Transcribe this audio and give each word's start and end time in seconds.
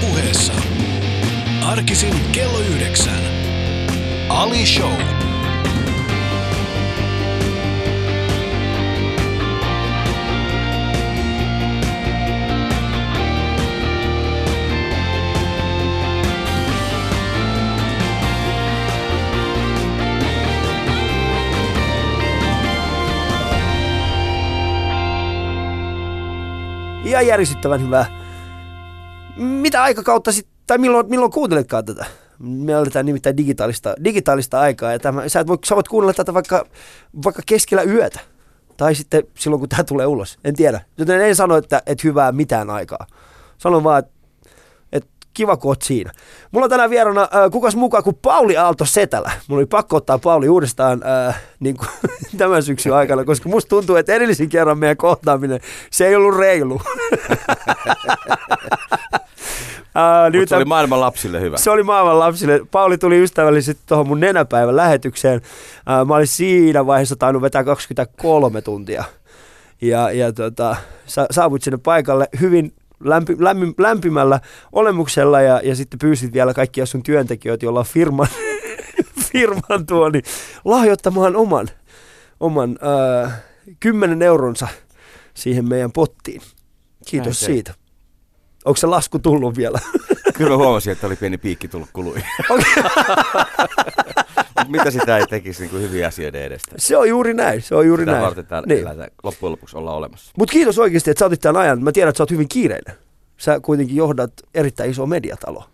puheessa. 0.00 0.52
Arkisin 1.64 2.14
kello 2.32 2.60
yhdeksän. 2.60 3.20
Ali 4.28 4.66
Show. 4.66 4.92
Ihan 27.04 27.26
järisyttävän 27.26 27.80
hyvää. 27.80 28.25
Mitä 29.36 29.82
aikakautta 29.82 30.32
sitten, 30.32 30.54
tai 30.66 30.78
milloin, 30.78 31.10
milloin 31.10 31.32
kuunteletkaan 31.32 31.84
tätä? 31.84 32.06
Me 32.38 32.72
eletään 32.72 33.06
nimittäin 33.06 33.36
digitaalista, 33.36 33.94
digitaalista 34.04 34.60
aikaa 34.60 34.92
ja 34.92 34.98
tämä, 34.98 35.28
sä, 35.28 35.40
et 35.40 35.46
voi, 35.46 35.58
sä 35.64 35.74
voit 35.74 35.88
kuunnella 35.88 36.14
tätä 36.14 36.34
vaikka, 36.34 36.66
vaikka 37.24 37.42
keskellä 37.46 37.82
yötä. 37.82 38.20
Tai 38.76 38.94
sitten 38.94 39.22
silloin, 39.34 39.60
kun 39.60 39.68
tämä 39.68 39.84
tulee 39.84 40.06
ulos. 40.06 40.38
En 40.44 40.56
tiedä. 40.56 40.80
Joten 40.98 41.20
en 41.20 41.36
sano, 41.36 41.56
että, 41.56 41.82
että 41.86 42.08
hyvää 42.08 42.32
mitään 42.32 42.70
aikaa. 42.70 43.06
Sanon 43.58 43.84
vaan, 43.84 43.98
että, 43.98 44.10
kiva, 45.34 45.56
kun 45.56 45.70
oot 45.70 45.82
siinä. 45.82 46.12
Mulla 46.50 46.64
on 46.64 46.70
tänään 46.70 46.90
vierana 46.90 47.22
äh, 47.22 47.50
kukas 47.52 47.76
mukaan 47.76 48.04
kuin 48.04 48.18
Pauli 48.22 48.56
Aalto 48.56 48.84
Setälä. 48.84 49.30
Mulla 49.48 49.60
oli 49.60 49.66
pakko 49.66 49.96
ottaa 49.96 50.18
Pauli 50.18 50.48
uudestaan 50.48 51.02
äh, 51.28 51.42
niin 51.60 51.76
kuin, 51.76 51.88
tämän 52.38 52.62
syksyn 52.62 52.94
aikana, 52.94 53.24
koska 53.24 53.48
musta 53.48 53.68
tuntuu, 53.68 53.96
että 53.96 54.14
edellisen 54.14 54.48
kerran 54.48 54.78
meidän 54.78 54.96
kohtaaminen, 54.96 55.60
se 55.90 56.06
ei 56.06 56.16
ollut 56.16 56.38
reilu. 56.38 56.80
Uh, 59.96 60.38
Mutta 60.38 60.48
se 60.48 60.56
oli 60.56 60.64
maailman 60.64 61.00
lapsille 61.00 61.40
hyvä. 61.40 61.56
Se 61.56 61.70
oli 61.70 61.82
maailman 61.82 62.18
lapsille. 62.18 62.60
Pauli 62.70 62.98
tuli 62.98 63.22
ystävällisesti 63.22 63.82
tuohon 63.86 64.08
mun 64.08 64.20
nenäpäivän 64.20 64.76
lähetykseen. 64.76 65.40
Uh, 65.40 66.06
mä 66.06 66.14
olin 66.14 66.26
siinä 66.26 66.86
vaiheessa 66.86 67.16
tainnut 67.16 67.42
vetää 67.42 67.64
23 67.64 68.62
tuntia. 68.62 69.04
Ja, 69.80 70.10
ja 70.10 70.32
tota, 70.32 70.76
sa, 71.06 71.26
saavuit 71.30 71.62
sinne 71.62 71.78
paikalle 71.82 72.28
hyvin 72.40 72.72
lämpi, 73.04 73.36
lämpi, 73.38 73.74
lämpimällä 73.78 74.40
olemuksella 74.72 75.40
ja, 75.40 75.60
ja 75.64 75.76
sitten 75.76 75.98
pyysit 75.98 76.32
vielä 76.32 76.54
kaikkia 76.54 76.86
sun 76.86 77.02
työntekijöitä, 77.02 77.66
joilla 77.66 77.80
on 77.80 77.86
firman, 77.86 78.28
firman 79.32 79.86
tuo, 79.86 80.08
niin 80.08 80.24
lahjoittamaan 80.64 81.36
oman, 81.36 81.68
oman 82.40 82.78
uh, 83.24 83.30
10 83.80 84.22
euronsa 84.22 84.68
siihen 85.34 85.68
meidän 85.68 85.92
pottiin. 85.92 86.40
Kiitos 87.06 87.42
Näin 87.42 87.54
siitä. 87.54 87.85
Onko 88.66 88.76
se 88.76 88.86
lasku 88.86 89.18
tullut 89.18 89.56
vielä? 89.56 89.78
Kyllä 90.36 90.50
mä 90.50 90.56
huomasin, 90.56 90.92
että 90.92 91.06
oli 91.06 91.16
pieni 91.16 91.38
piikki 91.38 91.68
tullut 91.68 91.88
kului. 91.92 92.22
Mutta 94.58 94.68
mitä 94.68 94.90
sitä 94.90 95.18
ei 95.18 95.26
tekisi 95.26 95.62
niin 95.62 95.70
kuin 95.70 95.82
hyviä 95.82 96.06
asioiden 96.08 96.42
edestä? 96.42 96.74
Se 96.78 96.96
on 96.96 97.08
juuri 97.08 97.34
näin, 97.34 97.62
se 97.62 97.74
on 97.74 97.86
juuri 97.86 98.02
Sitä 98.02 98.12
näin. 98.12 98.24
varten 98.24 98.46
täällä 98.46 98.66
Niin. 98.66 98.80
elätään 98.80 99.10
loppujen 99.22 99.52
lopuksi 99.52 99.76
olla 99.76 99.92
olemassa. 99.94 100.32
Mutta 100.38 100.52
kiitos 100.52 100.78
oikeasti, 100.78 101.10
että 101.10 101.18
sä 101.18 101.26
otit 101.26 101.40
tämän 101.40 101.62
ajan. 101.62 101.82
Mä 101.84 101.92
tiedän, 101.92 102.08
että 102.08 102.16
sä 102.16 102.22
oot 102.22 102.30
hyvin 102.30 102.48
kiireinen. 102.48 102.94
Sä 103.36 103.60
kuitenkin 103.60 103.96
johdat 103.96 104.32
erittäin 104.54 104.90
iso 104.90 105.06
mediatalo. 105.06 105.64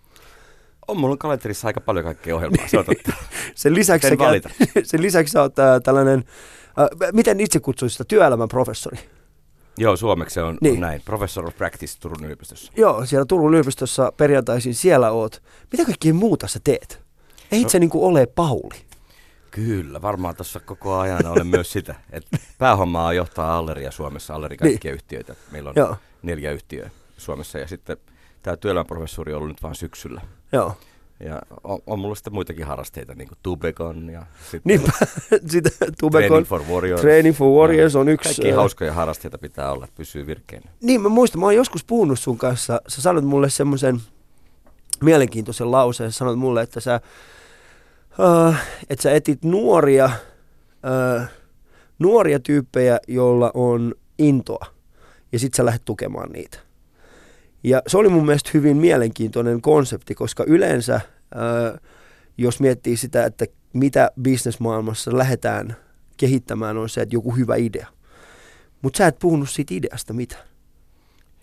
On 0.88 0.96
mulla 0.96 1.12
on 1.12 1.18
kalenterissa 1.18 1.66
aika 1.68 1.80
paljon 1.80 2.04
kaikkea 2.04 2.36
ohjelmaa, 2.36 2.68
se 2.68 2.78
on 2.78 2.84
totta. 2.84 3.12
Sen 3.54 3.74
lisäksi, 3.74 4.08
sä, 4.08 4.16
sen 4.90 5.02
lisäksi 5.02 5.32
sä 5.32 5.42
oot 5.42 5.58
äh, 5.58 5.80
tällainen, 5.84 6.24
äh, 6.80 7.12
miten 7.12 7.40
itse 7.40 7.60
kutsuisit 7.60 7.94
sitä, 7.94 8.04
työelämän 8.08 8.48
professori. 8.48 8.98
Joo, 9.78 9.96
suomeksi 9.96 10.34
se 10.34 10.42
on 10.42 10.58
Niin. 10.60 10.72
niin. 10.72 10.80
näin. 10.80 11.02
Professor 11.04 11.46
of 11.46 11.56
Practice 11.56 11.98
Turun 12.00 12.24
yliopistossa. 12.24 12.72
Joo, 12.76 13.06
siellä 13.06 13.24
Turun 13.26 13.48
yliopistossa 13.50 14.12
perjantaisin 14.16 14.74
siellä 14.74 15.10
oot. 15.10 15.42
Mitä 15.72 15.84
kaikkea 15.84 16.14
muuta 16.14 16.48
sä 16.48 16.60
teet? 16.64 17.02
Ei 17.52 17.62
No. 17.62 17.68
se 17.68 17.78
niinku 17.78 18.06
ole 18.06 18.26
Pauli. 18.26 18.82
Kyllä, 19.50 20.02
varmaan 20.02 20.36
tuossa 20.36 20.60
koko 20.60 20.98
ajan 20.98 21.26
olen 21.26 21.46
myös 21.46 21.72
sitä. 21.76 21.94
että 22.12 22.38
päähommaa 22.58 23.12
johtaa 23.12 23.58
Alleria 23.58 23.90
Suomessa, 23.90 24.34
Alleri 24.34 24.56
kaikkia 24.56 24.92
yhtiöitä. 24.92 25.34
Meillä 25.50 25.68
on 25.70 25.74
Joo, 25.76 25.96
neljä 26.22 26.52
yhtiöä 26.52 26.90
Suomessa 27.18 27.58
ja 27.58 27.68
sitten 27.68 27.96
tämä 28.42 28.56
työelämäprofessori 28.56 29.32
on 29.32 29.36
ollut 29.36 29.48
nyt 29.50 29.62
vain 29.62 29.74
syksyllä. 29.74 30.20
joo. 30.52 30.76
Ja 31.22 31.42
on, 31.64 31.78
on 31.86 31.98
mulla 31.98 32.14
sitten 32.14 32.34
muitakin 32.34 32.66
harrasteita, 32.66 33.14
niin 33.14 33.28
kuin 33.28 33.38
Tubegon 33.42 34.10
ja 34.10 34.26
sitten 34.42 34.60
Niinpä, 34.64 34.92
sitä 35.52 35.70
Training 35.70 35.96
Tubekon 35.98 36.44
for 36.44 36.62
Warriors. 36.70 37.00
Training 37.00 37.36
for 37.36 37.60
Warriors 37.60 37.96
on 37.96 38.08
yksi. 38.08 38.28
Kaikki 38.28 38.50
äh, 38.50 38.56
hauskoja 38.56 38.92
harrasteita 38.92 39.38
pitää 39.38 39.72
olla, 39.72 39.84
että 39.84 39.96
pysyy 39.96 40.26
virkeänä. 40.26 40.70
Niin, 40.80 41.00
mä 41.00 41.08
muistan, 41.08 41.40
mä 41.40 41.46
oon 41.46 41.56
joskus 41.56 41.84
puhunut 41.84 42.18
sun 42.18 42.38
kanssa, 42.38 42.80
sä 42.88 43.02
sanoit 43.02 43.24
mulle 43.24 43.50
semmoisen 43.50 44.00
mielenkiintoisen 45.02 45.70
lauseen, 45.70 46.12
sä 46.12 46.18
sanoit 46.18 46.38
mulle, 46.38 46.62
että 46.62 46.80
sä, 46.80 47.00
uh, 48.18 48.54
että 48.90 49.02
sä 49.02 49.12
etit 49.12 49.44
nuoria, 49.44 50.10
uh, 51.24 51.26
nuoria 51.98 52.40
tyyppejä, 52.40 53.00
joilla 53.08 53.50
on 53.54 53.94
intoa, 54.18 54.66
ja 55.32 55.38
sit 55.38 55.54
sä 55.54 55.64
lähdet 55.64 55.82
tukemaan 55.84 56.32
niitä. 56.32 56.71
Ja 57.64 57.82
se 57.86 57.98
oli 57.98 58.08
mun 58.08 58.26
mielestä 58.26 58.50
hyvin 58.54 58.76
mielenkiintoinen 58.76 59.60
konsepti, 59.60 60.14
koska 60.14 60.44
yleensä, 60.46 61.00
uh, 61.34 61.80
jos 62.38 62.60
miettii 62.60 62.96
sitä, 62.96 63.24
että 63.24 63.46
mitä 63.72 64.10
bisnesmaailmassa 64.22 65.18
lähdetään 65.18 65.76
kehittämään, 66.16 66.76
on 66.76 66.88
se, 66.88 67.00
että 67.00 67.16
joku 67.16 67.30
hyvä 67.30 67.56
idea. 67.56 67.86
Mutta 68.82 68.96
sä 68.96 69.06
et 69.06 69.18
puhunut 69.18 69.50
siitä 69.50 69.74
ideasta 69.74 70.12
mitään. 70.12 70.44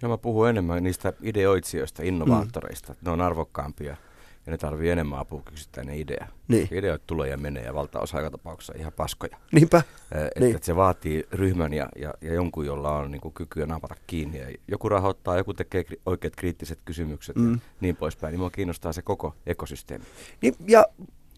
Ja 0.01 0.07
mä 0.07 0.17
puhun 0.17 0.49
enemmän 0.49 0.83
niistä 0.83 1.13
ideoitsijoista, 1.21 2.03
innovaattoreista. 2.03 2.93
Mm. 2.93 2.97
Ne 3.01 3.11
on 3.11 3.21
arvokkaampia 3.21 3.97
ja 4.45 4.51
ne 4.51 4.57
tarvii 4.57 4.89
enemmän 4.89 5.19
apua 5.19 5.41
kuin 5.41 5.51
yksittäinen 5.53 5.95
idea. 5.95 6.27
Niin. 6.47 6.61
Koska 6.61 6.75
Ideoit 6.75 7.07
tulee 7.07 7.29
ja 7.29 7.37
menee 7.37 7.63
ja 7.63 7.73
valtaosa 7.73 8.17
aika 8.17 8.31
tapauksessa 8.31 8.73
ihan 8.77 8.93
paskoja. 8.93 9.37
Niinpä. 9.51 9.81
Että 10.11 10.39
Niin. 10.39 10.55
et 10.55 10.63
se 10.63 10.75
vaatii 10.75 11.23
ryhmän 11.31 11.73
ja, 11.73 11.89
ja, 11.95 12.13
ja 12.21 12.33
jonkun, 12.33 12.65
jolla 12.65 12.95
on 12.95 13.11
niinku 13.11 13.31
kykyä 13.31 13.65
napata 13.65 13.95
kiinni. 14.07 14.39
Ja 14.39 14.47
joku 14.67 14.89
rahoittaa, 14.89 15.37
joku 15.37 15.53
tekee 15.53 15.81
kri- 15.91 16.01
oikeat 16.05 16.35
kriittiset 16.35 16.79
kysymykset 16.85 17.35
mm. 17.35 17.51
Ja 17.53 17.59
niin 17.81 17.95
poispäin. 17.95 18.31
Niin 18.31 18.39
mua 18.39 18.49
kiinnostaa 18.49 18.93
se 18.93 19.01
koko 19.01 19.35
ekosysteemi. 19.45 20.05
Niin, 20.41 20.55
ja 20.67 20.85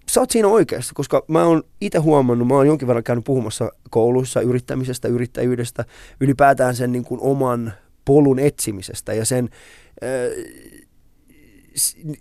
sä 0.09 0.19
oot 0.19 0.31
siinä 0.31 0.47
oikeassa, 0.47 0.94
koska 0.95 1.23
mä 1.28 1.44
oon 1.44 1.63
itse 1.81 2.00
huomannut, 2.00 2.47
mä 2.47 2.53
oon 2.56 2.67
jonkin 2.67 2.88
verran 2.88 3.03
käynyt 3.03 3.25
puhumassa 3.25 3.72
kouluissa 3.90 4.41
yrittämisestä, 4.41 5.07
yrittäjyydestä, 5.07 5.85
ylipäätään 6.19 6.75
sen 6.75 6.91
niin 6.91 7.03
kuin 7.06 7.22
oman 7.22 7.73
polun 8.06 8.40
etsimisestä 8.40 9.13
ja 9.13 9.25
sen 9.25 9.50
äh, 10.03 10.09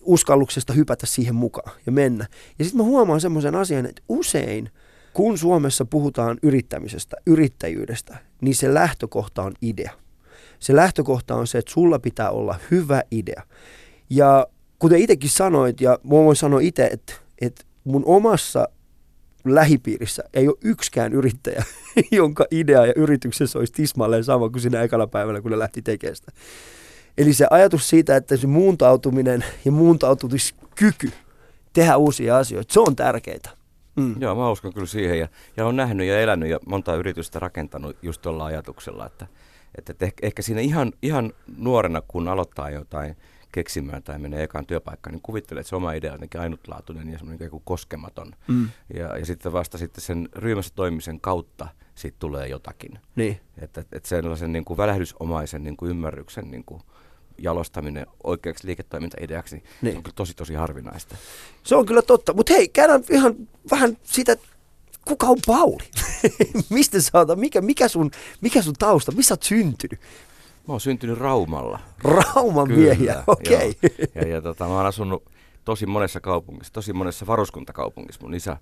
uskalluksesta 0.00 0.72
hypätä 0.72 1.06
siihen 1.06 1.34
mukaan 1.34 1.72
ja 1.86 1.92
mennä. 1.92 2.26
Ja 2.58 2.64
sitten 2.64 2.78
mä 2.78 2.84
huomaan 2.84 3.20
semmoisen 3.20 3.54
asian, 3.54 3.86
että 3.86 4.02
usein 4.08 4.70
kun 5.12 5.38
Suomessa 5.38 5.84
puhutaan 5.84 6.38
yrittämisestä, 6.42 7.16
yrittäjyydestä, 7.26 8.18
niin 8.40 8.54
se 8.54 8.74
lähtökohta 8.74 9.42
on 9.42 9.52
idea. 9.62 9.92
Se 10.58 10.76
lähtökohta 10.76 11.34
on 11.34 11.46
se, 11.46 11.58
että 11.58 11.72
sulla 11.72 11.98
pitää 11.98 12.30
olla 12.30 12.58
hyvä 12.70 13.02
idea. 13.10 13.42
Ja 14.10 14.46
kuten 14.78 14.98
itsekin 14.98 15.30
sanoit, 15.30 15.80
ja 15.80 15.98
mä 16.04 16.10
voin 16.10 16.36
sanoa 16.36 16.60
itse, 16.60 16.86
että, 16.86 17.12
että 17.40 17.64
mun 17.84 18.02
omassa 18.06 18.68
lähipiirissä 19.44 20.24
ei 20.34 20.48
ole 20.48 20.56
yksikään 20.64 21.12
yrittäjä, 21.12 21.64
jonka 22.12 22.46
idea 22.50 22.86
ja 22.86 22.92
yrityksessä 22.96 23.58
olisi 23.58 23.72
tismalleen 23.72 24.24
sama 24.24 24.50
kuin 24.50 24.62
siinä 24.62 24.82
ekana 24.82 25.06
päivänä, 25.06 25.40
kun 25.40 25.50
ne 25.50 25.58
lähti 25.58 25.82
tekemään 25.82 26.16
sitä. 26.16 26.32
Eli 27.18 27.32
se 27.32 27.46
ajatus 27.50 27.88
siitä, 27.88 28.16
että 28.16 28.36
se 28.36 28.46
muuntautuminen 28.46 29.44
ja 29.64 29.72
muuntautumiskyky 29.72 31.12
tehdä 31.72 31.96
uusia 31.96 32.36
asioita, 32.36 32.72
se 32.72 32.80
on 32.80 32.96
tärkeää. 32.96 33.60
Mm. 33.96 34.14
Joo, 34.20 34.34
mä 34.34 34.50
uskon 34.50 34.72
kyllä 34.72 34.86
siihen 34.86 35.18
ja, 35.18 35.28
ja 35.56 35.66
on 35.66 35.76
nähnyt 35.76 36.06
ja 36.06 36.20
elänyt 36.20 36.48
ja 36.48 36.58
monta 36.66 36.94
yritystä 36.94 37.38
rakentanut 37.38 37.96
just 38.02 38.22
tuolla 38.22 38.44
ajatuksella, 38.44 39.06
että, 39.06 39.26
että, 39.78 39.92
että 39.92 40.04
ehkä, 40.04 40.26
ehkä 40.26 40.42
siinä 40.42 40.60
ihan, 40.60 40.92
ihan 41.02 41.32
nuorena, 41.56 42.02
kun 42.08 42.28
aloittaa 42.28 42.70
jotain 42.70 43.16
keksimään 43.52 44.02
tai 44.02 44.18
menee 44.18 44.42
ekaan 44.42 44.66
työpaikkaan, 44.66 45.14
niin 45.14 45.22
kuvittelee, 45.22 45.60
että 45.60 45.68
se 45.68 45.76
oma 45.76 45.92
idea 45.92 46.10
on 46.10 46.14
jotenkin 46.14 46.40
ainutlaatuinen 46.40 47.08
ja 47.08 47.18
semmoinen 47.18 47.50
koskematon. 47.64 48.32
Mm. 48.48 48.68
Ja, 48.94 49.18
ja 49.18 49.26
sitten 49.26 49.52
vasta 49.52 49.78
sitten 49.78 50.04
sen 50.04 50.28
ryhmässä 50.34 50.74
toimimisen 50.74 51.20
kautta 51.20 51.68
siitä 52.00 52.16
tulee 52.18 52.48
jotakin. 52.48 52.98
Niin. 53.16 53.40
Että, 53.58 53.80
että 53.92 54.08
sellaisen 54.08 54.52
niin 54.52 54.64
kuin 54.64 54.76
välähdysomaisen 54.76 55.64
niin 55.64 55.76
kuin 55.76 55.90
ymmärryksen 55.90 56.50
niin 56.50 56.64
kuin 56.64 56.82
jalostaminen 57.38 58.06
oikeaksi 58.24 58.66
liiketoimintaideaksi, 58.66 59.56
niin. 59.56 59.64
Niin. 59.82 59.92
se 59.92 59.96
on 59.96 60.02
kyllä 60.02 60.14
tosi 60.16 60.34
tosi 60.34 60.54
harvinaista. 60.54 61.16
Se 61.62 61.76
on 61.76 61.86
kyllä 61.86 62.02
totta. 62.02 62.32
Mutta 62.32 62.52
hei, 62.52 62.68
käydään 62.68 63.04
ihan 63.10 63.34
vähän 63.70 63.96
sitä, 64.02 64.36
kuka 65.04 65.26
on 65.26 65.38
Pauli? 65.46 65.90
Mistä 66.70 67.00
sä 67.00 67.10
oot, 67.14 67.38
mikä, 67.38 67.60
mikä, 67.60 67.88
sun, 67.88 68.10
mikä 68.40 68.62
sun 68.62 68.74
tausta, 68.78 69.12
missä 69.12 69.28
sä 69.28 69.32
oot 69.34 69.42
syntynyt? 69.42 70.00
Mä 70.68 70.72
oon 70.72 70.80
syntynyt 70.80 71.18
Raumalla. 71.18 71.78
Rauman 72.04 72.68
Kyllä, 72.68 72.80
miehiä, 72.80 73.24
okei. 73.26 73.76
joo. 73.82 74.08
Ja, 74.14 74.28
ja 74.28 74.42
tota, 74.42 74.64
mä 74.64 74.76
oon 74.76 74.86
asunut 74.86 75.24
tosi 75.64 75.86
monessa 75.86 76.20
kaupungissa, 76.20 76.72
tosi 76.72 76.92
monessa 76.92 77.26
varuskuntakaupungissa. 77.26 78.20
Mun 78.22 78.34
isä 78.34 78.56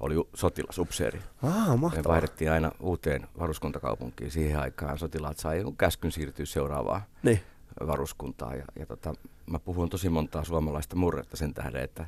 oli 0.00 0.16
u- 0.16 0.28
sotilas, 0.34 0.78
upseeri. 0.78 1.20
Ah, 1.42 1.68
Me 1.70 1.76
mahtavaa. 1.76 2.12
vaihdettiin 2.12 2.50
aina 2.52 2.72
uuteen 2.80 3.26
varuskuntakaupunkiin. 3.38 4.30
Siihen 4.30 4.60
aikaan 4.60 4.98
sotilaat 4.98 5.38
sai 5.38 5.64
käskyn 5.78 6.12
siirtyä 6.12 6.46
seuraavaan 6.46 7.02
Niin. 7.22 7.40
varuskuntaa 7.86 8.54
ja, 8.54 8.64
ja 8.78 8.86
tota, 8.86 9.14
mä 9.50 9.58
puhun 9.58 9.88
tosi 9.90 10.08
montaa 10.08 10.44
suomalaista 10.44 10.96
murretta 10.96 11.36
sen 11.36 11.54
tähden, 11.54 11.82
että, 11.82 12.06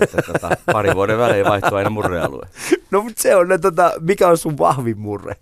että 0.00 0.22
tota, 0.22 0.50
pari 0.72 0.94
vuoden 0.94 1.18
välein 1.18 1.46
vaihtuu 1.46 1.74
aina 1.78 1.90
murrealue. 1.90 2.46
No 2.90 3.02
mutta 3.02 3.22
se 3.22 3.36
on, 3.36 3.46
tota, 3.60 3.92
mikä 4.00 4.28
on 4.28 4.38
sun 4.38 4.58
vahvin 4.58 4.98
murre? 4.98 5.36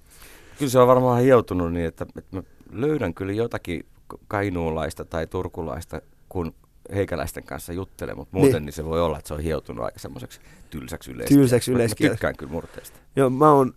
Kyllä 0.58 0.70
se 0.70 0.78
on 0.78 0.88
varmaan 0.88 1.22
hioutunut 1.22 1.72
niin, 1.72 1.86
että, 1.86 2.06
että 2.16 2.36
mä 2.36 2.42
löydän 2.72 3.14
kyllä 3.14 3.32
jotakin 3.32 3.86
kainuulaista 4.28 5.04
tai 5.04 5.26
turkulaista, 5.26 6.00
kun 6.28 6.54
heikäläisten 6.94 7.44
kanssa 7.44 7.72
juttelen, 7.72 8.16
mutta 8.16 8.36
muuten 8.36 8.52
niin. 8.52 8.64
niin 8.66 8.72
se 8.72 8.84
voi 8.84 9.00
olla, 9.00 9.18
että 9.18 9.28
se 9.28 9.34
on 9.34 9.40
hioutunut 9.40 9.84
aika 9.84 9.98
semmoiseksi 9.98 10.40
tylsäksi 10.70 11.10
yleiskieleksi. 11.10 11.34
Tylsäksi 11.34 11.72
yleiskieleksi. 11.72 12.12
Mä 12.12 12.14
tykkään 12.14 12.36
kyllä 12.36 12.52
murteista. 12.52 12.98
Joo, 13.16 13.30
mä 13.30 13.52
oon, 13.52 13.72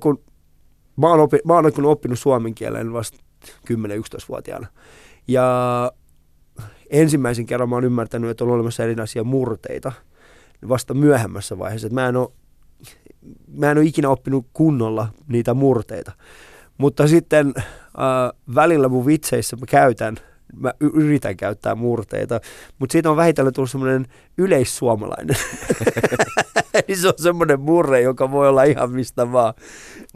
kun 0.00 0.24
mä 0.96 1.08
oon, 1.08 1.20
opi, 1.20 1.38
mä 1.44 1.54
oon 1.54 1.84
oppinut 1.84 2.18
suomen 2.18 2.54
kielen 2.54 2.92
vasta 2.92 3.18
10-11-vuotiaana. 3.72 4.66
Ja 5.28 5.92
ensimmäisen 6.90 7.46
kerran 7.46 7.68
mä 7.68 7.76
oon 7.76 7.84
ymmärtänyt, 7.84 8.30
että 8.30 8.44
on 8.44 8.50
olemassa 8.50 8.84
erinäisiä 8.84 9.24
murteita 9.24 9.92
vasta 10.68 10.94
myöhemmässä 10.94 11.58
vaiheessa. 11.58 11.86
Että 11.86 11.94
mä 11.94 12.08
en 12.08 12.16
ole, 12.16 12.28
mä 13.56 13.70
en 13.70 13.78
ole 13.78 13.86
ikinä 13.86 14.08
oppinut 14.08 14.46
kunnolla 14.52 15.08
niitä 15.28 15.54
murteita. 15.54 16.12
Mutta 16.78 17.08
sitten 17.08 17.54
äh, 17.56 17.64
välillä 18.54 18.88
mun 18.88 19.06
vitseissä 19.06 19.56
mä 19.56 19.66
käytän 19.66 20.16
mä 20.56 20.72
yritän 20.80 21.36
käyttää 21.36 21.74
murteita, 21.74 22.40
mutta 22.78 22.92
siitä 22.92 23.10
on 23.10 23.16
vähitellen 23.16 23.52
tullut 23.52 23.70
semmoinen 23.70 24.06
yleissuomalainen. 24.38 25.36
Se 26.94 27.08
on 27.08 27.14
semmoinen 27.16 27.60
murre, 27.60 28.00
joka 28.00 28.30
voi 28.30 28.48
olla 28.48 28.62
ihan 28.62 28.90
mistä 28.90 29.32
vaan. 29.32 29.54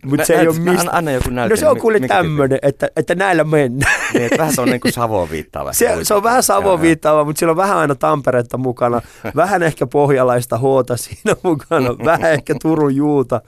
Mutta 0.05 0.27
se 0.27 0.35
ei 0.35 0.49
ole 0.49 0.59
mistä. 0.59 0.91
Anna, 0.93 1.11
joku 1.11 1.31
näyte. 1.31 1.53
No 1.53 1.57
se 1.57 1.69
on 1.69 1.81
kuule 1.81 2.01
tämmöinen, 2.01 2.59
että, 2.63 2.89
että 2.97 3.15
näillä 3.15 3.45
mennään. 3.45 4.01
niin, 4.13 4.25
että 4.25 4.39
vähän 4.39 4.55
se 4.55 4.61
on 4.61 4.69
niin 4.69 4.81
kuin 4.81 4.93
Savoon 4.93 5.31
viittaava. 5.31 5.73
Se, 5.83 5.99
se 6.03 6.15
on 6.15 6.23
vähän 6.23 6.43
Savoon 6.43 6.81
viittaava, 6.81 7.25
mutta 7.25 7.39
siellä 7.39 7.51
on 7.51 7.57
vähän 7.57 7.77
aina 7.77 7.95
Tamperetta 7.95 8.59
mukana. 8.59 9.01
Vähän 9.37 9.63
ehkä 9.63 9.87
pohjalaista 9.87 10.59
hoota 10.59 10.97
siinä 10.97 11.37
mukana. 11.43 11.99
Vähän 12.05 12.33
ehkä 12.33 12.55
Turun 12.63 12.97
juuta. 12.97 13.41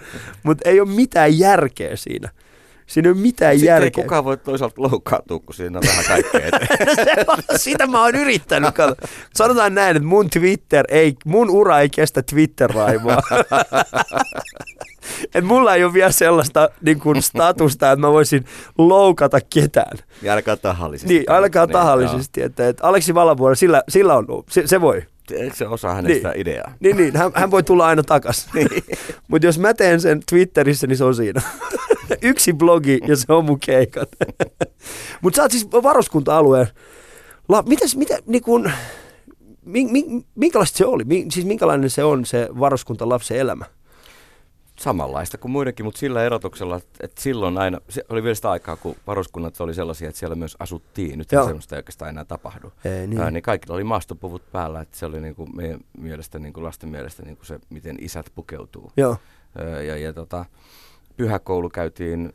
Mutta 0.43 0.69
ei 0.69 0.81
ole 0.81 0.89
mitään 0.89 1.39
järkeä 1.39 1.97
siinä. 1.97 2.29
Siinä 2.87 3.09
ei 3.09 3.13
ole 3.13 3.21
mitään 3.21 3.55
Sitten 3.55 3.67
järkeä. 3.67 3.87
ei 3.87 4.05
kukaan 4.05 4.25
voi 4.25 4.37
toisaalta 4.37 4.83
loukkaantua, 4.83 5.39
kun 5.39 5.55
siinä 5.55 5.79
on 5.79 5.85
vähän 5.89 6.05
kaikkea. 6.05 6.51
Sitä 7.57 7.87
mä 7.87 8.03
oon 8.03 8.15
yrittänyt. 8.15 8.71
Sanotaan 9.35 9.75
näin, 9.75 9.97
että 9.97 10.09
mun 10.09 10.31
Twitter 10.31 10.85
ei, 10.89 11.15
mun 11.25 11.51
ura 11.51 11.81
ei 11.81 11.89
kestä 11.89 12.23
Twitter-raivoa. 12.23 13.23
Et 15.35 15.45
mulla 15.45 15.75
ei 15.75 15.85
ole 15.85 15.93
vielä 15.93 16.13
sellaista 16.13 16.69
niin 16.81 17.01
kuin 17.01 17.23
statusta, 17.23 17.93
että 17.93 18.01
mä 18.01 18.13
voisin 18.13 18.45
loukata 18.79 19.39
ketään. 19.55 19.99
Ja 20.23 20.33
ainakaan 20.33 20.59
tahallisesti. 20.63 21.15
Niin, 21.15 21.31
ainakaan 21.31 21.69
niin, 21.69 21.73
tahallisesti. 21.73 22.43
Että, 22.43 22.69
että 22.69 22.87
Aleksi 22.87 23.15
Valavuori, 23.15 23.57
sillä, 23.57 23.83
sillä 23.89 24.15
on, 24.15 24.27
se, 24.51 24.67
se 24.67 24.81
voi. 24.81 25.03
Eikö 25.33 25.57
se 25.57 25.67
osa 25.67 25.95
hänestä 25.95 26.29
niin. 26.29 26.41
ideaa? 26.41 26.75
Niin, 26.81 26.97
niin 26.97 27.17
hän, 27.17 27.31
hän 27.35 27.51
voi 27.51 27.63
tulla 27.63 27.87
aina 27.87 28.03
takaisin. 28.03 28.51
niin. 28.55 28.85
Mutta 29.29 29.47
jos 29.47 29.59
mä 29.59 29.75
teen 29.75 30.01
sen 30.01 30.21
Twitterissä, 30.31 30.87
niin 30.87 30.97
se 30.97 31.05
on 31.05 31.15
siinä. 31.15 31.43
Yksi 32.23 32.53
blogi 32.53 33.01
ja 33.09 33.17
se 33.17 33.33
on 33.33 33.45
mun 33.45 33.61
keikat. 33.61 34.09
Mutta 35.23 35.37
sä 35.37 35.43
oot 35.43 35.51
siis 35.51 35.73
varuskunta-alueen. 35.73 36.67
La, 37.49 37.63
mitäs, 37.63 37.97
mitä, 37.97 38.19
niin 38.27 38.43
kun, 38.43 38.71
mi, 39.65 39.85
mi, 39.85 40.05
minkälaista 40.35 40.79
se 40.79 40.87
oli? 40.87 41.05
Mi, 41.05 41.27
siis 41.33 41.47
minkälainen 41.47 41.91
se 41.91 42.05
on 42.05 42.27
se 42.27 42.49
varuskuntalapsen 42.59 43.39
elämä? 43.39 43.65
samanlaista 44.81 45.39
kuin 45.39 45.53
muidenkin, 45.53 45.87
mutta 45.87 45.99
sillä 45.99 46.25
erotuksella, 46.25 46.81
että 47.01 47.23
silloin 47.23 47.59
aina, 47.59 47.81
se 47.89 48.05
oli 48.09 48.23
vielä 48.23 48.35
sitä 48.35 48.51
aikaa, 48.51 48.77
kun 48.77 48.97
varuskunnat 49.07 49.61
oli 49.61 49.75
sellaisia, 49.75 50.09
että 50.09 50.19
siellä 50.19 50.37
myös 50.37 50.57
asuttiin. 50.59 51.19
Nyt 51.19 51.29
sellaista 51.29 51.77
ei 51.77 51.79
oikeastaan 51.79 52.09
enää 52.09 52.25
tapahdu. 52.25 52.73
Ei, 52.85 53.07
niin. 53.07 53.21
Ää, 53.21 53.31
niin 53.31 53.43
kaikilla 53.43 53.75
oli 53.75 53.85
maastopuvut 53.85 54.53
päällä, 54.53 54.81
että 54.81 54.97
se 54.99 55.07
oli 55.07 55.21
niin 55.21 55.35
kuin 55.35 55.57
meidän 55.57 55.81
mielestä, 55.99 56.39
niin 56.39 56.53
kuin 56.53 56.65
lasten 56.65 56.89
mielestä 56.89 57.23
niin 57.23 57.37
kuin 57.37 57.47
se, 57.47 57.61
miten 57.71 57.97
isät 58.01 58.27
pukeutuu. 58.35 58.93
Joo. 58.97 59.17
Ää, 59.59 59.83
ja, 59.83 59.97
ja 59.97 60.13
tota, 60.13 60.45
pyhäkoulu 61.17 61.69
käytiin 61.69 62.33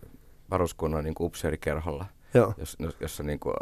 varuskunnan 0.52 1.04
niin 1.04 1.16
upseerikerholla, 1.20 2.06
Joo. 2.34 2.54
Jos, 2.58 2.78
jossa 3.00 3.24
niin 3.24 3.40
kuin, 3.40 3.54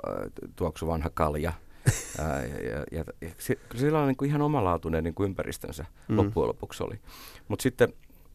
tuoksu 0.56 0.88
vanha 0.88 1.10
kalja. 1.14 1.54
Ää, 2.19 2.46
ja, 2.46 2.86
ja, 2.92 3.04
ja, 3.22 3.30
sillä 3.75 4.00
on 4.00 4.08
niin 4.08 4.18
kuin 4.18 4.30
ihan 4.30 4.42
omalaatuinen 4.42 5.04
niin 5.04 5.14
kuin 5.14 5.30
ympäristönsä 5.30 5.86
mm. 6.08 6.18
loppujen 6.18 6.48
lopuksi 6.48 6.84
oli. 6.84 7.00
Mutta 7.48 7.64
sitten 7.64 7.94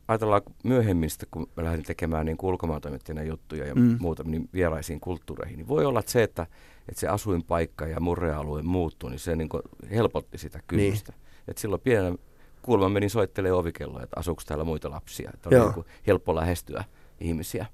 ajatellaan 0.09 0.43
myöhemmin, 0.65 1.11
sitten, 1.11 1.29
kun 1.31 1.47
mä 1.57 1.65
lähdin 1.65 1.85
tekemään 1.85 2.27
niin 2.27 2.37
ulkomaantoimittajana 2.43 3.23
juttuja 3.23 3.67
ja 3.67 3.75
mm. 3.75 3.97
muuta 4.01 4.23
niin 4.27 4.49
vieraisiin 4.53 5.01
kulttuureihin, 5.01 5.57
niin 5.57 5.69
voi 5.69 5.85
olla 5.85 6.01
että 6.01 6.13
se, 6.13 6.23
että, 6.23 6.47
että 6.89 7.01
se 7.01 7.09
asuinpaikka 7.09 7.87
ja 7.87 8.01
murrealue 8.01 8.63
muuttui, 8.63 9.11
niin 9.11 9.19
se 9.19 9.37
niin 9.37 9.49
kuin 9.49 9.63
helpotti 9.91 10.39
sitä 10.39 10.61
kynnystä. 10.67 11.13
Niin. 11.13 11.23
Että 11.49 11.61
silloin 11.61 11.83
pienen 11.83 12.19
kuulemma 12.63 12.89
menin 12.89 13.11
soittelemaan 13.11 13.61
ovikelloa, 13.61 14.03
että 14.03 14.21
asuuko 14.21 14.43
täällä 14.47 14.65
muita 14.65 14.91
lapsia. 14.91 15.31
Että 15.35 15.49
oli 15.49 15.59
niin 15.59 15.75
kuin 15.75 15.87
helppo 16.07 16.35
lähestyä 16.35 16.85
ihmisiä. 17.21 17.67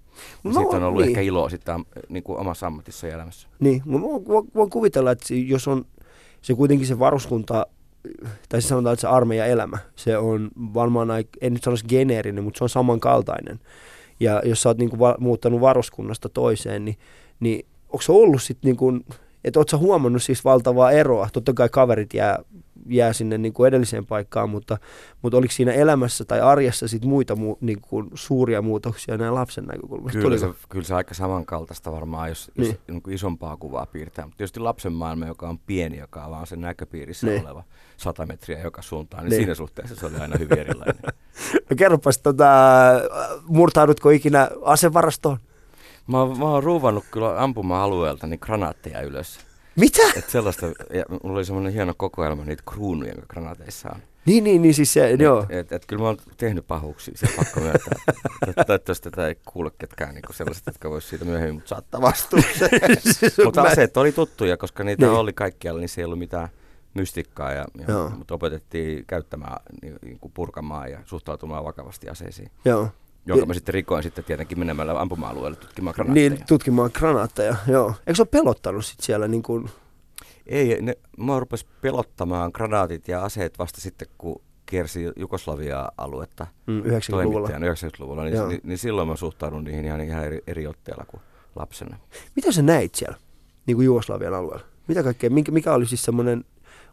No, 0.44 0.52
siitä 0.52 0.76
on 0.76 0.82
ollut 0.82 1.02
niin. 1.02 1.08
ehkä 1.08 1.20
iloa 1.20 1.48
sitten 1.48 1.84
niin 2.08 2.22
kuin 2.22 2.38
omassa 2.38 2.66
ammatissa 2.66 3.06
ja 3.06 3.14
elämässä. 3.14 3.48
Niin, 3.60 3.82
mä 3.84 4.00
voin, 4.00 4.24
voin 4.54 4.70
kuvitella, 4.70 5.10
että 5.10 5.34
jos 5.34 5.68
on 5.68 5.84
se 6.42 6.54
kuitenkin 6.54 6.86
se 6.86 6.98
varuskunta 6.98 7.66
tai 8.48 8.60
siis 8.60 8.68
sanotaan, 8.68 8.92
että 8.92 9.00
se 9.00 9.08
armeijan 9.08 9.48
elämä, 9.48 9.78
se 9.96 10.18
on 10.18 10.50
varmaan, 10.58 11.08
en 11.40 11.52
nyt 11.52 11.62
sanoisi 11.62 11.86
geneerinen, 11.88 12.44
mutta 12.44 12.58
se 12.58 12.64
on 12.64 12.68
samankaltainen. 12.68 13.60
Ja 14.20 14.42
jos 14.44 14.62
sä 14.62 14.68
oot 14.68 14.78
niin 14.78 14.90
kuin 14.90 15.00
va- 15.00 15.16
muuttanut 15.18 15.60
varuskunnasta 15.60 16.28
toiseen, 16.28 16.84
niin, 16.84 16.96
niin 17.40 17.66
onko 17.88 18.02
se 18.02 18.12
ollut 18.12 18.42
sitten, 18.42 18.68
niin 18.68 18.76
kuin, 18.76 19.04
että 19.44 19.60
ootko 19.60 19.78
huomannut 19.78 20.22
siis 20.22 20.44
valtavaa 20.44 20.90
eroa? 20.90 21.28
Totta 21.32 21.52
kai 21.52 21.68
kaverit 21.68 22.14
jää 22.14 22.38
jää 22.86 23.12
sinne 23.12 23.38
niin 23.38 23.52
kuin 23.52 23.68
edelliseen 23.68 24.06
paikkaan, 24.06 24.50
mutta, 24.50 24.78
mutta 25.22 25.38
oliko 25.38 25.52
siinä 25.52 25.72
elämässä 25.72 26.24
tai 26.24 26.40
arjessa 26.40 26.88
sit 26.88 27.04
muita 27.04 27.36
mu, 27.36 27.56
niin 27.60 27.80
kuin 27.80 28.10
suuria 28.14 28.62
muutoksia 28.62 29.16
näin 29.16 29.34
lapsen 29.34 29.64
näkökulmasta? 29.64 30.18
Kyllä 30.18 30.38
se, 30.38 30.46
kyllä 30.68 30.84
se 30.84 30.94
aika 30.94 31.14
samankaltaista 31.14 31.92
varmaan, 31.92 32.28
jos, 32.28 32.50
niin. 32.56 32.66
jos 32.66 32.76
niin 32.88 33.02
kuin 33.02 33.14
isompaa 33.14 33.56
kuvaa 33.56 33.86
piirtää. 33.86 34.24
Mutta 34.24 34.36
tietysti 34.36 34.60
lapsen 34.60 34.92
maailma, 34.92 35.26
joka 35.26 35.48
on 35.48 35.58
pieni, 35.58 35.98
joka 35.98 36.24
on 36.24 36.30
vaan 36.30 36.46
sen 36.46 36.60
näköpiirissä 36.60 37.26
niin. 37.26 37.46
oleva 37.46 37.64
100 37.96 38.26
metriä 38.26 38.60
joka 38.60 38.82
suuntaan, 38.82 39.24
niin, 39.24 39.30
niin 39.30 39.38
siinä 39.38 39.54
suhteessa 39.54 39.96
se 39.96 40.06
oli 40.06 40.16
aina 40.16 40.36
hyvin 40.38 40.58
erilainen. 40.58 41.02
no 41.70 41.76
kerropas, 41.76 42.18
tota, 42.18 42.46
murtaudutko 43.46 44.10
ikinä 44.10 44.50
asevarastoon? 44.62 45.38
Mä, 46.06 46.18
mä 46.38 46.44
oon 46.44 46.64
ruuvannut 46.64 47.04
kyllä 47.10 47.42
ampuma-alueelta 47.42 48.26
niin 48.26 48.40
granaatteja 48.42 49.00
ylös. 49.00 49.47
Mitä? 49.78 50.02
Et 50.16 50.28
sellaista, 50.28 50.66
ja 50.66 51.04
mulla 51.22 51.36
oli 51.36 51.44
semmoinen 51.44 51.72
hieno 51.72 51.94
kokoelma 51.96 52.44
niitä 52.44 52.62
kruunuja, 52.70 53.10
jotka 53.10 53.26
granaateissa 53.26 53.88
on. 53.94 54.02
Niin, 54.26 54.44
niin, 54.44 54.62
niin 54.62 54.74
siis 54.74 54.92
se, 54.92 55.10
et, 55.10 55.20
joo. 55.20 55.46
Et, 55.48 55.72
et, 55.72 55.86
kyllä 55.86 56.02
mä 56.02 56.06
oon 56.06 56.16
tehnyt 56.36 56.66
pahuuksia, 56.66 57.14
se 57.16 57.26
pakko 57.36 57.60
myöntää. 57.60 57.98
Toivottavasti 58.66 59.10
tätä 59.10 59.28
ei 59.28 59.36
kuule 59.44 59.70
ketkään 59.78 60.14
niin 60.14 60.24
sellaiset, 60.30 60.66
jotka 60.66 60.90
vois 60.90 61.08
siitä 61.08 61.24
myöhemmin 61.24 61.54
mut 61.54 61.68
saattaa 61.68 62.00
vastuuseen. 62.00 62.70
siis 63.18 63.38
mutta 63.44 63.62
mä... 63.62 63.68
aseet 63.68 63.96
oli 63.96 64.12
tuttuja, 64.12 64.56
koska 64.56 64.84
niitä 64.84 65.06
niin. 65.06 65.18
oli 65.18 65.32
kaikkialla, 65.32 65.80
niin 65.80 65.88
se 65.88 66.00
ei 66.00 66.04
ollut 66.04 66.18
mitään 66.18 66.48
mystikkaa, 66.94 67.52
ja, 67.52 67.64
ja 67.88 68.10
mutta 68.16 68.34
opetettiin 68.34 69.04
käyttämään, 69.06 69.56
niin, 69.82 69.98
niin 70.02 70.18
kuin 70.18 70.32
purkamaan 70.32 70.90
ja 70.90 70.98
suhtautumaan 71.04 71.64
vakavasti 71.64 72.08
aseisiin. 72.08 72.50
Joo. 72.64 72.88
Jonka 73.28 73.46
mä 73.46 73.54
sitten 73.54 73.74
rikoin 73.74 74.02
sitten 74.02 74.24
tietenkin 74.24 74.58
menemällä 74.58 75.00
ampuma-alueelle 75.00 75.56
tutkimaan 75.56 75.94
granaatteja. 75.94 76.30
Niin, 76.30 76.44
tutkimaan 76.48 76.90
granaatteja, 76.94 77.56
joo. 77.66 77.94
Eikö 78.06 78.14
se 78.14 78.22
ole 78.22 78.28
pelottanut 78.30 78.84
sitten 78.84 79.06
siellä 79.06 79.28
niin 79.28 79.42
kuin... 79.42 79.70
Ei, 80.46 80.82
ne, 80.82 80.94
mä 81.18 81.40
rupesi 81.40 81.66
pelottamaan 81.80 82.50
granaatit 82.54 83.08
ja 83.08 83.24
aseet 83.24 83.58
vasta 83.58 83.80
sitten, 83.80 84.08
kun 84.18 84.40
kiersi 84.66 85.04
Jugoslavia-aluetta 85.16 86.46
mm, 86.66 86.82
90-luvulla. 86.82 87.48
90-luvulla, 87.48 88.24
niin, 88.24 88.48
niin, 88.48 88.60
niin, 88.64 88.78
silloin 88.78 89.08
mä 89.08 89.16
suhtaudun 89.16 89.64
niihin 89.64 89.84
ihan, 89.84 90.00
ihan 90.00 90.24
eri, 90.24 90.40
eri 90.46 90.66
otteella 90.66 91.04
kuin 91.04 91.20
lapsena. 91.56 91.96
Mitä 92.36 92.52
sä 92.52 92.62
näit 92.62 92.94
siellä, 92.94 93.16
niin 93.66 93.76
kuin 93.76 93.84
Jugoslavian 93.84 94.34
alueella? 94.34 94.64
Mitä 94.88 95.02
kaikkea, 95.02 95.30
mikä, 95.30 95.52
mikä 95.52 95.74
oli 95.74 95.86
siis 95.86 96.02
semmoinen, 96.02 96.44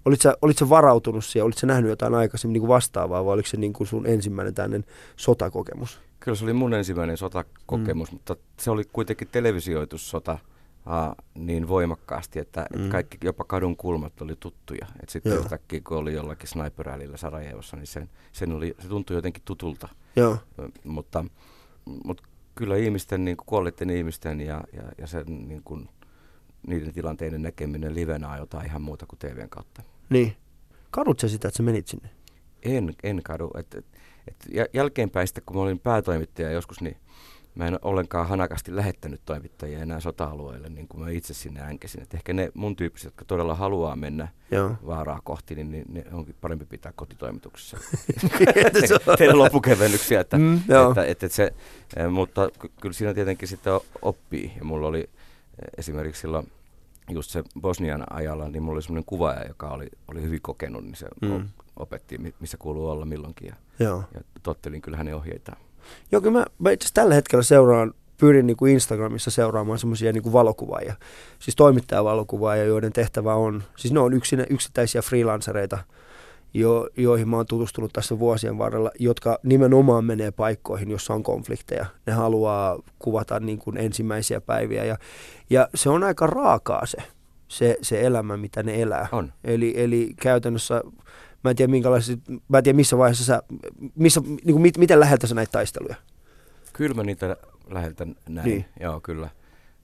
olit 0.05 0.21
sä, 0.21 0.37
olit 0.41 0.57
sä 0.57 0.69
varautunut 0.69 1.25
siihen, 1.25 1.45
olit 1.45 1.57
sä 1.57 1.67
nähnyt 1.67 1.89
jotain 1.89 2.13
aikaisemmin 2.13 2.53
niin 2.53 2.61
kuin 2.61 2.69
vastaavaa 2.69 3.25
vai 3.25 3.33
oliko 3.33 3.47
se 3.47 3.57
niin 3.57 3.73
kuin 3.73 3.87
sun 3.87 4.07
ensimmäinen 4.07 4.53
tämmöinen 4.53 4.85
sotakokemus? 5.15 6.01
Kyllä 6.25 6.35
se 6.35 6.45
oli 6.45 6.53
mun 6.53 6.73
ensimmäinen 6.73 7.17
sotakokemus, 7.17 8.11
mm. 8.11 8.15
mutta 8.15 8.35
se 8.59 8.71
oli 8.71 8.83
kuitenkin 8.93 9.27
televisioitussota 9.31 10.37
uh, 10.85 11.25
niin 11.35 11.67
voimakkaasti, 11.67 12.39
että, 12.39 12.65
mm. 12.73 12.79
että 12.79 12.91
kaikki, 12.91 13.17
jopa 13.23 13.43
kadun 13.43 13.77
kulmat 13.77 14.21
oli 14.21 14.35
tuttuja. 14.39 14.85
Et 15.03 15.09
sitten 15.09 15.31
Joo. 15.31 15.41
yhtäkkiä, 15.41 15.81
kun 15.87 15.97
oli 15.97 16.13
jollakin 16.13 16.49
sniperälillä 16.49 17.17
Sarajevossa, 17.17 17.77
niin 17.77 17.87
sen, 17.87 18.09
sen 18.31 18.51
oli, 18.51 18.75
se 18.79 18.87
tuntui 18.87 19.15
jotenkin 19.15 19.43
tutulta. 19.45 19.87
Joo. 20.15 20.37
Mutta, 20.83 21.25
mutta 22.03 22.23
kyllä 22.55 22.77
ihmisten, 22.77 23.25
niin 23.25 23.37
kuin 23.37 23.45
kuolleiden 23.45 23.89
ihmisten 23.89 24.41
ja, 24.41 24.63
ja, 24.73 24.83
ja 24.97 25.07
sen, 25.07 25.25
niin 25.27 25.61
kuin, 25.63 25.89
niiden 26.67 26.93
tilanteiden 26.93 27.41
näkeminen 27.41 27.95
livenä 27.95 28.29
on 28.29 28.37
jotain 28.37 28.65
ihan 28.65 28.81
muuta 28.81 29.05
kuin 29.05 29.19
TVn 29.19 29.49
kautta. 29.49 29.83
Niin. 30.09 30.35
Kadut 30.91 31.19
sä 31.19 31.27
sitä, 31.27 31.47
että 31.47 31.57
sä 31.57 31.63
menit 31.63 31.87
sinne? 31.87 32.09
En, 32.63 32.93
en 33.03 33.23
kadu. 33.23 33.51
Et, 33.57 33.75
et, 33.75 33.85
et 34.27 34.69
jälkeenpäin 34.73 35.27
sitten, 35.27 35.43
kun 35.45 35.55
mä 35.55 35.61
olin 35.63 35.79
päätoimittaja 35.79 36.51
joskus, 36.51 36.81
niin 36.81 36.97
mä 37.55 37.67
en 37.67 37.79
ollenkaan 37.81 38.27
hanakasti 38.27 38.75
lähettänyt 38.75 39.21
toimittajia 39.25 39.79
enää 39.79 39.99
sota-alueelle, 39.99 40.69
niin 40.69 40.87
kuin 40.87 41.03
mä 41.03 41.09
itse 41.09 41.33
sinne 41.33 41.61
änkesin. 41.61 42.01
Et 42.01 42.13
ehkä 42.13 42.33
ne 42.33 42.51
mun 42.53 42.75
tyyppiset, 42.75 43.05
jotka 43.05 43.25
todella 43.25 43.55
haluaa 43.55 43.95
mennä 43.95 44.27
Joo. 44.51 44.71
vaaraa 44.85 45.19
kohti, 45.23 45.55
niin, 45.55 45.71
niin 45.71 45.85
ne 45.93 46.05
onkin 46.11 46.35
parempi 46.41 46.65
pitää 46.65 46.93
kotitoimituksessa. 46.95 47.77
Tehdä 49.17 49.37
loppukevennyksiä, 49.37 50.19
että, 50.21 50.37
Mm, 50.37 50.55
että, 50.57 50.87
että, 50.89 51.05
että 51.05 51.27
se, 51.35 51.53
eh, 51.95 52.07
mutta 52.09 52.49
ky- 52.59 52.71
kyllä 52.81 52.93
siinä 52.93 53.13
tietenkin 53.13 53.47
sitten 53.47 53.73
oppii. 54.01 54.51
Ja 54.57 54.65
mulla 54.65 54.87
oli 54.87 54.99
eh, 54.99 55.07
esimerkiksi 55.77 56.21
silloin 56.21 56.51
just 57.09 57.31
se 57.31 57.43
Bosnian 57.61 58.03
ajalla, 58.09 58.49
niin 58.49 58.63
mulla 58.63 58.75
oli 58.75 58.81
semmoinen 58.81 59.05
kuvaaja, 59.05 59.47
joka 59.47 59.69
oli, 59.69 59.87
oli 60.07 60.21
hyvin 60.21 60.41
kokenut, 60.41 60.83
niin 60.83 60.95
se 60.95 61.07
Mm. 61.21 61.49
Opetti, 61.79 62.17
mi- 62.17 62.33
missä 62.39 62.57
kuuluu 62.57 62.89
olla 62.89 63.05
milloinkin. 63.05 63.47
Ja, 63.47 63.55
Joo. 63.79 64.03
ja 64.13 64.21
tottelin 64.43 64.81
kyllä 64.81 64.97
hänen 64.97 65.15
ohjeitaan. 65.15 65.57
Joo, 66.11 66.21
kyllä 66.21 66.39
mä, 66.39 66.45
mä 66.59 66.71
itse 66.71 66.89
tällä 66.93 67.15
hetkellä 67.15 67.43
seuraan, 67.43 67.93
pyrin 68.17 68.47
niin 68.47 68.57
kuin 68.57 68.73
Instagramissa 68.73 69.31
seuraamaan 69.31 69.79
semmoisia 69.79 70.13
niin 70.13 70.33
valokuvaajia, 70.33 70.95
siis 71.39 71.55
toimittajavalokuvaajia, 71.55 72.65
joiden 72.65 72.93
tehtävä 72.93 73.35
on, 73.35 73.63
siis 73.75 73.93
ne 73.93 73.99
on 73.99 74.13
yksin, 74.13 74.45
yksittäisiä 74.49 75.01
freelancereita, 75.01 75.77
jo, 76.53 76.89
joihin 76.97 77.29
mä 77.29 77.35
oon 77.35 77.45
tutustunut 77.45 77.93
tässä 77.93 78.19
vuosien 78.19 78.57
varrella, 78.57 78.91
jotka 78.99 79.39
nimenomaan 79.43 80.05
menee 80.05 80.31
paikkoihin, 80.31 80.91
jossa 80.91 81.13
on 81.13 81.23
konflikteja. 81.23 81.85
Ne 82.05 82.13
haluaa 82.13 82.79
kuvata 82.99 83.39
niin 83.39 83.59
kuin 83.59 83.77
ensimmäisiä 83.77 84.41
päiviä 84.41 84.83
ja, 84.83 84.97
ja 85.49 85.67
se 85.75 85.89
on 85.89 86.03
aika 86.03 86.27
raakaa 86.27 86.85
se, 86.85 86.97
se, 87.47 87.77
se 87.81 88.01
elämä, 88.01 88.37
mitä 88.37 88.63
ne 88.63 88.81
elää. 88.81 89.07
On. 89.11 89.33
Eli, 89.43 89.73
eli 89.75 90.13
käytännössä, 90.21 90.81
mä 91.45 91.49
en 91.49 91.55
tiedä, 91.55 91.71
mä 92.47 92.57
en 92.57 92.63
tiedä 92.63 92.75
missä 92.75 92.97
vaiheessa 92.97 93.25
sä, 93.25 93.43
missä, 93.95 94.21
niin 94.21 94.39
kuin 94.51 94.61
mit, 94.61 94.77
miten 94.77 94.99
läheltä 94.99 95.27
sä 95.27 95.35
näitä 95.35 95.51
taisteluja? 95.51 95.95
Kyllä 96.73 96.93
mä 96.95 97.03
niitä 97.03 97.37
läheltä 97.69 98.07
näin, 98.29 98.49
Niin. 98.49 98.65
joo 98.79 98.99
kyllä. 99.01 99.29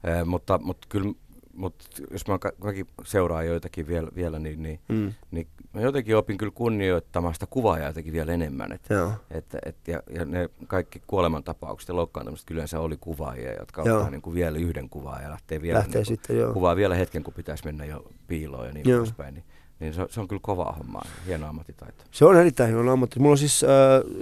Eh, 0.04 0.24
mutta, 0.26 0.58
mutta 0.62 0.86
kyllä, 0.90 1.12
mutta 1.54 1.84
jos 2.10 2.26
mä 2.28 2.38
ka- 2.38 2.52
kaikki 2.60 2.86
seuraan 3.04 3.46
joitakin 3.46 3.86
vielä, 3.86 4.08
vielä 4.14 4.38
niin, 4.38 4.62
niin, 4.62 4.80
Mm. 4.88 5.12
niin 5.30 5.46
mä 5.72 5.80
jotenkin 5.80 6.16
opin 6.16 6.38
kyllä 6.38 6.52
kunnioittamaan 6.54 7.34
sitä 7.34 7.46
kuvaajaa 7.46 7.86
jotenkin 7.88 8.12
vielä 8.12 8.32
enemmän. 8.32 8.72
Et, 8.72 8.82
Joo. 8.90 9.12
että, 9.30 9.58
et, 9.66 9.76
ja, 9.88 10.02
ja 10.10 10.24
ne 10.24 10.48
kaikki 10.66 11.02
kuolemantapaukset 11.06 11.88
ja 11.88 11.96
loukkaantumiset 11.96 12.46
kyllä 12.46 12.58
yleensä 12.58 12.80
oli 12.80 12.96
kuvaajia, 13.00 13.54
jotka 13.58 13.82
Joo. 13.84 13.96
ottaa 13.96 14.10
niin 14.10 14.22
kuin 14.22 14.34
vielä 14.34 14.58
yhden 14.58 14.88
kuvaa 14.88 15.22
ja 15.22 15.30
lähtee 15.30 15.62
vielä 15.62 15.78
Lähtee 15.78 16.02
niin 16.02 16.06
kuin, 16.06 16.16
sitten, 16.36 16.52
kuvaa 16.52 16.76
vielä 16.76 16.94
hetken, 16.94 17.22
kun 17.22 17.34
pitäisi 17.34 17.64
mennä 17.64 17.84
jo 17.84 18.04
piiloon 18.26 18.66
ja 18.66 18.72
niin 18.72 18.86
poispäin. 18.98 19.34
Niin, 19.34 19.44
niin 19.82 19.94
se, 19.94 20.06
se 20.10 20.20
on 20.20 20.28
kyllä 20.28 20.40
kovaa 20.42 20.72
hommaa, 20.78 21.06
hieno 21.26 21.48
ammattitaito. 21.48 22.04
Se 22.10 22.24
on 22.24 22.36
erittäin 22.36 22.74
hieno 22.74 22.92
ammatti. 22.92 23.20
Mulla 23.20 23.32
on 23.32 23.38
siis 23.38 23.64
äh, 23.64 23.70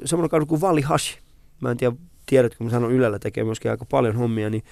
semmoinen 0.04 0.30
kaveri 0.30 0.46
kuin 0.46 0.60
Vali 0.60 0.82
Hashi. 0.82 1.18
Mä 1.60 1.70
en 1.70 1.76
tiedä, 1.76 1.96
tiedätkö, 2.26 2.64
mä 2.64 2.70
sanon 2.70 2.92
Ylellä 2.92 3.18
tekee 3.18 3.44
myöskin 3.44 3.70
aika 3.70 3.84
paljon 3.84 4.16
hommia, 4.16 4.50
niin, 4.50 4.64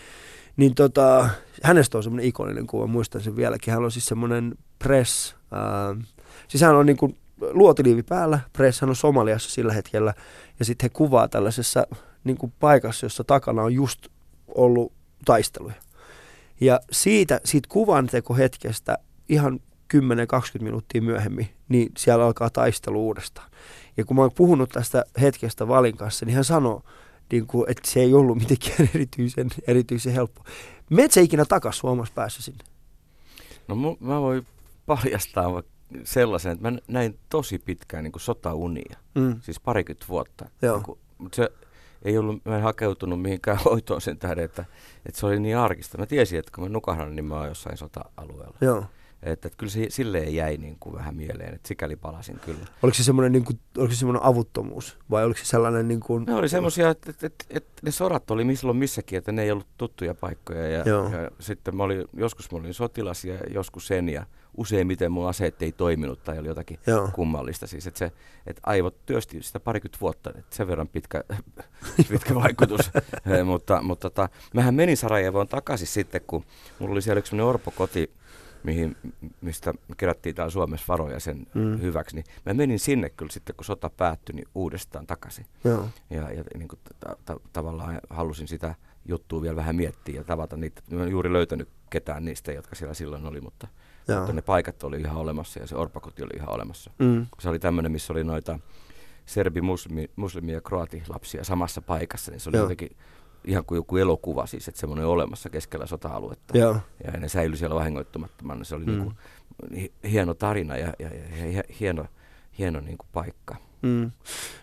niin 0.56 0.74
tota, 0.74 1.28
hänestä 1.62 1.98
on 1.98 2.02
semmoinen 2.02 2.28
ikoninen 2.28 2.66
kuva, 2.66 2.86
muistan 2.86 3.20
sen 3.20 3.36
vieläkin. 3.36 3.74
Hän 3.74 3.84
on 3.84 3.92
siis 3.92 4.06
semmoinen 4.06 4.54
press, 4.78 5.34
äh, 5.52 6.06
siis 6.48 6.62
hän 6.62 6.76
on 6.76 6.86
niin 6.86 6.96
kuin 6.96 7.16
luotiliivi 7.40 8.02
päällä, 8.02 8.40
press, 8.52 8.80
hän 8.80 8.90
on 8.90 8.96
Somaliassa 8.96 9.50
sillä 9.50 9.72
hetkellä, 9.72 10.14
ja 10.58 10.64
sitten 10.64 10.84
he 10.84 10.88
kuvaa 10.88 11.28
tällaisessa 11.28 11.86
niin 12.24 12.36
kuin 12.36 12.52
paikassa, 12.60 13.06
jossa 13.06 13.24
takana 13.24 13.62
on 13.62 13.74
just 13.74 14.06
ollut 14.54 14.92
taisteluja. 15.24 15.74
Ja 16.60 16.80
siitä, 16.92 17.40
siitä 17.44 17.68
kuvantekohetkestä 17.72 18.98
ihan 19.28 19.60
10-20 19.94 20.62
minuuttia 20.62 21.02
myöhemmin, 21.02 21.48
niin 21.68 21.92
siellä 21.96 22.24
alkaa 22.26 22.50
taistelu 22.50 23.06
uudestaan. 23.06 23.50
Ja 23.96 24.04
kun 24.04 24.16
mä 24.16 24.22
oon 24.22 24.32
puhunut 24.34 24.70
tästä 24.70 25.04
hetkestä 25.20 25.68
Valin 25.68 25.96
kanssa, 25.96 26.26
niin 26.26 26.34
hän 26.34 26.44
sanoo, 26.44 26.82
niin 27.32 27.46
kuin, 27.46 27.70
että 27.70 27.90
se 27.90 28.00
ei 28.00 28.14
ollut 28.14 28.38
mitenkään 28.38 28.88
erityisen, 28.94 29.48
erityisen 29.66 30.12
helppo. 30.12 30.44
Meet 30.90 31.12
sä 31.12 31.20
ikinä 31.20 31.44
takas 31.44 31.78
sun 31.78 31.90
omassa 31.90 32.14
päässä 32.14 32.42
sinne? 32.42 32.64
No 33.68 33.76
mä 34.00 34.20
voin 34.20 34.46
paljastaa 34.86 35.62
sellaisen, 36.04 36.52
että 36.52 36.70
mä 36.70 36.78
näin 36.88 37.18
tosi 37.28 37.58
pitkään 37.58 38.04
niin 38.04 38.12
kuin 38.12 38.20
sotaunia, 38.22 38.96
Mm. 39.14 39.40
siis 39.40 39.60
parikymmentä 39.60 40.06
vuotta. 40.08 40.48
Joo. 40.62 40.74
Niin 40.76 40.84
kuin, 40.84 40.98
mutta 41.18 41.36
se 41.36 41.48
ei 42.02 42.18
ollut, 42.18 42.44
mä 42.44 42.56
en 42.56 42.62
hakeutunut 42.62 43.22
mihinkään 43.22 43.58
hoitoon 43.64 44.00
sen 44.00 44.18
tähden, 44.18 44.44
että, 44.44 44.64
että 45.06 45.20
se 45.20 45.26
oli 45.26 45.40
niin 45.40 45.56
arkista. 45.56 45.98
Mä 45.98 46.06
tiesin, 46.06 46.38
että 46.38 46.52
kun 46.54 46.64
mä 46.64 46.68
nukahdan, 46.70 47.16
niin 47.16 47.24
mä 47.24 47.34
oon 47.34 47.48
jossain 47.48 47.76
sota-alueella. 47.76 48.56
Joo. 48.60 48.84
Että, 49.22 49.48
että 49.48 49.58
kyllä 49.58 49.70
se 49.70 49.86
silleen 49.88 50.34
jäi 50.34 50.56
niin 50.56 50.76
kuin 50.80 50.94
vähän 50.94 51.16
mieleen, 51.16 51.54
että 51.54 51.68
sikäli 51.68 51.96
palasin 51.96 52.40
kyllä. 52.40 52.66
Oliko 52.82 52.96
se 52.96 53.04
semmoinen, 53.04 53.32
niin 53.32 53.44
kuin, 53.44 53.58
oliko 53.78 53.92
se 53.92 53.98
semmoinen 53.98 54.22
avuttomuus 54.22 54.98
vai 55.10 55.24
oliko 55.24 55.38
se 55.38 55.44
sellainen 55.44 55.88
niin 55.88 56.00
kuin, 56.00 56.24
Ne 56.24 56.34
oli 56.34 56.48
semmoisia, 56.48 56.90
että, 56.90 57.10
että, 57.10 57.26
että, 57.26 57.44
että 57.50 57.72
ne 57.82 57.90
sodat 57.90 58.30
oli 58.30 58.44
milloin 58.44 58.76
missäkin, 58.76 59.18
että 59.18 59.32
ne 59.32 59.42
ei 59.42 59.50
ollut 59.50 59.66
tuttuja 59.76 60.14
paikkoja. 60.14 60.68
Ja, 60.68 60.82
Joo. 60.86 61.08
ja 61.08 61.30
sitten 61.40 61.76
mä 61.76 61.82
olin, 61.82 62.04
joskus 62.12 62.52
mä 62.52 62.58
olin 62.58 62.74
sotilas 62.74 63.24
ja 63.24 63.34
joskus 63.54 63.86
sen 63.86 64.08
ja 64.08 64.26
useimmiten 64.56 65.12
mun 65.12 65.28
aseet 65.28 65.62
ei 65.62 65.72
toiminut 65.72 66.24
tai 66.24 66.38
oli 66.38 66.48
jotakin 66.48 66.78
Joo. 66.86 67.08
kummallista. 67.14 67.66
Siis, 67.66 67.86
että, 67.86 67.98
se, 67.98 68.12
että 68.46 68.62
aivot 68.66 69.06
työsti 69.06 69.42
sitä 69.42 69.60
parikymmentä 69.60 69.98
vuotta, 70.00 70.30
että 70.30 70.56
sen 70.56 70.68
verran 70.68 70.88
pitkä, 70.88 71.24
pitkä 72.10 72.34
vaikutus. 72.34 72.90
Mutta 73.44 73.82
mutta 73.82 74.10
tota, 74.10 74.28
mähän 74.54 74.74
menin 74.74 74.96
Sarajevoon 74.96 75.48
takaisin 75.48 75.86
sitten, 75.86 76.20
kun 76.26 76.44
mulla 76.78 76.92
oli 76.92 77.02
siellä 77.02 77.18
yksi 77.18 77.40
orpokoti, 77.40 78.10
mihin, 78.62 78.96
mistä 79.40 79.74
kerättiin 79.96 80.34
täällä 80.34 80.50
Suomessa 80.50 80.84
varoja 80.88 81.20
sen 81.20 81.46
Mm. 81.54 81.80
hyväksi, 81.80 82.16
niin 82.16 82.24
mä 82.46 82.54
menin 82.54 82.78
sinne 82.78 83.10
kyllä 83.10 83.32
sitten, 83.32 83.56
kun 83.56 83.64
sota 83.64 83.90
päättyi, 83.90 84.34
niin 84.34 84.48
uudestaan 84.54 85.06
takaisin. 85.06 85.46
Joo. 85.64 85.88
Ja, 86.10 86.32
ja 86.32 86.44
niin 86.58 86.68
kuin, 86.68 86.78
ta, 87.00 87.16
ta, 87.24 87.40
tavallaan 87.52 88.00
halusin 88.10 88.48
sitä 88.48 88.74
juttua 89.06 89.42
vielä 89.42 89.56
vähän 89.56 89.76
miettiä 89.76 90.14
ja 90.14 90.24
tavata 90.24 90.56
niitä. 90.56 90.82
Mä 90.90 91.02
en 91.02 91.10
juuri 91.10 91.32
löytänyt 91.32 91.68
ketään 91.90 92.24
niistä, 92.24 92.52
jotka 92.52 92.74
siellä 92.74 92.94
silloin 92.94 93.26
oli, 93.26 93.40
mutta, 93.40 93.68
Joo. 94.08 94.18
mutta 94.18 94.32
ne 94.32 94.42
paikat 94.42 94.82
oli 94.82 95.00
ihan 95.00 95.16
olemassa 95.16 95.60
ja 95.60 95.66
se 95.66 95.76
orpakoti 95.76 96.22
oli 96.22 96.36
ihan 96.36 96.54
olemassa. 96.54 96.90
Mm. 96.98 97.26
Se 97.38 97.48
oli 97.48 97.58
tämmöinen, 97.58 97.92
missä 97.92 98.12
oli 98.12 98.24
noita 98.24 98.58
serbi, 99.26 99.60
muslimi, 99.60 100.10
muslimi 100.16 100.52
ja 100.52 100.60
kroatilapsia 100.60 101.44
samassa 101.44 101.82
paikassa, 101.82 102.30
niin 102.30 102.40
se 102.40 102.48
oli 102.48 102.56
Joo. 102.56 102.64
jotenkin 102.64 102.96
ihan 103.48 103.64
kuin 103.64 103.76
joku 103.76 103.96
elokuva 103.96 104.46
siis, 104.46 104.68
että 104.68 104.80
semmoinen 104.80 105.06
olemassa 105.06 105.50
keskellä 105.50 105.86
sota-aluetta. 105.86 106.58
Joo. 106.58 106.76
Ja 107.04 107.12
ne 107.12 107.28
säilyi 107.28 107.56
siellä 107.56 107.74
vahingoittumattomana. 107.76 108.64
Se 108.64 108.74
oli 108.74 108.84
Mm. 108.84 108.90
niin 108.92 109.02
kuin, 109.02 109.14
hieno 110.10 110.34
tarina 110.34 110.76
ja, 110.76 110.92
ja, 110.98 111.08
ja, 111.38 111.46
ja 111.52 111.62
hieno, 111.80 112.04
hieno 112.58 112.80
niin 112.80 112.98
kuin 112.98 113.08
paikka. 113.12 113.56
Mm. 113.82 114.10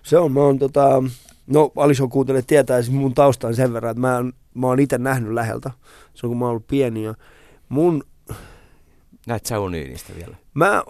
Se 0.03 0.17
on, 0.17 0.31
mä 0.31 0.39
oon 0.39 0.59
tota, 0.59 1.03
no 1.47 1.71
Alison 1.75 2.09
kuuntelee 2.09 2.41
tietää 2.41 2.81
siis 2.81 2.95
mun 2.97 3.13
taustan 3.13 3.55
sen 3.55 3.73
verran, 3.73 3.91
että 3.91 4.01
mä, 4.01 4.23
mä 4.53 4.67
oon 4.67 4.79
itse 4.79 4.97
nähnyt 4.97 5.33
läheltä, 5.33 5.71
se 6.13 6.25
on 6.27 6.29
kun 6.29 6.37
mä 6.39 6.45
oon 6.45 6.49
ollut 6.49 6.67
pieni 6.67 7.03
ja 7.03 7.13
mun, 7.69 8.03
Näet 9.27 9.49
niistä 9.69 10.13
vielä? 10.15 10.35
mä 10.53 10.83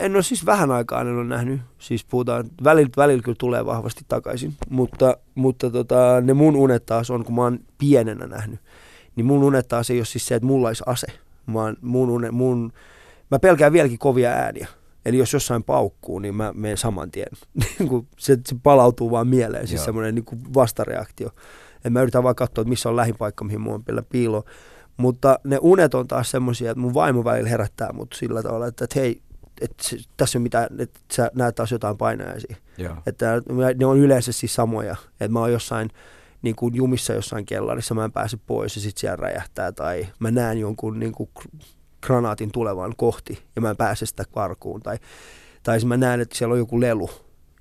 en 0.00 0.14
ole 0.14 0.22
siis 0.22 0.46
vähän 0.46 0.70
aikaa 0.70 1.00
en 1.00 1.16
ole 1.16 1.24
nähnyt, 1.24 1.60
siis 1.78 2.04
puhutaan, 2.04 2.44
välillä, 2.64 2.90
välillä 2.96 3.22
kyllä 3.22 3.36
tulee 3.38 3.66
vahvasti 3.66 4.04
takaisin, 4.08 4.54
mutta, 4.70 5.16
mutta 5.34 5.70
tota, 5.70 6.20
ne 6.20 6.34
mun 6.34 6.56
unet 6.56 6.86
taas 6.86 7.10
on, 7.10 7.24
kun 7.24 7.34
mä 7.34 7.42
oon 7.42 7.58
pienenä 7.78 8.26
nähnyt, 8.26 8.60
niin 9.16 9.26
mun 9.26 9.42
unet 9.42 9.68
taas 9.68 9.90
ei 9.90 9.98
ole 9.98 10.04
siis 10.04 10.26
se, 10.26 10.34
että 10.34 10.46
mulla 10.46 10.68
olisi 10.68 10.82
ase, 10.86 11.06
vaan 11.52 11.76
mun, 11.80 12.10
une, 12.10 12.30
mun 12.30 12.72
mä 13.30 13.38
pelkään 13.38 13.72
vieläkin 13.72 13.98
kovia 13.98 14.30
ääniä. 14.30 14.68
Eli 15.04 15.18
jos 15.18 15.32
jossain 15.32 15.62
paukkuu, 15.64 16.18
niin 16.18 16.34
mä 16.34 16.52
menen 16.54 16.76
saman 16.76 17.10
tien. 17.10 17.28
Niin 17.78 18.08
se, 18.18 18.38
se 18.48 18.56
palautuu 18.62 19.10
vaan 19.10 19.26
mieleen, 19.26 19.66
siis 19.66 19.78
Joo. 19.78 19.84
semmoinen 19.84 20.14
niin 20.14 20.54
vastareaktio. 20.54 21.30
Et 21.84 21.92
mä 21.92 22.02
yritän 22.02 22.22
vaan 22.22 22.34
katsoa, 22.34 22.62
että 22.62 22.68
missä 22.68 22.88
on 22.88 22.96
lähipaikka, 22.96 23.44
mihin 23.44 23.60
mua 23.60 23.74
on 23.74 23.82
vielä 23.88 24.02
piilo. 24.08 24.44
Mutta 24.96 25.38
ne 25.44 25.58
unet 25.60 25.94
on 25.94 26.08
taas 26.08 26.30
semmoisia, 26.30 26.70
että 26.70 26.80
mun 26.80 26.94
vaimo 26.94 27.24
välillä 27.24 27.48
herättää 27.48 27.92
mut 27.92 28.12
sillä 28.14 28.42
tavalla, 28.42 28.66
että, 28.66 28.84
että 28.84 29.00
hei, 29.00 29.22
se, 29.80 29.96
tässä 30.16 30.38
on 30.38 30.42
mitään, 30.42 30.80
että 30.80 31.00
sä 31.12 31.30
näet 31.34 31.54
taas 31.54 31.72
jotain 31.72 31.96
painajaisia. 31.96 32.56
Että 33.06 33.42
ne 33.78 33.86
on 33.86 33.98
yleensä 33.98 34.32
siis 34.32 34.54
samoja. 34.54 34.96
Että 35.10 35.32
mä 35.32 35.40
oon 35.40 35.52
jossain 35.52 35.90
niin 36.42 36.56
kuin 36.56 36.74
jumissa 36.74 37.12
jossain 37.12 37.46
kellarissa, 37.46 37.94
mä 37.94 38.04
en 38.04 38.12
pääse 38.12 38.36
pois 38.46 38.76
ja 38.76 38.82
sitten 38.82 39.00
siellä 39.00 39.16
räjähtää. 39.16 39.72
Tai 39.72 40.06
mä 40.18 40.30
näen 40.30 40.58
jonkun 40.58 40.98
niin 40.98 41.12
kuin 41.12 41.30
granaatin 42.02 42.52
tulevan 42.52 42.94
kohti 42.96 43.42
ja 43.56 43.62
mä 43.62 43.70
en 43.70 43.76
pääse 43.76 44.06
sitä 44.06 44.24
karkuun. 44.34 44.82
Tai, 44.82 44.98
tai 45.62 45.80
mä 45.84 45.96
näen, 45.96 46.20
että 46.20 46.38
siellä 46.38 46.52
on 46.52 46.58
joku 46.58 46.80
lelu 46.80 47.10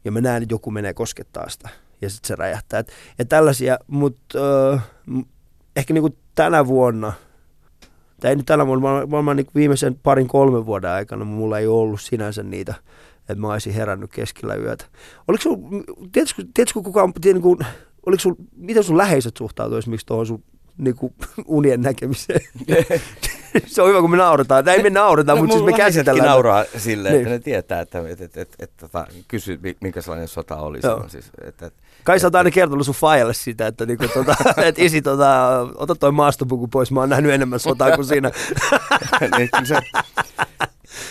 ja 0.06 0.12
mä 0.12 0.22
näen, 0.22 0.44
että 0.44 0.54
joku 0.54 0.72
menee 0.72 0.94
koskettaa 0.94 1.50
sitä 1.50 1.70
ja 2.02 2.10
sitten 2.10 2.28
se 2.28 2.36
räjähtää. 2.36 2.80
Et, 2.80 2.92
et 3.20 3.30
tällaisia, 3.30 3.78
mutta 3.88 4.40
äh, 4.74 4.84
m- 5.06 5.22
ehkä 5.76 5.94
niin 5.94 6.02
kuin 6.02 6.18
tänä 6.36 6.68
vuonna, 6.68 7.14
tai 8.22 8.36
nyt 8.36 8.46
tänä 8.46 8.68
vuonna, 8.68 9.12
varmaan 9.12 9.38
niin 9.38 9.48
viimeisen 9.56 9.96
parin 10.04 10.28
kolmen 10.28 10.66
vuoden 10.66 10.90
aikana 10.90 11.26
mulla 11.26 11.60
ei 11.60 11.68
ollut 11.68 12.02
sinänsä 12.02 12.44
niitä, 12.44 12.74
että 13.30 13.42
mä 13.42 13.48
olisin 13.52 13.74
herännyt 13.74 14.12
keskellä 14.14 14.56
yötä. 14.56 14.86
Oliko 15.28 15.42
sun, 15.42 15.84
tiedätkö, 16.12 16.44
tiedätkö 16.54 16.82
kuka 16.82 17.04
on, 17.04 17.14
tiedä, 17.14 17.34
niin 17.34 17.42
kuin, 17.44 17.60
oliko 18.06 18.20
sun, 18.20 18.36
miten 18.58 18.84
sun 18.84 18.98
läheiset 18.98 19.38
suhtautuu 19.38 19.78
esimerkiksi 19.78 20.06
tuohon 20.08 20.26
sun 20.26 20.44
niin 20.78 20.96
kuin, 20.96 21.14
unien 21.46 21.82
näkemiseen? 21.82 22.42
se 23.66 23.82
on 23.82 23.90
hyvä, 23.90 24.02
kun 24.02 24.12
me 24.12 24.18
nauretaan. 24.18 24.66
Tai 24.66 24.76
ei 24.76 24.84
me 24.84 24.90
naureta, 24.90 25.32
no, 25.36 25.42
mutta 25.42 25.54
siis 25.54 25.66
me 25.66 25.74
käsitellään. 25.74 26.30
nauraa 26.30 26.66
silleen, 26.78 27.14
Niin. 27.14 27.22
että 27.22 27.34
ne 27.34 27.40
tietää, 27.40 27.82
että, 27.82 28.00
että, 28.10 28.26
että, 28.26 28.42
että, 28.42 28.56
että, 28.60 28.86
että 28.86 29.08
kysy, 29.28 29.60
mi- 29.64 29.78
minkä 29.82 30.02
sellainen 30.02 30.28
sota 30.28 30.56
oli 30.58 30.82
silloin. 30.82 31.10
Siis, 31.10 31.32
että, 31.48 31.66
että, 31.66 31.81
Kai 32.04 32.20
sä 32.20 32.28
oot 32.28 32.36
aina 32.36 32.52
kertonut 32.52 32.86
sun 32.86 32.96
faijalle 32.96 33.34
sitä, 33.34 33.68
että, 33.68 33.86
niinku, 33.86 34.08
tota, 34.14 34.36
et 34.66 34.80
isi, 34.80 35.02
tota, 35.02 35.60
ota 35.76 35.96
toi 35.96 36.12
maastopuku 36.12 36.68
pois, 36.68 36.92
mä 36.92 37.00
oon 37.00 37.10
nähnyt 37.10 37.32
enemmän 37.32 37.60
sotaa 37.60 37.96
kuin 37.96 38.06
siinä. 38.06 38.32
niin, 39.38 39.50
se, 39.64 39.74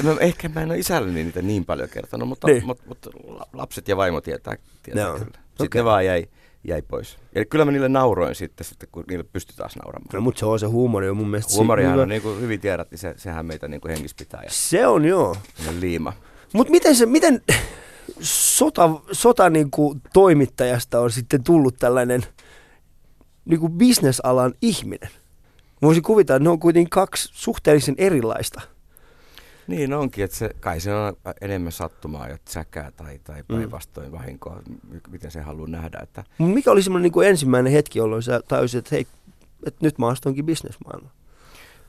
mä, 0.02 0.10
ehkä 0.20 0.48
mä 0.48 0.60
en 0.62 0.68
ole 0.70 0.78
isälleni 0.78 1.24
niitä 1.24 1.42
niin 1.42 1.64
paljon 1.64 1.88
kertonut, 1.88 2.28
mutta, 2.28 2.46
Niin. 2.46 2.66
mutta, 2.66 2.82
mutta 2.88 3.10
lapset 3.52 3.88
ja 3.88 3.96
vaimo 3.96 4.20
tietää, 4.20 4.56
tietää 4.82 5.04
Joo. 5.04 5.12
kyllä. 5.18 5.26
Sitten 5.48 5.66
Okei. 5.66 5.78
ne 5.80 5.84
vaan 5.84 6.06
jäi, 6.06 6.26
jäi 6.64 6.82
pois. 6.82 7.18
Eli 7.34 7.44
kyllä 7.46 7.64
mä 7.64 7.70
niille 7.70 7.88
nauroin 7.88 8.34
sitten, 8.34 8.64
sitten 8.66 8.88
kun 8.92 9.04
niille 9.08 9.24
pystyi 9.32 9.56
taas 9.56 9.76
nauramaan. 9.76 10.08
No, 10.12 10.20
mutta 10.20 10.38
se 10.38 10.46
on 10.46 10.58
se 10.60 10.66
huumori 10.66 11.08
on 11.08 11.16
mun 11.16 11.28
mielestä 11.30 11.52
Huumorihan 11.56 11.92
hyvä. 11.92 12.02
on, 12.02 12.08
niin 12.08 12.22
kuin 12.22 12.40
hyvin 12.40 12.60
tiedät, 12.60 12.90
niin 12.90 12.98
se, 12.98 13.14
sehän 13.16 13.46
meitä 13.46 13.68
niin 13.68 13.80
kuin 13.80 13.90
hengissä 13.92 14.16
pitää 14.18 14.40
ja 14.42 14.48
Se 14.50 14.86
on 14.86 15.04
joo. 15.04 15.36
liima. 15.80 16.12
Mutta 16.52 16.70
miten 16.70 16.96
se, 16.96 17.06
miten 17.06 17.42
sota, 18.22 18.90
sota 19.12 19.50
niinku 19.50 19.96
toimittajasta 20.12 21.00
on 21.00 21.10
sitten 21.10 21.44
tullut 21.44 21.76
tällainen 21.78 22.22
niinku 23.44 23.68
bisnesalan 23.68 24.54
ihminen? 24.62 25.10
Voisin 25.82 26.02
kuvitella, 26.02 26.36
että 26.36 26.44
ne 26.44 26.50
on 26.50 26.60
kuitenkin 26.60 26.90
kaksi 26.90 27.28
suhteellisen 27.32 27.94
erilaista. 27.98 28.60
Niin 29.66 29.92
onkin, 29.94 30.24
että 30.24 30.36
se, 30.36 30.50
kai 30.60 30.80
se 30.80 30.94
on 30.94 31.16
enemmän 31.40 31.72
sattumaa 31.72 32.28
ja 32.28 32.38
säkää 32.48 32.90
tai, 32.96 33.14
Mm. 33.14 33.20
tai 33.24 33.42
päinvastoin 33.48 34.12
vahinkoa, 34.12 34.62
m- 34.68 34.96
miten 35.10 35.30
se 35.30 35.40
haluaa 35.40 35.68
nähdä. 35.68 35.98
Että 36.02 36.24
mikä 36.38 36.70
oli 36.70 36.82
semmoinen 36.82 37.02
niinku 37.02 37.20
ensimmäinen 37.20 37.72
hetki, 37.72 37.98
jolloin 37.98 38.22
sä 38.22 38.40
tajusit, 38.48 38.78
että 38.78 38.90
hei, 38.94 39.06
että 39.66 39.78
nyt 39.86 39.98
mä 39.98 40.08
astunkin 40.08 40.46
bisnesmaailmaan? 40.46 41.14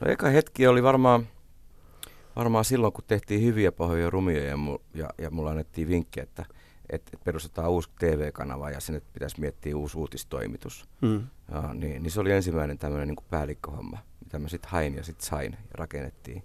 No 0.00 0.10
eka 0.10 0.28
hetki 0.28 0.66
oli 0.66 0.82
varmaan, 0.82 1.26
varmaan 2.36 2.64
silloin, 2.64 2.92
kun 2.92 3.04
tehtiin 3.06 3.42
hyviä 3.42 3.72
pahoja 3.72 4.10
rumia 4.10 4.44
ja, 4.44 4.56
mu, 4.56 4.78
ja, 4.94 5.10
ja 5.18 5.30
mulla 5.30 5.50
annettiin 5.50 5.88
vinkki, 5.88 6.20
että, 6.20 6.42
että, 6.90 7.10
että 7.12 7.24
perustetaan 7.24 7.70
uusi 7.70 7.90
TV-kanava 7.98 8.70
ja 8.70 8.80
sinne 8.80 9.02
pitäisi 9.12 9.40
miettiä 9.40 9.76
uusi 9.76 9.98
uutistoimitus. 9.98 10.88
Mm. 11.00 11.26
Ja, 11.52 11.74
niin, 11.74 12.02
niin 12.02 12.10
se 12.10 12.20
oli 12.20 12.32
ensimmäinen 12.32 12.78
tämmöinen 12.78 13.08
niin 13.08 13.26
päällikköhomma, 13.30 13.98
mitä 14.24 14.38
mä 14.38 14.48
sitten 14.48 14.70
hain 14.70 14.94
ja 14.94 15.04
sitten 15.04 15.26
sain 15.26 15.52
ja 15.52 15.68
rakennettiin 15.74 16.42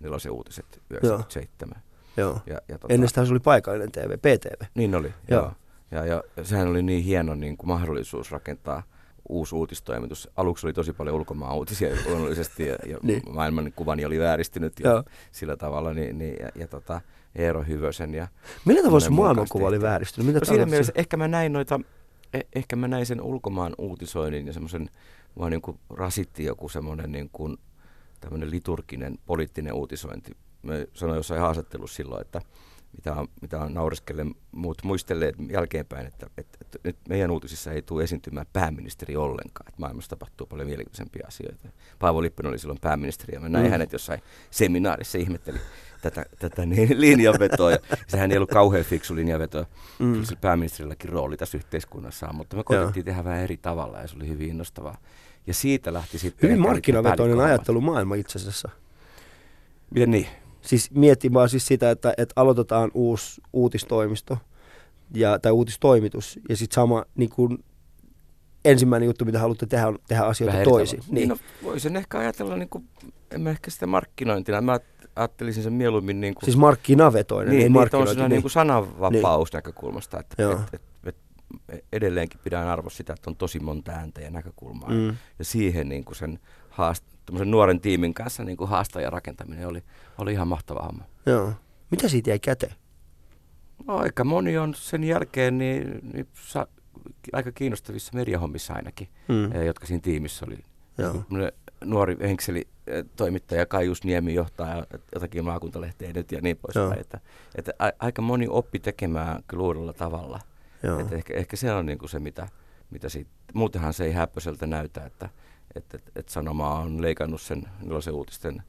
nelosen 0.00 0.32
uutiset 0.32 0.82
97. 0.90 1.82
Joo. 2.16 2.40
Ja, 2.46 2.60
ja 2.68 2.78
tota, 2.78 2.94
Ennen 2.94 3.08
sitä 3.08 3.24
se 3.24 3.32
oli 3.32 3.40
paikallinen 3.40 3.92
TV, 3.92 4.18
PTV. 4.18 4.64
Niin 4.74 4.94
oli, 4.94 5.14
Joo. 5.28 5.40
joo. 5.40 5.52
Ja, 5.90 6.06
ja 6.06 6.22
sehän 6.42 6.68
oli 6.68 6.82
niin 6.82 7.04
hieno 7.04 7.34
niin 7.34 7.56
kuin 7.56 7.68
mahdollisuus 7.68 8.32
rakentaa 8.32 8.82
uusi 9.28 9.54
uutistoimitus. 9.54 10.28
Aluksi 10.36 10.66
oli 10.66 10.72
tosi 10.72 10.92
paljon 10.92 11.16
ulkomaan 11.16 11.54
uutisia 11.56 11.88
luonnollisesti 12.08 12.66
ja, 12.66 12.76
ja 12.86 12.98
Niin. 13.02 13.22
niin. 13.24 13.34
maailman 13.34 13.72
kuvani 13.76 14.04
oli 14.04 14.18
vääristynyt 14.18 14.80
ja 14.80 14.90
Joo. 14.90 15.02
sillä 15.32 15.56
tavalla. 15.56 15.94
Niin, 15.94 16.18
niin, 16.18 16.36
ja, 16.40 16.48
ja 16.54 16.68
tota, 16.68 17.00
Eero 17.34 17.62
Hyvösen 17.62 18.14
ja 18.14 18.28
Millä 18.64 18.82
tavoin 18.82 19.02
se 19.02 19.10
maailmankuva 19.10 19.66
oli 19.68 19.80
vääristynyt? 19.82 20.26
Mitä 20.26 20.38
No 20.38 20.44
siinä 20.44 20.66
mielessä 20.66 20.92
sä? 20.96 21.00
ehkä 21.00 21.16
mä 21.16 21.28
näin 21.28 21.52
noita, 21.52 21.80
eh, 22.34 22.44
ehkä 22.54 22.76
mä 22.76 22.88
näin 22.88 23.06
sen 23.06 23.20
ulkomaan 23.20 23.74
uutisoinnin 23.78 24.46
ja 24.46 24.52
semmoisen, 24.52 24.90
vaan 25.38 25.50
niin 25.50 25.62
kuin 25.62 25.78
rasitti 25.90 26.44
joku 26.44 26.68
semmoinen 26.68 27.12
niin 27.12 27.30
kuin 27.32 27.56
tämmöinen 28.20 28.50
liturginen 28.50 29.18
poliittinen 29.26 29.72
uutisointi. 29.72 30.32
Mä 30.62 30.72
sanoin 30.92 31.16
jossain 31.16 31.40
haastattelussa 31.40 31.96
silloin, 31.96 32.20
että 32.20 32.40
mitä 32.96 33.14
on, 33.14 33.28
mitä 33.40 33.58
on 33.60 33.74
naureskellen 33.74 34.34
muut 34.52 34.82
muistelleet 34.84 35.34
jälkeenpäin, 35.50 36.06
että, 36.06 36.26
että, 36.38 36.58
että 36.60 36.78
nyt 36.84 36.96
meidän 37.08 37.30
uutisissa 37.30 37.72
ei 37.72 37.82
tule 37.82 38.02
esiintymään 38.02 38.46
pääministeri 38.52 39.16
ollenkaan. 39.16 39.68
Että 39.68 39.80
maailmassa 39.80 40.10
tapahtuu 40.10 40.46
paljon 40.46 40.68
mielenkiintoisempia 40.68 41.26
asioita. 41.28 41.68
Paavo 41.98 42.22
Lipponen 42.22 42.50
oli 42.50 42.58
silloin 42.58 42.80
pääministeri 42.80 43.34
ja 43.34 43.40
mä 43.40 43.48
näin 43.48 43.64
Mm. 43.64 43.70
hänet 43.70 43.92
jossain 43.92 44.22
seminaarissa 44.50 45.18
ihmetteli 45.18 45.58
tätä, 46.02 46.26
tätä 46.38 46.66
niin, 46.66 47.00
linjanvetoa. 47.00 47.70
Ja 47.70 47.78
sehän 48.06 48.30
ei 48.30 48.36
ollut 48.36 48.50
kauhean 48.50 48.84
fiksu 48.84 49.14
linjanveto. 49.14 49.66
Mm. 49.98 50.12
Kyllä 50.12 50.24
sillä 50.26 50.40
pääministerilläkin 50.40 51.10
rooli 51.10 51.36
tässä 51.36 51.58
yhteiskunnassa 51.58 52.28
on, 52.28 52.34
mutta 52.34 52.56
me 52.56 52.64
koitettiin 52.64 53.04
tehdä 53.04 53.24
vähän 53.24 53.40
eri 53.40 53.56
tavalla 53.56 53.98
ja 54.00 54.08
se 54.08 54.16
oli 54.16 54.28
hyvin 54.28 54.48
innostavaa. 54.50 54.96
Ja 55.46 55.54
siitä 55.54 55.92
lähti 55.92 56.18
sitten... 56.18 56.48
Hyvin 56.48 56.62
markkinavetoinen 56.62 57.16
päällikköhommat. 57.16 57.48
ajattelumaailma 57.50 58.14
itse 58.14 58.38
asiassa. 58.38 58.68
Miten 59.90 60.10
niin? 60.10 60.26
Siis 60.64 60.90
miettii 60.90 61.32
vaan 61.32 61.48
siis 61.48 61.66
sitä, 61.66 61.90
että, 61.90 62.14
että 62.16 62.32
aloitetaan 62.36 62.90
uusi 62.94 63.42
uutistoimisto 63.52 64.38
ja, 65.14 65.38
tai 65.38 65.52
uutistoimitus 65.52 66.40
ja 66.48 66.56
sitten 66.56 66.74
sama 66.74 67.04
niin 67.14 67.30
kuin, 67.30 67.64
ensimmäinen 68.64 69.06
juttu, 69.06 69.24
mitä 69.24 69.38
haluatte 69.38 69.66
tehdä, 69.66 69.88
on 69.88 69.98
tehdä 70.08 70.22
asioita 70.22 70.52
Vähän 70.52 70.64
toisin. 70.64 71.00
Niin. 71.10 71.28
No, 71.28 71.36
voisin 71.62 71.96
ehkä 71.96 72.18
ajatella, 72.18 72.56
niin 72.56 72.68
kuin, 72.68 72.88
en 73.30 73.40
mä 73.40 73.50
ehkä 73.50 73.70
sitä 73.70 73.86
markkinointina, 73.86 74.60
mä 74.60 74.80
ajattelisin 75.16 75.62
sen 75.62 75.72
mieluummin 75.72 76.20
niin 76.20 76.34
kuin, 76.34 76.44
Siis 76.44 76.56
markkinavetoinen, 76.56 77.50
niin, 77.50 77.62
ei 77.62 77.64
niin, 77.64 77.72
markkinointi. 77.72 78.16
niin, 78.16 78.30
niin 78.30 78.42
kuin 78.42 78.50
sananvapausnäkökulmasta, 78.50 80.20
että 80.20 80.42
Joo. 80.42 80.52
et, 80.52 80.80
et, 81.06 81.16
et, 81.68 81.84
edelleenkin 81.92 82.40
pidän 82.44 82.66
arvossa 82.66 82.96
sitä, 82.96 83.12
että 83.12 83.30
on 83.30 83.36
tosi 83.36 83.60
monta 83.60 83.92
ääntä 83.92 84.20
ja 84.20 84.30
näkökulmaa. 84.30 84.90
Mm. 84.90 85.16
Ja 85.38 85.44
siihen 85.44 85.88
niin 85.88 86.04
kuin 86.04 86.16
sen 86.16 86.38
haast, 86.70 87.04
nuoren 87.44 87.80
tiimin 87.80 88.14
kanssa 88.14 88.44
niin 88.44 88.56
kuin 88.56 88.70
haastajan 88.70 89.12
rakentaminen 89.12 89.68
oli, 89.68 89.82
oli 90.18 90.32
ihan 90.32 90.48
mahtava 90.48 90.82
homma. 90.82 91.04
Joo. 91.26 91.52
Mitä 91.90 92.08
siitä 92.08 92.30
jäi 92.30 92.38
käteen? 92.38 92.74
No, 93.86 93.96
aika 93.96 94.24
moni 94.24 94.58
on 94.58 94.74
sen 94.74 95.04
jälkeen 95.04 95.58
niin, 95.58 96.00
niin 96.12 96.28
sa, 96.34 96.66
aika 97.32 97.52
kiinnostavissa 97.52 98.12
mediahommissa 98.14 98.74
ainakin, 98.74 99.08
Mm. 99.28 99.34
mm. 99.34 99.62
jotka 99.66 99.86
siinä 99.86 100.00
tiimissä 100.00 100.46
oli. 100.48 100.58
Joo. 100.98 101.24
Nuori 101.84 102.16
henkseli 102.20 102.68
eh, 102.86 103.04
toimittaja 103.16 103.66
Kaius 103.66 104.04
Niemi 104.04 104.34
johtaa 104.34 104.84
jotakin 105.14 105.44
maakuntalehteä 105.44 106.12
nyt 106.12 106.32
ja 106.32 106.40
niin 106.40 106.56
poispäin. 106.56 107.00
Että, 107.00 107.20
että 107.54 107.72
a, 107.78 107.90
aika 107.98 108.22
moni 108.22 108.46
oppi 108.50 108.78
tekemään 108.78 109.42
kyllä 109.48 109.62
uudella 109.62 109.92
tavalla. 109.92 110.40
Joo. 110.82 111.00
Että 111.00 111.14
ehkä, 111.14 111.34
ehkä 111.34 111.56
se 111.56 111.72
on 111.72 111.86
niinku 111.86 112.08
se, 112.08 112.18
mitä, 112.18 112.48
mitä 112.90 113.08
siitä, 113.08 113.30
muutenhan 113.54 113.92
se 113.92 114.04
ei 114.04 114.12
häppöseltä 114.12 114.66
näytä, 114.66 115.04
että 115.06 115.28
että 115.76 115.96
että 115.96 116.10
että 116.16 116.32
sanoma 116.32 116.78
on 116.78 117.02
leikannut 117.02 117.40
sen 117.40 117.68
nelosen 117.82 118.14
uutisten 118.14 118.62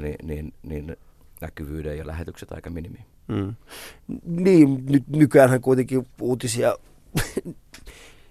niin, 0.00 0.16
niin, 0.22 0.54
niin 0.62 0.96
näkyvyyden 1.40 1.98
ja 1.98 2.06
lähetykset 2.06 2.52
aika 2.52 2.70
minimiin. 2.70 3.04
Mm. 3.28 3.54
Niin, 4.24 4.84
nyt 4.86 5.08
nykyäänhän 5.08 5.60
kuitenkin 5.60 6.06
uutisia, 6.20 6.76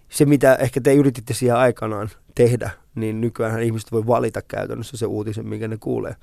se 0.10 0.26
mitä 0.26 0.56
ehkä 0.56 0.82
te 0.82 0.94
yrititte 0.94 1.34
siihen 1.34 1.56
aikanaan 1.56 2.10
tehdä, 2.36 2.70
niin 2.96 3.22
nykyään 3.22 3.64
ihmiset 3.64 3.92
voi 3.92 4.08
valita 4.08 4.42
käytännössä 4.42 4.98
se 4.98 5.06
uutisen, 5.06 5.48
minkä 5.48 5.68
ne 5.68 5.78
kuulee. 5.78 6.16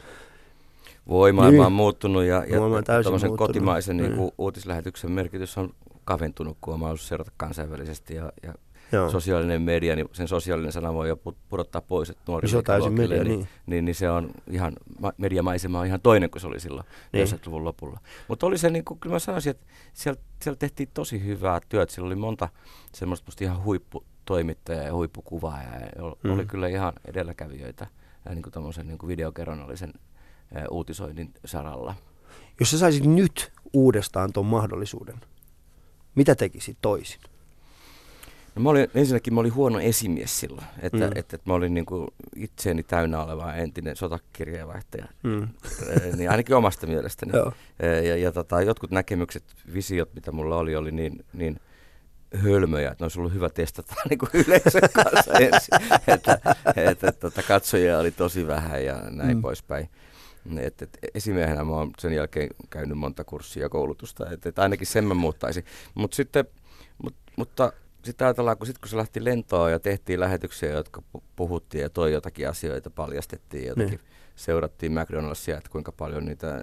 Voi, 1.09 1.33
maailma 1.33 1.57
Niin. 1.57 1.67
on 1.67 1.73
muuttunut 1.73 2.25
ja, 2.25 2.37
ja 2.37 2.59
tämmöisen 2.85 3.13
muuttunut. 3.13 3.37
kotimaisen 3.39 3.97
Niin. 3.97 4.09
niin 4.09 4.19
kuin, 4.19 4.33
uutislähetyksen 4.39 5.11
merkitys 5.11 5.59
on 5.59 5.75
kaventunut, 6.05 6.59
kun 6.61 6.75
on 6.75 6.81
mahdollisuus 6.81 7.09
seurata 7.09 7.33
kansainvälisesti 7.37 8.15
ja, 8.15 8.33
ja 8.43 8.55
Joo. 8.93 9.11
sosiaalinen 9.11 9.63
media, 9.63 9.97
niin 9.97 10.09
sen 10.13 10.29
sosiaalinen 10.29 10.73
sana 10.73 10.95
voi 10.95 11.09
jo 11.09 11.17
pudottaa 11.49 11.83
pois, 11.83 12.11
että 12.11 12.23
nuorille 12.27 12.51
Se 12.51 12.57
on 12.57 12.65
täysin 12.65 12.93
media, 12.93 13.25
niin, 13.25 13.39
niin. 13.39 13.49
niin, 13.67 13.85
niin, 13.85 13.95
se 13.95 14.11
on 14.11 14.31
ihan, 14.51 14.73
ma- 15.01 15.13
mediamaisema 15.19 15.81
on 15.81 15.87
ihan 15.87 16.01
toinen 16.01 16.31
kuin 16.31 16.41
se 16.41 16.47
oli 16.47 16.61
silloin 16.61 16.87
Niin. 17.13 17.29
90-luvun 17.29 17.65
lopulla. 17.65 18.01
Mutta 18.29 18.47
oli 18.47 18.59
se, 18.59 18.71
niin 18.71 18.85
kuin, 18.85 19.01
kyllä 19.01 19.15
mä 19.15 19.19
sanoisin, 19.19 19.51
että 19.51 19.67
siellä, 19.93 20.21
siellä 20.43 20.57
tehtiin 20.59 20.89
tosi 20.95 21.25
hyvää 21.25 21.61
työtä, 21.69 21.93
siellä 21.93 22.07
oli 22.07 22.17
monta 22.17 22.49
semmoista 22.95 23.27
musta 23.27 23.45
ihan 23.45 23.65
huipputoimittajaa 23.65 24.83
ja 24.85 24.95
huippukuvaajaa, 24.95 25.75
ja 25.97 26.03
ol- 26.05 26.15
Mm. 26.23 26.31
oli 26.33 26.47
kyllä 26.47 26.69
ihan 26.69 26.93
edelläkävijöitä 27.09 27.87
niin 28.29 28.43
kuin 28.43 28.53
tommosen 28.53 28.87
niin 28.87 28.99
kuin 28.99 29.09
videokerronnallisen 29.09 29.93
ää, 30.55 30.65
uutisoinnin 30.71 31.35
saralla. 31.45 31.95
Jos 32.61 32.71
sä 32.71 32.79
saisit 32.79 33.05
nyt 33.05 33.53
uudestaan 33.73 34.33
tuon 34.33 34.47
mahdollisuuden, 34.47 35.21
mitä 36.15 36.35
tekisit 36.35 36.77
toisin? 36.83 37.21
No 38.55 38.63
mä 38.63 38.69
olin, 38.71 38.89
ensinnäkin 38.95 39.35
mä 39.35 39.41
olin 39.41 39.55
huono 39.55 39.81
esimies 39.81 40.41
silloin, 40.41 40.67
että, 40.83 40.97
Mm. 40.99 41.03
että, 41.05 41.37
että 41.37 41.51
mä 41.51 41.55
olin 41.55 41.75
niin 41.75 41.87
kuin 41.87 42.09
itseeni 42.37 42.83
täynnä 42.83 43.23
oleva 43.23 43.55
entinen 43.55 43.97
sotakirjeenvaihtaja, 43.97 45.05
Mm. 45.23 45.49
Niin 46.17 46.31
ainakin 46.31 46.57
omasta 46.57 46.87
mielestäni. 46.87 47.33
Joo. 47.37 47.53
Ja, 48.09 48.17
ja 48.17 48.33
tota, 48.33 48.63
jotkut 48.63 48.91
näkemykset, 48.91 49.45
visiot, 49.75 50.15
mitä 50.15 50.33
mulla 50.33 50.57
oli, 50.57 50.77
oli 50.77 50.93
niin, 50.93 51.25
niin 51.33 51.61
hölmöjä, 52.35 52.91
että 52.91 53.03
ne 53.03 53.05
olisi 53.05 53.19
ollut 53.21 53.35
hyvä 53.35 53.49
testata 53.51 53.95
niin 54.11 54.19
kuin 54.19 54.31
yleisön 54.33 54.83
kanssa 54.93 55.33
ensin. 55.39 55.75
että, 56.15 56.39
että, 56.77 57.09
että, 57.09 57.27
että 57.29 57.43
katsojia 57.49 57.99
oli 57.99 58.11
tosi 58.11 58.47
vähän 58.47 58.85
ja 58.85 58.95
näin 59.11 59.31
Mm. 59.31 59.37
mm. 59.37 59.43
poispäin. 59.43 59.89
Et, 60.59 60.83
et, 60.83 60.99
esimiehenä 61.15 61.65
mä 61.65 61.73
oon 61.73 61.91
sen 61.99 62.13
jälkeen 62.13 62.49
käynyt 62.71 62.99
monta 62.99 63.25
kurssia 63.25 63.63
ja 63.63 63.69
koulutusta, 63.69 64.31
että 64.31 64.49
et 64.49 64.59
ainakin 64.59 64.87
sen 64.87 65.05
mä 65.05 65.15
muuttaisin. 65.15 65.65
Mut 65.95 66.13
sitten, 66.13 66.45
mut, 67.03 67.15
mutta 67.37 67.73
sitten 68.05 68.27
ajatellaan, 68.27 68.57
kun, 68.59 68.67
sit, 68.67 68.79
kun 68.79 68.89
se 68.89 68.97
lähti 68.97 69.25
lentoon 69.25 69.73
ja 69.73 69.79
tehtiin 69.79 70.21
lähetyksiä, 70.21 70.71
jotka 70.71 71.03
pu- 71.17 71.23
puhuttiin 71.37 71.83
ja 71.83 71.91
toi 71.91 72.13
jotakin 72.13 72.49
asioita, 72.49 72.91
paljastettiin 72.91 73.67
jotakin. 73.67 73.89
Niin. 73.91 74.01
Seurattiin 74.37 74.93
McDonald'sia, 74.93 75.57
että 75.59 75.71
kuinka 75.71 75.93
paljon 75.93 76.25
niitä 76.25 76.55
äh, 76.55 76.61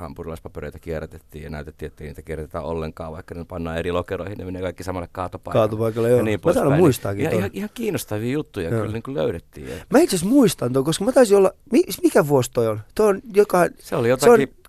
hampurilaispapereita 0.00 0.78
kierrätettiin 0.78 1.44
ja 1.44 1.50
näytettiin, 1.50 1.86
että 1.86 2.04
niitä 2.04 2.22
kierrätetään 2.22 2.64
ollenkaan, 2.64 3.12
vaikka 3.12 3.34
ne 3.34 3.44
pannaan 3.44 3.78
eri 3.78 3.92
lokeroihin, 3.92 4.38
ne 4.38 4.44
menee 4.44 4.62
kaikki 4.62 4.84
samalle 4.84 5.08
kaatopaikalle. 5.12 5.62
Kaatopaikalle, 5.62 6.08
joo. 6.08 6.18
Ja 6.18 6.24
niin 6.24 6.40
Mä 6.44 6.52
taidan 6.52 6.78
muistaakin 6.78 7.30
ton. 7.30 7.38
ihan, 7.38 7.50
ihan 7.52 7.70
kiinnostavia 7.74 8.32
juttuja 8.32 8.68
Joo. 8.70 8.80
kyllä 8.80 8.92
niin 8.92 9.02
kuin 9.02 9.14
löydettiin. 9.14 9.68
Ja 9.68 9.74
Mä 9.90 9.98
itse 9.98 10.16
asiassa 10.16 10.34
muistan 10.34 10.72
tuon, 10.72 10.84
koska 10.84 11.04
mä 11.04 11.12
taisin 11.12 11.36
olla, 11.36 11.52
mi, 11.72 11.82
mikä 12.02 12.28
vuosi 12.28 12.50
toi 12.50 12.66
on? 12.68 12.80
Toi 12.94 13.08
on 13.08 13.20
joka, 13.34 13.58
se 13.78 13.96
oli 13.96 14.08
jotakin 14.08 14.48
2000 14.48 14.65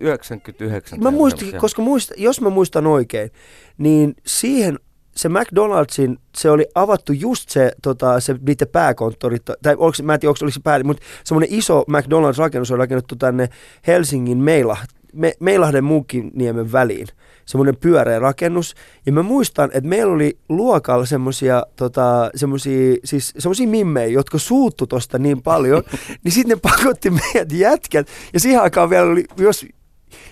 99. 0.00 1.00
Mä 1.00 1.10
muistin, 1.10 1.58
koska 1.58 1.82
muista, 1.82 2.14
jos 2.16 2.40
mä 2.40 2.50
muistan 2.50 2.86
oikein, 2.86 3.30
niin 3.78 4.14
siihen 4.26 4.78
se 5.16 5.28
McDonald'sin, 5.28 6.18
se 6.36 6.50
oli 6.50 6.66
avattu 6.74 7.12
just 7.12 7.48
se, 7.48 7.72
tota, 7.82 8.20
se 8.20 8.36
niiden 8.46 8.68
pääkonttori, 8.68 9.38
tai 9.62 9.74
onko, 9.78 9.96
mä 10.02 10.14
en 10.14 10.20
tiedä, 10.20 10.30
oliko 10.30 10.50
se 10.50 10.60
päälle, 10.64 10.84
mutta 10.84 11.02
semmoinen 11.24 11.58
iso 11.58 11.84
McDonald's-rakennus 11.88 12.72
on 12.72 12.78
rakennettu 12.78 13.16
tänne 13.16 13.48
Helsingin 13.86 14.38
Meila, 14.38 14.76
Me, 15.12 15.32
Meilahden 15.40 15.84
Muukkiniemen 15.84 16.72
väliin. 16.72 17.06
Semmoinen 17.44 17.76
pyöreä 17.76 18.18
rakennus. 18.18 18.74
Ja 19.06 19.12
mä 19.12 19.22
muistan, 19.22 19.70
että 19.74 19.88
meillä 19.88 20.12
oli 20.12 20.38
luokalla 20.48 21.06
semmoisia 21.06 21.66
tota, 21.76 22.30
siis 23.04 23.34
semmosia 23.38 23.68
mimmejä, 23.68 24.06
jotka 24.06 24.38
suuttu 24.38 24.86
tosta 24.86 25.18
niin 25.18 25.42
paljon, 25.42 25.82
niin 26.24 26.32
sitten 26.32 26.56
ne 26.56 26.60
pakotti 26.62 27.10
meidät 27.10 27.52
jätkät. 27.52 28.08
Ja 28.32 28.40
siihen 28.40 28.62
aikaan 28.62 28.90
vielä 28.90 29.10
oli, 29.10 29.24
jos 29.36 29.66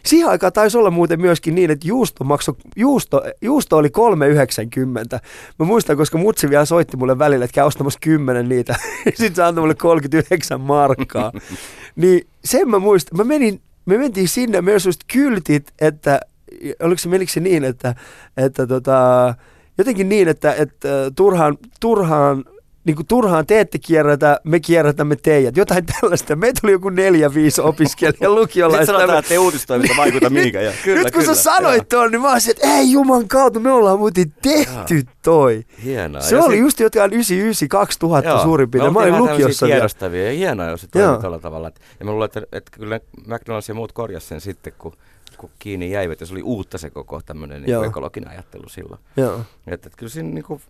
Siihen 0.06 0.28
aikaan 0.28 0.52
taisi 0.52 0.78
olla 0.78 0.90
muuten 0.90 1.20
myöskin 1.20 1.54
niin, 1.54 1.70
että 1.70 1.88
juusto, 1.88 2.24
makso, 2.24 2.56
juusto, 2.76 3.22
juusto 3.42 3.76
oli 3.76 3.88
3,90. 3.88 5.20
Mä 5.58 5.66
muistan, 5.66 5.96
koska 5.96 6.18
mutsi 6.18 6.50
vielä 6.50 6.64
soitti 6.64 6.96
mulle 6.96 7.18
välillä, 7.18 7.44
että 7.44 7.54
käy 7.54 7.66
ostamassa 7.66 7.98
10 8.02 8.48
niitä. 8.48 8.76
Sitten 9.04 9.34
se 9.34 9.42
antoi 9.42 9.62
mulle 9.62 9.74
39 9.74 10.60
markkaa. 10.60 11.32
niin 11.96 12.26
sen 12.44 12.70
mä 12.70 12.78
muistan. 12.78 13.16
Mä 13.16 13.24
menin, 13.24 13.60
me 13.86 13.98
mentiin 13.98 14.28
sinne, 14.28 14.62
myös 14.62 14.86
just 14.86 15.00
kyltit, 15.12 15.72
että 15.80 16.20
oliko 16.82 16.98
se, 16.98 17.08
menikö 17.08 17.32
se 17.32 17.40
niin, 17.40 17.64
että, 17.64 17.94
että 18.36 18.66
tota, 18.66 19.34
jotenkin 19.78 20.08
niin, 20.08 20.28
että, 20.28 20.54
että 20.54 20.88
turhaan, 21.16 21.58
turhaan 21.80 22.44
niin 22.84 22.96
kuin 22.96 23.06
turhaan 23.06 23.46
te 23.46 23.60
ette 23.60 23.78
kierrätä, 23.78 24.40
me 24.44 24.60
kierrätämme 24.60 25.16
teidät. 25.16 25.56
Jotain 25.56 25.86
tällaista. 25.86 26.36
Meitä 26.36 26.60
tuli 26.60 26.72
joku 26.72 26.88
neljä, 26.88 27.34
viisi 27.34 27.60
opiskelijaa 27.60 28.34
lukiolaista. 28.34 28.86
Sitten 28.86 29.00
sanotaan, 29.00 29.18
että 29.18 29.40
uutistoiminta 29.40 29.96
vaikuta 29.96 30.30
mihinkään. 30.30 30.64
Ja, 30.64 30.72
kyllä, 30.84 31.02
Nyt 31.02 31.12
kun 31.12 31.22
kyllä, 31.22 31.34
sä 31.34 31.42
sanoit 31.42 31.88
tuon, 31.88 32.10
niin 32.10 32.22
mä 32.22 32.32
olisin, 32.32 32.50
että 32.50 32.66
ei 32.66 32.92
juman 32.92 33.28
kautta, 33.28 33.60
me 33.60 33.72
ollaan 33.72 33.98
muuten 33.98 34.34
tehty 34.42 35.04
toi. 35.22 35.64
Hienoa. 35.84 36.22
Se 36.22 36.36
ja 36.36 36.42
oli 36.42 36.54
sit... 36.54 36.60
just 36.60 36.80
jotain 36.80 37.12
99, 37.12 37.68
2000 37.68 38.28
Joo, 38.28 38.42
suurin 38.42 38.70
piirtein. 38.70 38.92
Mä 38.92 39.00
olin 39.00 39.18
lukiossa 39.18 39.66
tiedostavia 39.66 40.24
ja 40.24 40.32
hienoa, 40.32 40.66
jos 40.66 40.80
se 40.80 40.86
toimii 40.86 41.20
tällä 41.20 41.38
tavalla. 41.38 41.70
Ja 42.00 42.04
mä 42.04 42.10
luulen, 42.12 42.26
että, 42.26 42.42
että 42.52 42.70
kyllä 42.70 43.00
McDonald's 43.18 43.68
ja 43.68 43.74
muut 43.74 43.92
korjasi 43.92 44.26
sen 44.26 44.40
sitten, 44.40 44.72
kun 44.78 44.92
kun 45.40 45.50
kiinni 45.58 45.90
jäivät 45.90 46.20
ja 46.20 46.26
se 46.26 46.32
oli 46.32 46.42
uutta 46.42 46.78
se 46.78 46.90
koko 46.90 47.20
tämmöinen 47.26 47.62
niin 47.62 47.84
ekologinen 47.84 48.30
ajattelu 48.30 48.68
silloin. 48.68 49.00
Joo. 49.16 49.40
Että, 49.66 49.86
että 49.86 49.98
kyllä 49.98 50.10
siinä 50.10 50.28
niin 50.28 50.44
kuin, 50.44 50.62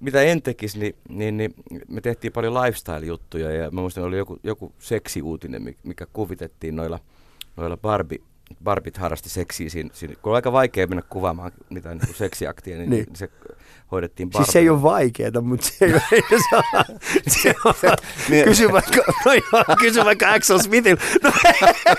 mitä 0.00 0.22
en 0.22 0.42
tekisi, 0.42 0.78
niin, 0.78 0.96
niin, 1.08 1.36
niin 1.36 1.54
me 1.88 2.00
tehtiin 2.00 2.32
paljon 2.32 2.54
lifestyle-juttuja 2.54 3.50
ja 3.50 3.70
mä 3.70 3.80
muistan, 3.80 4.04
oli 4.04 4.18
joku, 4.18 4.38
joku 4.42 4.72
seksiuutinen, 4.78 5.74
mikä 5.82 6.06
kuvitettiin 6.12 6.76
noilla, 6.76 6.98
noilla 7.56 7.76
Barbie, 7.76 8.18
Barbit 8.64 8.96
harrasti 8.96 9.28
seksiä 9.28 9.70
siinä, 9.70 9.90
siinä, 9.92 10.14
kun 10.22 10.30
on 10.32 10.36
aika 10.36 10.52
vaikea 10.52 10.86
mennä 10.86 11.02
kuvaamaan 11.02 11.52
mitään 11.70 11.98
niin 11.98 12.14
seksiaktia, 12.14 12.78
niin, 12.78 12.90
niin. 12.90 13.06
se 13.14 13.28
hoidettiin 13.92 14.30
Barbie. 14.30 14.44
Siis 14.44 14.52
se 14.52 14.58
ei 14.58 14.68
ole 14.68 14.82
vaikeaa, 14.82 15.40
mutta 15.40 15.66
se 15.66 15.84
ei, 15.84 15.92
ole 15.92 16.40
saa. 16.50 16.84
Se 17.42 17.54
on, 17.64 17.74
niin. 18.28 18.44
kysy 18.44 18.72
vaikka, 18.72 19.02
no 19.26 19.32
joo, 19.32 19.76
kysy 19.78 20.04
vaikka 20.04 20.32
Axel 20.32 20.58
Smithil. 20.58 20.96
No, 21.22 21.32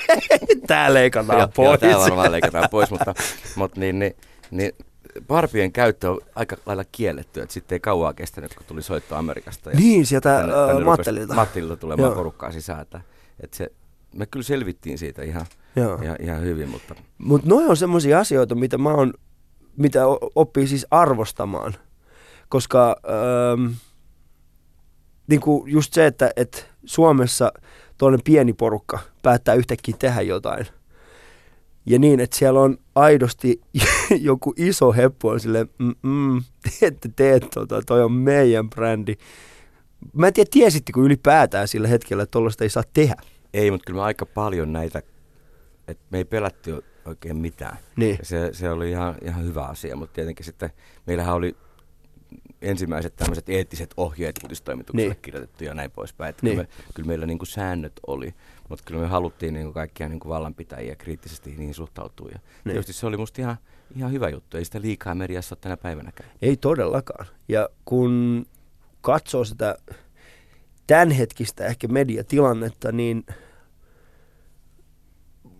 tää 0.67 0.93
leikataan 0.93 1.39
joo, 1.39 1.47
pois. 1.47 1.67
Joo, 1.67 1.77
tää 1.77 1.99
varmaan 1.99 2.31
leikataan 2.31 2.69
pois, 2.71 2.91
mutta, 2.91 3.13
mutta 3.55 3.79
niin, 3.79 3.99
niin, 3.99 4.15
niin 4.51 4.71
Barbien 5.28 5.71
käyttö 5.71 6.12
on 6.12 6.21
aika 6.36 6.58
lailla 6.65 6.84
kielletty, 6.91 7.41
että 7.41 7.54
sitten 7.54 7.76
ei 7.76 7.80
kauaa 7.80 8.13
kestänyt, 8.13 8.54
kun 8.56 8.65
tuli 8.65 8.82
soitto 8.82 9.15
Amerikasta. 9.15 9.71
Ja 9.71 9.80
niin, 9.80 10.06
sieltä 10.06 10.38
tänne, 10.38 10.54
tänne 10.67 10.84
Mattelilta. 10.84 11.34
Mattelilta 11.34 11.78
tulemaan 11.78 12.08
Joo. 12.08 12.15
porukkaa 12.15 12.52
sisään. 12.52 12.82
Että, 12.82 13.02
että 13.39 13.58
se, 13.58 13.71
me 14.15 14.26
kyllä 14.26 14.43
selvittiin 14.43 14.97
siitä 14.97 15.24
ihan, 15.24 15.45
ihan, 16.04 16.17
ihan 16.19 16.41
hyvin. 16.41 16.69
Mutta 16.69 16.95
Mut 17.17 17.45
noin 17.45 17.69
on 17.69 17.78
semmoisia 17.78 18.19
asioita, 18.19 18.56
mitä 18.56 18.78
mä 18.78 18.89
oon, 18.89 19.13
mitä 19.78 20.02
oppii 20.36 20.67
siis 20.67 20.88
arvostamaan. 20.91 21.76
Koska 22.50 22.95
ähm, 23.06 23.71
niin 25.28 25.41
kuin 25.41 25.71
just 25.71 25.93
se, 25.93 26.06
että, 26.06 26.32
että 26.36 26.58
Suomessa 26.86 27.52
tuollainen 27.97 28.24
pieni 28.24 28.54
porukka 28.54 29.00
päättää 29.21 29.56
yhtäkkiä 29.56 29.95
tehdä 30.00 30.21
jotain– 30.21 30.65
ja 31.86 32.00
niin, 32.00 32.20
että 32.20 32.38
siellä 32.38 32.60
on 32.60 32.78
aidosti 32.96 33.62
joku 34.20 34.54
iso 34.58 34.91
heppu 34.91 35.28
on 35.28 35.39
sille, 35.39 35.67
mm, 36.04 36.44
te 36.63 36.86
ette 36.88 37.10
tee 37.15 37.39
tota, 37.39 37.82
toi 37.82 38.04
on 38.04 38.12
meidän 38.12 38.70
brändi. 38.70 39.15
Mä 40.13 40.28
en 40.28 40.34
tiedä, 40.34 40.50
tiesittekö 40.52 41.00
ylipäätään 41.00 41.67
sillä 41.67 41.88
hetkellä, 41.88 42.24
että 42.24 42.32
tuollaista 42.32 42.63
ei 42.63 42.70
saa 42.70 42.84
tehdä? 42.94 43.15
Ei, 43.54 43.72
mutta 43.72 43.86
kyllä 43.86 43.98
me 43.98 44.04
aika 44.04 44.26
paljon 44.26 44.74
näitä, 44.74 45.02
että 45.88 46.04
me 46.10 46.17
ei 46.17 46.26
pelätty 46.26 46.84
oikein 47.06 47.38
mitään. 47.38 47.78
Niin. 47.96 48.15
Ja 48.20 48.26
se, 48.26 48.50
se 48.54 48.70
oli 48.70 48.89
ihan, 48.89 49.15
ihan 49.22 49.44
hyvä 49.44 49.63
asia, 49.63 49.96
mutta 49.96 50.13
tietenkin 50.13 50.46
sitten 50.46 50.70
meillähän 51.08 51.36
oli 51.36 51.56
ensimmäiset 52.62 53.15
tämmöiset 53.15 53.50
eettiset 53.50 53.93
ohjeet 53.97 54.39
uutistoimitukselle 54.43 55.13
niin. 55.13 55.21
kirjoitettu 55.21 55.63
ja 55.63 55.74
näin 55.74 55.91
poispäin. 55.91 56.30
Että 56.30 56.45
niin. 56.45 56.56
kyllä, 56.56 56.67
me, 56.78 56.84
kyllä 56.93 57.08
meillä 57.08 57.26
niin 57.26 57.38
kuin 57.38 57.47
säännöt 57.47 58.00
oli, 58.08 58.34
mutta 58.69 58.86
kyllä 58.88 59.02
me 59.02 59.08
haluttiin 59.08 59.54
niin 59.54 59.65
kuin 59.65 59.74
kaikkia 59.74 60.10
niin 60.10 60.19
kuin 60.19 60.30
vallanpitäjiä 60.30 60.95
kriittisesti 60.95 61.56
niihin 61.58 61.74
suhtautua. 61.74 62.30
Ja 62.32 62.39
niin. 62.39 62.74
tietysti 62.74 62.93
se 62.93 63.06
oli 63.06 63.17
musta 63.17 63.41
ihan, 63.41 63.58
ihan 63.95 64.12
hyvä 64.12 64.30
juttu. 64.30 64.58
Ei 64.58 64.65
sitä 64.65 64.82
liikaa 64.82 65.15
mediassa 65.15 65.56
ole 65.56 65.62
tänä 65.62 65.78
päivänäkään. 65.78 66.30
Ei 66.41 66.58
todellakaan. 66.58 67.26
Ja 67.47 67.69
kun 67.86 68.45
katsoo 69.02 69.43
sitä 69.43 69.78
tämänhetkistä 70.88 71.65
ehkä 71.65 71.88
mediatilannetta, 71.88 72.91
niin 72.91 73.26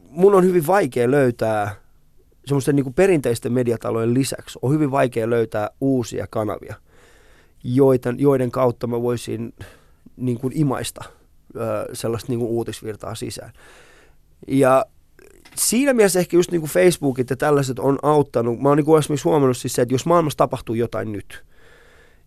mun 0.10 0.36
on 0.36 0.44
hyvin 0.44 0.68
vaikea 0.68 1.12
löytää 1.12 1.82
semmoisten 2.46 2.76
niin 2.76 2.94
perinteisten 2.94 3.54
mediatalojen 3.54 4.14
lisäksi 4.14 4.60
on 4.62 4.74
hyvin 4.74 4.92
vaikea 4.92 5.30
löytää 5.30 5.70
uusia 5.82 6.28
kanavia, 6.30 6.76
joiden, 7.64 8.20
joiden 8.20 8.52
kautta 8.52 8.88
mä 8.88 9.02
voisin 9.02 9.54
niin 10.18 10.40
kuin 10.40 10.58
imaista 10.58 11.04
ö, 11.56 11.60
sellaista 11.94 12.32
niin 12.32 12.40
kuin 12.40 12.52
uutisvirtaa 12.52 13.16
sisään. 13.16 13.54
Ja 14.48 14.86
siinä 15.56 15.94
mielessä 15.94 16.20
ehkä 16.20 16.38
just 16.38 16.52
niin 16.52 16.62
kuin 16.62 16.72
Facebookit 16.72 17.30
ja 17.30 17.38
tällaiset 17.38 17.80
on 17.80 18.00
auttanut. 18.04 18.60
Mä 18.60 18.70
oon 18.70 18.78
niin 18.78 18.86
kuin 18.86 19.00
esimerkiksi 19.00 19.30
huomannut 19.30 19.58
siis 19.58 19.74
se, 19.74 19.82
että 19.82 19.94
jos 19.94 20.06
maailmassa 20.06 20.38
tapahtuu 20.38 20.76
jotain 20.76 21.12
nyt, 21.12 21.44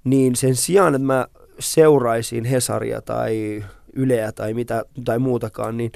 niin 0.05 0.37
sen 0.37 0.57
sijaan, 0.57 0.95
että 0.95 1.07
mä 1.07 1.27
seuraisin 1.59 2.45
Hesaria 2.45 3.03
tai 3.03 3.65
Yleä 3.93 4.33
tai 4.33 4.55
mitä 4.55 4.85
tai 5.05 5.19
muutakaan, 5.19 5.77
niin 5.77 5.93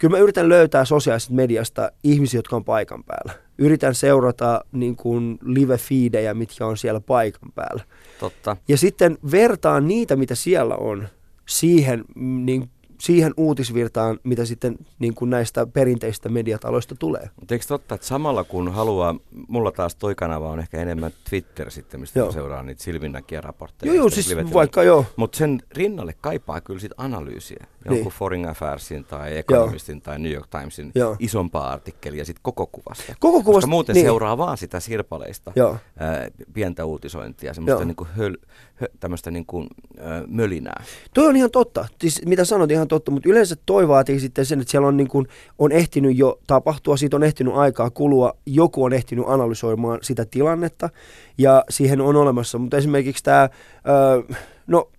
kyllä 0.00 0.16
mä 0.16 0.22
yritän 0.22 0.48
löytää 0.48 0.84
sosiaalisesta 0.84 1.34
mediasta 1.34 1.92
ihmisiä, 2.04 2.38
jotka 2.38 2.56
on 2.56 2.64
paikan 2.64 3.04
päällä. 3.04 3.32
Yritän 3.58 3.94
seurata 3.94 4.64
niin 4.72 4.96
kuin 4.96 5.38
live-feedejä, 5.42 6.34
mitkä 6.34 6.66
on 6.66 6.76
siellä 6.76 7.00
paikan 7.00 7.52
päällä. 7.54 7.84
Totta. 8.20 8.56
Ja 8.68 8.76
sitten 8.76 9.18
vertaan 9.30 9.88
niitä, 9.88 10.16
mitä 10.16 10.34
siellä 10.34 10.76
on, 10.76 11.08
siihen 11.48 12.04
niin 12.44 12.70
siihen 13.00 13.34
uutisvirtaan, 13.36 14.18
mitä 14.24 14.44
sitten 14.44 14.76
niin 14.98 15.14
kuin 15.14 15.30
näistä 15.30 15.66
perinteistä 15.66 16.28
mediataloista 16.28 16.94
tulee. 16.94 17.30
Mutta 17.40 17.54
eikö 17.54 17.66
totta, 17.68 17.94
että 17.94 18.06
samalla 18.06 18.44
kun 18.44 18.72
haluaa, 18.72 19.14
mulla 19.48 19.72
taas 19.72 19.94
toi 19.94 20.14
kanava 20.14 20.50
on 20.50 20.60
ehkä 20.60 20.78
enemmän 20.82 21.12
Twitter 21.30 21.70
sitten, 21.70 22.00
mistä 22.00 22.18
joo. 22.18 22.32
seuraa 22.32 22.62
niitä 22.62 22.82
Silminnäkiä 22.82 23.40
raportteja. 23.40 23.92
Joo, 23.92 24.02
joo 24.02 24.10
siis 24.10 24.36
vaikka 24.54 24.82
joo. 24.82 25.04
Mutta 25.16 25.38
sen 25.38 25.62
rinnalle 25.70 26.14
kaipaa 26.20 26.60
kyllä 26.60 26.80
sit 26.80 26.92
analyysiä. 26.96 27.66
Niin. 27.84 27.94
Jonkun 27.94 28.12
Foreign 28.12 28.48
Affairsin 28.48 29.04
tai 29.04 29.38
Economistin 29.38 29.96
joo. 29.96 30.00
tai 30.00 30.18
New 30.18 30.32
York 30.32 30.46
Timesin 30.46 30.92
joo. 30.94 31.16
isompaa 31.18 31.72
artikkelia 31.72 32.24
sit 32.24 32.36
koko 32.42 32.66
kuvasta. 32.66 33.14
Koko 33.20 33.42
kuvasta, 33.42 33.52
Koska 33.52 33.66
muuten 33.66 33.94
niin. 33.94 34.06
seuraa 34.06 34.38
vaan 34.38 34.58
sitä 34.58 34.80
sirpaleista 34.80 35.52
joo. 35.56 35.76
Ää, 35.98 36.28
pientä 36.52 36.84
uutisointia, 36.84 37.54
semmoista 37.54 37.84
niinku 37.84 38.06
höl, 38.16 38.36
hö, 38.80 38.88
tämmöistä 39.00 39.30
niinku, 39.30 39.66
ää, 39.98 40.22
mölinää. 40.26 40.84
Toi 41.14 41.26
on 41.26 41.36
ihan 41.36 41.50
totta. 41.50 41.88
Siis, 42.00 42.22
mitä 42.26 42.44
sanot, 42.44 42.70
ihan 42.70 42.88
totta, 42.90 43.10
mutta 43.10 43.28
yleensä 43.28 43.56
toi 43.66 43.88
vaatii 43.88 44.20
sitten 44.20 44.46
sen, 44.46 44.60
että 44.60 44.70
siellä 44.70 44.88
on, 44.88 44.96
niin 44.96 45.08
kuin, 45.08 45.26
on 45.58 45.72
ehtinyt 45.72 46.18
jo 46.18 46.40
tapahtua, 46.46 46.96
siitä 46.96 47.16
on 47.16 47.22
ehtinyt 47.22 47.54
aikaa 47.54 47.90
kulua, 47.90 48.32
joku 48.46 48.84
on 48.84 48.92
ehtinyt 48.92 49.24
analysoimaan 49.28 49.98
sitä 50.02 50.24
tilannetta 50.24 50.90
ja 51.38 51.64
siihen 51.70 52.00
on 52.00 52.16
olemassa, 52.16 52.58
mutta 52.58 52.76
esimerkiksi 52.76 53.24
tämä, 53.24 53.48
öö, 53.88 54.36
no, 54.66 54.90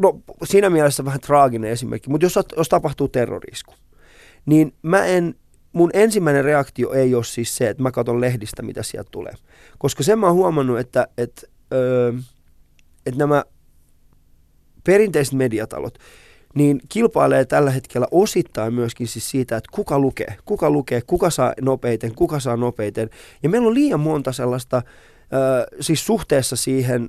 no 0.00 0.20
siinä 0.44 0.70
mielessä 0.70 1.04
vähän 1.04 1.20
traaginen 1.20 1.70
esimerkki, 1.70 2.10
mutta 2.10 2.24
jos, 2.24 2.38
jos 2.56 2.68
tapahtuu 2.68 3.08
terrorisku, 3.08 3.74
niin 4.46 4.74
mä 4.82 5.04
en, 5.04 5.34
mun 5.72 5.90
ensimmäinen 5.92 6.44
reaktio 6.44 6.92
ei 6.92 7.14
ole 7.14 7.24
siis 7.24 7.56
se, 7.56 7.68
että 7.68 7.82
mä 7.82 7.90
katson 7.90 8.20
lehdistä, 8.20 8.62
mitä 8.62 8.82
sieltä 8.82 9.08
tulee. 9.10 9.32
Koska 9.78 10.02
sen 10.02 10.18
mä 10.18 10.26
oon 10.26 10.34
huomannut, 10.34 10.78
että, 10.78 11.08
että, 11.18 11.42
öö, 11.72 12.12
että 13.06 13.18
nämä 13.18 13.44
perinteiset 14.84 15.34
mediatalot, 15.34 15.98
niin 16.54 16.80
kilpailee 16.88 17.44
tällä 17.44 17.70
hetkellä 17.70 18.06
osittain 18.10 18.74
myöskin 18.74 19.08
siis 19.08 19.30
siitä, 19.30 19.56
että 19.56 19.70
kuka 19.72 19.98
lukee, 19.98 20.36
kuka 20.44 20.70
lukee, 20.70 21.02
kuka 21.06 21.30
saa 21.30 21.52
nopeiten, 21.60 22.14
kuka 22.14 22.40
saa 22.40 22.56
nopeiten. 22.56 23.10
Ja 23.42 23.48
meillä 23.48 23.68
on 23.68 23.74
liian 23.74 24.00
monta 24.00 24.32
sellaista, 24.32 24.82
siis 25.80 26.06
suhteessa 26.06 26.56
siihen 26.56 27.08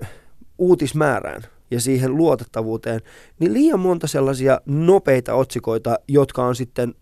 uutismäärään 0.58 1.41
ja 1.71 1.82
siihen 1.82 2.17
luotettavuuteen, 2.17 3.01
niin 3.39 3.53
liian 3.53 3.79
monta 3.79 4.08
sellaisia 4.08 4.62
nopeita 4.65 5.34
otsikoita, 5.34 5.99
jotka 6.08 6.45
on 6.45 6.56
sitten 6.56 6.95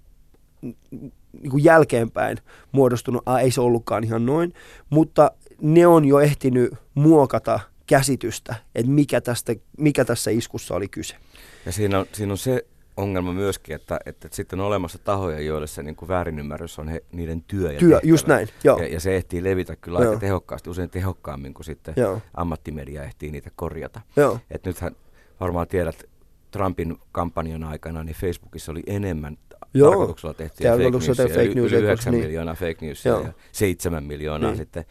niin 1.41 1.51
kuin 1.51 1.63
jälkeenpäin 1.63 2.37
muodostunut, 2.71 3.23
a, 3.25 3.39
ei 3.39 3.51
se 3.51 3.61
ollutkaan 3.61 4.03
ihan 4.03 4.25
noin, 4.25 4.53
mutta 4.89 5.31
ne 5.61 5.87
on 5.87 6.05
jo 6.05 6.19
ehtinyt 6.19 6.73
muokata 6.93 7.59
käsitystä, 7.87 8.55
että 8.75 8.91
mikä, 8.91 9.21
tästä, 9.21 9.55
mikä 9.77 10.05
tässä 10.05 10.31
iskussa 10.31 10.75
oli 10.75 10.87
kyse. 10.87 11.15
Ja 11.65 11.71
siinä 11.71 11.99
on, 11.99 12.05
siinä 12.13 12.33
on 12.33 12.37
se 12.37 12.65
ongelma 12.97 13.33
myöskin, 13.33 13.75
että, 13.75 13.99
että, 14.05 14.27
että 14.27 14.35
sitten 14.35 14.59
on 14.59 14.65
olemassa 14.65 14.97
tahoja, 14.97 15.39
joille 15.39 15.67
se 15.67 15.83
niin 15.83 15.95
kuin 15.95 16.09
väärinymmärrys 16.09 16.79
on 16.79 16.87
he, 16.87 17.03
niiden 17.11 17.43
työ 17.43 17.71
ja 17.71 17.79
Työ, 17.79 17.89
tehtävä. 17.89 18.09
just 18.09 18.27
näin, 18.27 18.47
joo. 18.63 18.79
Ja, 18.79 18.87
ja 18.87 18.99
se 18.99 19.15
ehtii 19.15 19.43
levitä 19.43 19.75
kyllä 19.75 19.99
Joo. 19.99 20.07
aika 20.09 20.19
tehokkaasti, 20.19 20.69
usein 20.69 20.89
tehokkaammin 20.89 21.53
kuin 21.53 21.65
sitten 21.65 21.93
Joo. 21.97 22.21
ammattimedia 22.33 23.03
ehtii 23.03 23.31
niitä 23.31 23.49
korjata. 23.55 24.01
Joo. 24.15 24.39
Et 24.51 24.65
nythän 24.65 24.95
varmaan 25.39 25.67
tiedät, 25.67 26.03
Trumpin 26.51 26.97
kampanjan 27.11 27.63
aikana 27.63 28.03
niin 28.03 28.15
Facebookissa 28.15 28.71
oli 28.71 28.83
enemmän 28.87 29.37
Joo. 29.73 29.89
tarkoituksella 29.89 30.33
tehtyjä 30.33 30.71
fake 30.71 30.89
newsia, 30.91 31.13
fake 31.27 31.61
koska 31.61 31.77
9 31.77 32.13
niin. 32.13 32.23
miljoonaa 32.23 32.53
fake 32.55 32.77
newsia 32.85 33.11
Joo. 33.11 33.21
ja 33.23 33.33
7 33.51 34.03
miljoonaa 34.03 34.49
Niin. 34.49 34.57
sitten 34.57 34.85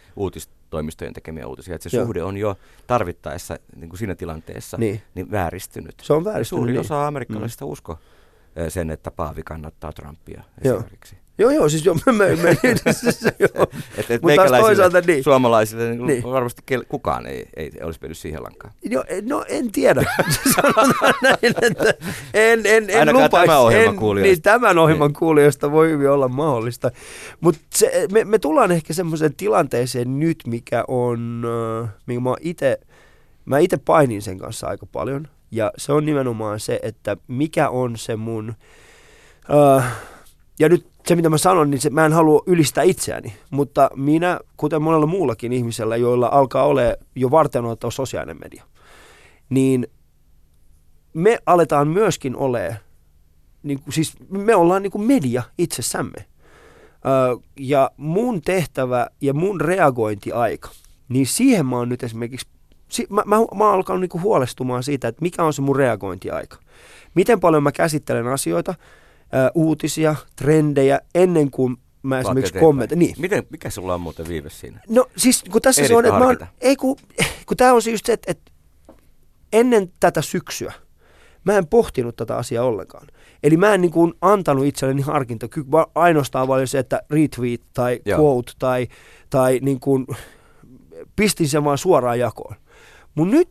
uutistoimistojen 0.71 1.15
tekemiä 1.15 1.47
uutisia. 1.47 1.75
Et 1.75 1.83
se 1.83 1.97
Joo. 1.97 2.05
suhde 2.05 2.23
on 2.23 2.37
jo 2.37 2.57
tarvittaessa 2.87 3.59
niin 3.77 3.89
kuin 3.89 3.99
siinä 3.99 4.15
tilanteessa 4.15 4.77
Niin. 4.77 5.03
niin 5.15 5.31
vääristynyt. 5.31 5.95
Se 6.03 6.13
on 6.13 6.25
vääristynyt. 6.25 6.61
Suurin 6.61 6.73
niin. 6.73 6.81
osa 6.81 7.07
amerikkalaisista 7.07 7.65
mm. 7.65 7.71
usko 7.71 7.99
eh, 8.57 8.73
sen, 8.73 8.91
että 8.91 9.11
Paavi 9.11 9.43
kannattaa 9.43 9.93
Trumpia 9.93 10.43
esimerkiksi. 10.63 11.15
Joo, 11.15 11.23
joo, 11.41 11.69
siis 11.69 11.85
joo, 11.85 11.97
me, 12.07 12.13
me, 12.13 12.37
me, 12.37 12.57
se, 12.93 13.35
joo. 13.39 13.67
Et, 13.97 14.11
et 14.11 14.23
Mut 14.23 14.35
taas 14.37 14.51
toisaalta 14.51 15.01
niin. 15.01 15.25
suomalaisille 15.25 15.91
niin. 15.91 16.07
Niin. 16.07 16.23
varmasti 16.23 16.63
kukaan 16.89 17.27
ei, 17.27 17.49
ei 17.57 17.71
olisi 17.83 17.99
mennyt 18.03 18.19
siihen 18.19 18.43
lankaan. 18.43 18.73
Joo, 18.83 19.05
no 19.23 19.45
en 19.49 19.73
tiedä. 19.73 20.05
Sanotaan 20.55 21.15
näin, 21.23 21.55
että 21.63 21.95
en, 22.35 22.61
en, 22.65 22.91
en 22.91 22.99
Ainakaan 22.99 23.25
lupaisi. 23.25 23.47
tämän 23.47 23.61
ohjelman 23.61 23.95
en, 23.95 23.99
kuulijoista. 23.99 24.33
Niin, 24.33 24.43
tämän 24.43 24.79
ohjelman 24.79 25.13
kuulijoista 25.13 25.73
voi 25.73 25.89
hyvin 25.89 26.11
olla 26.11 26.29
mahdollista. 26.29 26.91
Mutta 27.41 27.61
me, 28.13 28.25
me 28.25 28.39
tullaan 28.39 28.73
ehkä 28.73 28.95
semmoiseen 28.95 29.35
tilanteeseen 29.35 30.19
nyt, 30.19 30.39
mikä 30.47 30.85
on, 30.89 31.45
äh, 31.85 31.91
minkä 32.07 32.21
mä 32.21 32.35
itse, 32.41 32.81
mä 33.45 33.59
itse 33.59 33.77
painin 33.77 34.23
sen 34.23 34.39
kanssa 34.39 34.67
aika 34.67 34.87
paljon. 34.87 35.29
Ja 35.51 35.73
se 35.77 35.93
on 35.93 36.07
nimenomaan 36.07 36.61
se, 36.61 36.81
että 36.83 37.17
mikä 37.29 37.69
on 37.69 37.97
se 37.97 38.17
mun, 38.17 38.55
äh, 39.77 39.93
ja 40.59 40.69
nyt 40.69 40.87
se 41.07 41.17
mitä 41.17 41.31
mä 41.31 41.39
sanon, 41.39 41.71
niin 41.71 41.81
se, 41.81 41.91
mä 41.91 42.07
en 42.07 42.13
halua 42.13 42.43
ylistää 42.47 42.85
itseäni, 42.85 43.33
mutta 43.51 43.91
minä, 43.97 44.41
kuten 44.57 44.83
monella 44.83 45.07
muullakin 45.07 45.53
ihmisellä, 45.53 45.97
joilla 45.97 46.29
alkaa 46.33 46.65
olla 46.65 46.81
jo 47.15 47.31
varten 47.31 47.65
ottaa 47.65 47.91
sosiaalinen 47.91 48.39
media, 48.41 48.65
niin 49.51 49.87
me 51.15 51.39
aletaan 51.47 51.89
myöskin 51.89 52.37
ole, 52.37 52.81
niin 53.63 53.83
kuin, 53.83 53.93
siis 53.93 54.15
me 54.29 54.55
ollaan 54.55 54.83
niin 54.83 54.91
kuin 54.91 55.05
media 55.05 55.43
itsessämme. 55.59 56.25
Ja 57.57 57.91
mun 57.97 58.43
tehtävä 58.43 59.07
ja 59.21 59.35
mun 59.35 59.61
reagointiaika, 59.61 60.71
niin 61.09 61.27
siihen 61.27 61.67
mä 61.67 61.77
oon 61.77 61.89
nyt 61.89 62.03
esimerkiksi, 62.03 62.47
si- 62.89 63.07
mä, 63.11 63.23
mä, 63.27 63.37
mä 63.37 63.65
oon 63.65 63.75
alkanut 63.75 64.01
niin 64.01 64.23
huolestumaan 64.23 64.83
siitä, 64.83 65.09
että 65.09 65.23
mikä 65.23 65.45
on 65.45 65.53
se 65.53 65.63
mun 65.63 65.77
reagointiaika. 65.77 66.57
Miten 67.15 67.41
paljon 67.41 67.63
mä 67.63 67.73
käsittelen 67.73 68.27
asioita, 68.27 68.75
ö, 69.35 69.51
uutisia, 69.55 70.17
trendejä, 70.37 71.01
ennen 71.15 71.51
kuin 71.51 71.77
mä 72.03 72.21
esimerkiksi 72.21 72.59
kommentoin. 72.59 72.99
Niin. 72.99 73.15
Miten, 73.19 73.47
mikä 73.51 73.71
sulla 73.71 73.95
on 73.95 74.01
muuten 74.01 74.29
viive 74.29 74.51
siinä? 74.51 74.81
No 74.89 75.07
siis 75.17 75.45
kun 75.51 75.63
tässä 75.63 75.79
se 75.79 75.85
Ehdit 75.85 75.97
on, 75.97 76.05
että 76.05 76.19
mä 76.19 76.25
oon, 76.27 76.39
ei 76.61 76.77
kun, 76.77 76.97
kun 77.47 77.57
tämä 77.57 77.73
on 77.73 77.83
se 77.83 77.91
just 77.91 78.07
se, 78.07 78.13
että, 78.13 78.31
että 78.31 78.53
ennen 79.53 79.93
tätä 80.01 80.23
syksyä 80.23 80.73
mä 81.45 81.59
en 81.59 81.67
pohtinut 81.67 82.17
tätä 82.17 82.37
asiaa 82.37 82.65
ollenkaan. 82.65 83.07
Eli 83.43 83.57
mä 83.57 83.75
en 83.75 83.81
niin 83.81 83.91
kuin 83.91 84.15
antanut 84.21 84.65
itselleni 84.65 85.03
harkinta, 85.03 85.47
ainoastaan 85.95 86.49
vaan 86.49 86.69
se, 86.69 86.79
että 86.79 87.03
retweet 87.11 87.61
tai 87.75 88.01
Joo. 88.05 88.21
quote 88.21 88.53
tai, 88.59 88.89
tai 89.31 89.59
niin 89.63 89.81
kuin 89.81 90.07
pistin 91.17 91.49
sen 91.49 91.65
vaan 91.65 91.79
suoraan 91.79 92.19
jakoon. 92.19 92.57
Mun 93.15 93.31
nyt 93.31 93.49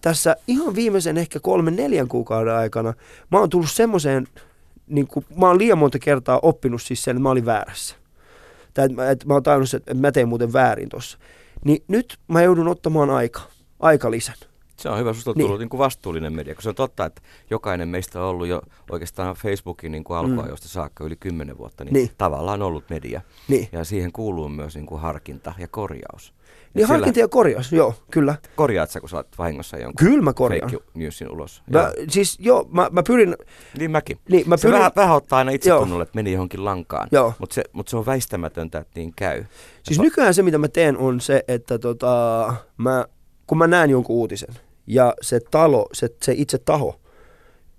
tässä 0.00 0.36
ihan 0.46 0.74
viimeisen 0.74 1.16
ehkä 1.16 1.40
kolmen 1.40 1.76
neljän 1.76 2.08
kuukauden 2.08 2.54
aikana 2.54 2.94
mä 3.30 3.38
oon 3.38 3.50
tullut 3.50 3.70
semmoiseen, 3.70 4.26
niin 4.86 5.06
kuin, 5.06 5.26
mä 5.36 5.46
oon 5.46 5.58
liian 5.58 5.78
monta 5.78 5.98
kertaa 5.98 6.38
oppinut 6.42 6.82
siis 6.82 7.04
sen, 7.04 7.12
että 7.16 7.22
mä 7.22 7.30
olin 7.30 7.46
väärässä. 7.46 7.96
Tai 8.74 8.84
että 8.84 8.96
mä, 8.96 9.10
että 9.10 9.26
mä 9.26 9.34
oon 9.34 9.42
tajunnut, 9.42 9.74
että 9.74 9.94
mä 9.94 10.12
teen 10.12 10.28
muuten 10.28 10.52
väärin 10.52 10.88
tossa. 10.88 11.18
Niin 11.64 11.84
nyt 11.88 12.18
mä 12.28 12.42
joudun 12.42 12.68
ottamaan 12.68 13.10
aika, 13.10 13.40
aikalisän. 13.80 14.34
Se 14.76 14.88
on 14.88 14.98
hyvä, 14.98 15.12
susta 15.12 15.30
on 15.30 15.34
Niin. 15.36 15.44
tullut 15.44 15.60
niin. 15.60 15.68
kuin 15.68 15.78
vastuullinen 15.78 16.32
media, 16.32 16.54
kun 16.54 16.62
se 16.62 16.68
on 16.68 16.74
totta, 16.74 17.04
että 17.04 17.22
jokainen 17.50 17.88
meistä 17.88 18.20
on 18.20 18.26
ollut 18.26 18.46
jo 18.46 18.62
oikeastaan 18.90 19.34
Facebookin 19.34 19.92
niin 19.92 20.04
kuin 20.04 20.16
alkuajoista 20.16 20.68
saakka 20.68 21.04
yli 21.04 21.16
kymmenen 21.16 21.58
vuotta, 21.58 21.84
niin, 21.84 21.92
Niin. 21.92 22.06
niin. 22.06 22.14
tavallaan 22.18 22.62
ollut 22.62 22.84
media. 22.90 23.20
Niin, 23.48 23.68
Ja 23.72 23.84
siihen 23.84 24.12
kuuluu 24.12 24.48
myös 24.48 24.74
niin 24.74 24.86
kuin 24.86 25.00
harkinta 25.00 25.54
ja 25.58 25.68
korjaus. 25.68 26.34
Niin 26.76 26.86
sillä 26.86 26.98
harkinta 26.98 27.20
ja 27.20 27.28
korjaus, 27.28 27.72
joo, 27.72 27.94
kyllä. 28.10 28.34
Korjaat 28.56 28.90
sä, 28.90 29.00
kun 29.00 29.08
sä 29.08 29.16
oot 29.16 29.38
vahingossa 29.38 29.76
jonkun 29.76 30.06
Kyllä 30.06 30.22
mä 30.22 30.32
korjaan. 30.32 30.70
fake 30.70 30.84
newsin 30.94 31.30
ulos. 31.30 31.62
Mä, 31.72 31.78
Joo. 31.78 31.92
siis 32.08 32.36
joo, 32.40 32.68
mä, 32.72 32.88
mä 32.92 33.02
pyrin, 33.02 33.36
Niin 33.78 33.90
mäkin. 33.90 34.18
niin 34.28 34.48
mä 34.48 34.56
Se 34.56 34.62
pyrin, 34.62 34.78
vähän, 34.78 34.92
vähän 34.96 35.16
ottaa 35.16 35.38
aina 35.38 35.50
itse 35.50 35.68
Joo. 35.70 35.78
tunnolle, 35.78 36.02
että 36.02 36.16
meni 36.16 36.32
johonkin 36.32 36.64
lankaan, 36.64 37.08
Joo. 37.12 37.32
mutta 37.38 37.54
se, 37.54 37.64
mut 37.72 37.88
se 37.88 37.96
on 37.96 38.06
väistämätöntä, 38.06 38.78
että 38.78 38.92
niin 39.00 39.12
käy. 39.16 39.44
Siis 39.82 39.98
Ja 39.98 40.02
nykyään 40.04 40.34
se, 40.34 40.42
mitä 40.42 40.58
mä 40.58 40.68
teen, 40.68 40.98
on 40.98 41.20
se, 41.20 41.44
että 41.48 41.78
tota, 41.78 42.54
mä, 42.76 43.04
kun 43.46 43.58
mä 43.58 43.66
näen 43.66 43.90
jonkun 43.90 44.16
uutisen 44.16 44.54
ja 44.86 45.14
se 45.22 45.40
talo, 45.50 45.86
se, 45.92 46.08
se 46.22 46.32
itse 46.36 46.58
taho 46.58 47.00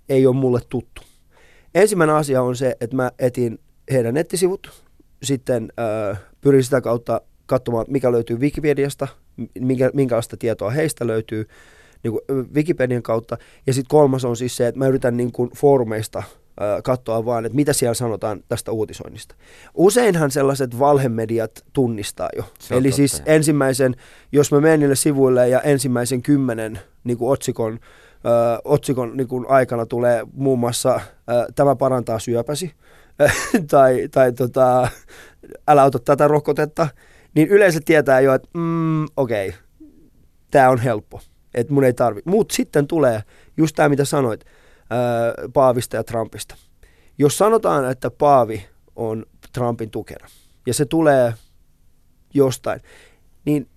ei 0.08 0.26
ole 0.26 0.36
mulle 0.36 0.60
tuttu. 0.68 1.02
Ensimmäinen 1.74 2.16
asia 2.16 2.42
on 2.42 2.56
se, 2.56 2.76
että 2.80 2.96
mä 2.96 3.10
etin 3.18 3.58
heidän 3.92 4.14
nettisivut, 4.14 4.82
sitten 5.22 5.72
äh, 6.10 6.18
pyrin 6.40 6.64
sitä 6.64 6.80
kautta 6.80 7.20
katsomaan, 7.48 7.86
mikä 7.88 8.12
löytyy 8.12 8.36
Wikipediasta, 8.36 9.08
minkä, 9.60 9.90
minkälaista 9.94 10.36
tietoa 10.36 10.70
heistä 10.70 11.06
löytyy 11.06 11.48
niin 12.02 12.12
kuin 12.12 12.48
Wikipedian 12.54 13.02
kautta. 13.02 13.38
Ja 13.66 13.72
sitten 13.74 13.88
kolmas 13.88 14.24
on 14.24 14.36
siis 14.36 14.56
se, 14.56 14.66
että 14.68 14.78
mä 14.78 14.88
yritän 14.88 15.16
niin 15.16 15.32
kuin 15.32 15.50
foorumeista 15.56 16.22
katsoa 16.84 17.24
vaan, 17.24 17.46
että 17.46 17.56
mitä 17.56 17.72
siellä 17.72 17.94
sanotaan 17.94 18.44
tästä 18.48 18.72
uutisoinnista. 18.72 19.34
Useinhan 19.74 20.30
sellaiset 20.30 20.78
valhemediat 20.78 21.64
tunnistaa 21.72 22.28
jo. 22.36 22.44
Se 22.60 22.74
Eli 22.74 22.82
totta, 22.88 22.96
siis 22.96 23.22
ensimmäisen, 23.26 23.96
jos 24.32 24.52
mä 24.52 24.60
menen 24.60 24.80
niille 24.80 24.96
sivuille 24.96 25.48
ja 25.48 25.60
ensimmäisen 25.60 26.22
kymmenen 26.22 26.78
niin 27.04 27.18
kuin 27.18 27.32
otsikon, 27.32 27.72
ö, 27.72 28.60
otsikon 28.64 29.16
niin 29.16 29.28
kuin 29.28 29.46
aikana 29.48 29.86
tulee 29.86 30.26
muun 30.32 30.58
muassa 30.58 31.00
ö, 31.30 31.52
tämä 31.54 31.76
parantaa 31.76 32.18
syöpäsi 32.18 32.72
tai, 33.70 34.08
tai 34.10 34.32
tota, 34.32 34.88
älä 35.68 35.84
ota 35.84 35.98
tätä 35.98 36.28
rokotetta, 36.28 36.88
niin 37.38 37.48
yleensä 37.48 37.80
tietää 37.84 38.20
jo, 38.20 38.34
että 38.34 38.48
mm, 38.54 39.04
okei, 39.16 39.48
okay, 39.48 39.60
tämä 40.50 40.70
on 40.70 40.78
helppo, 40.78 41.20
että 41.54 41.72
mun 41.72 41.84
ei 41.84 41.92
tarvi. 41.92 42.20
Mutta 42.24 42.54
sitten 42.54 42.86
tulee 42.86 43.22
just 43.56 43.76
tämä, 43.76 43.88
mitä 43.88 44.04
sanoit 44.04 44.44
ää, 44.90 44.98
Paavista 45.52 45.96
ja 45.96 46.04
Trumpista. 46.04 46.56
Jos 47.18 47.38
sanotaan, 47.38 47.90
että 47.90 48.10
Paavi 48.10 48.66
on 48.96 49.26
Trumpin 49.52 49.90
tukena 49.90 50.26
ja 50.66 50.74
se 50.74 50.84
tulee 50.84 51.34
jostain, 52.34 52.80
niin 53.44 53.68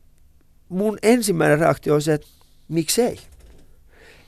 mun 0.69 0.97
ensimmäinen 1.04 1.60
reaktio 1.60 1.93
on 1.93 2.02
se, 2.02 2.13
että 2.13 2.28
miksei. 2.67 3.19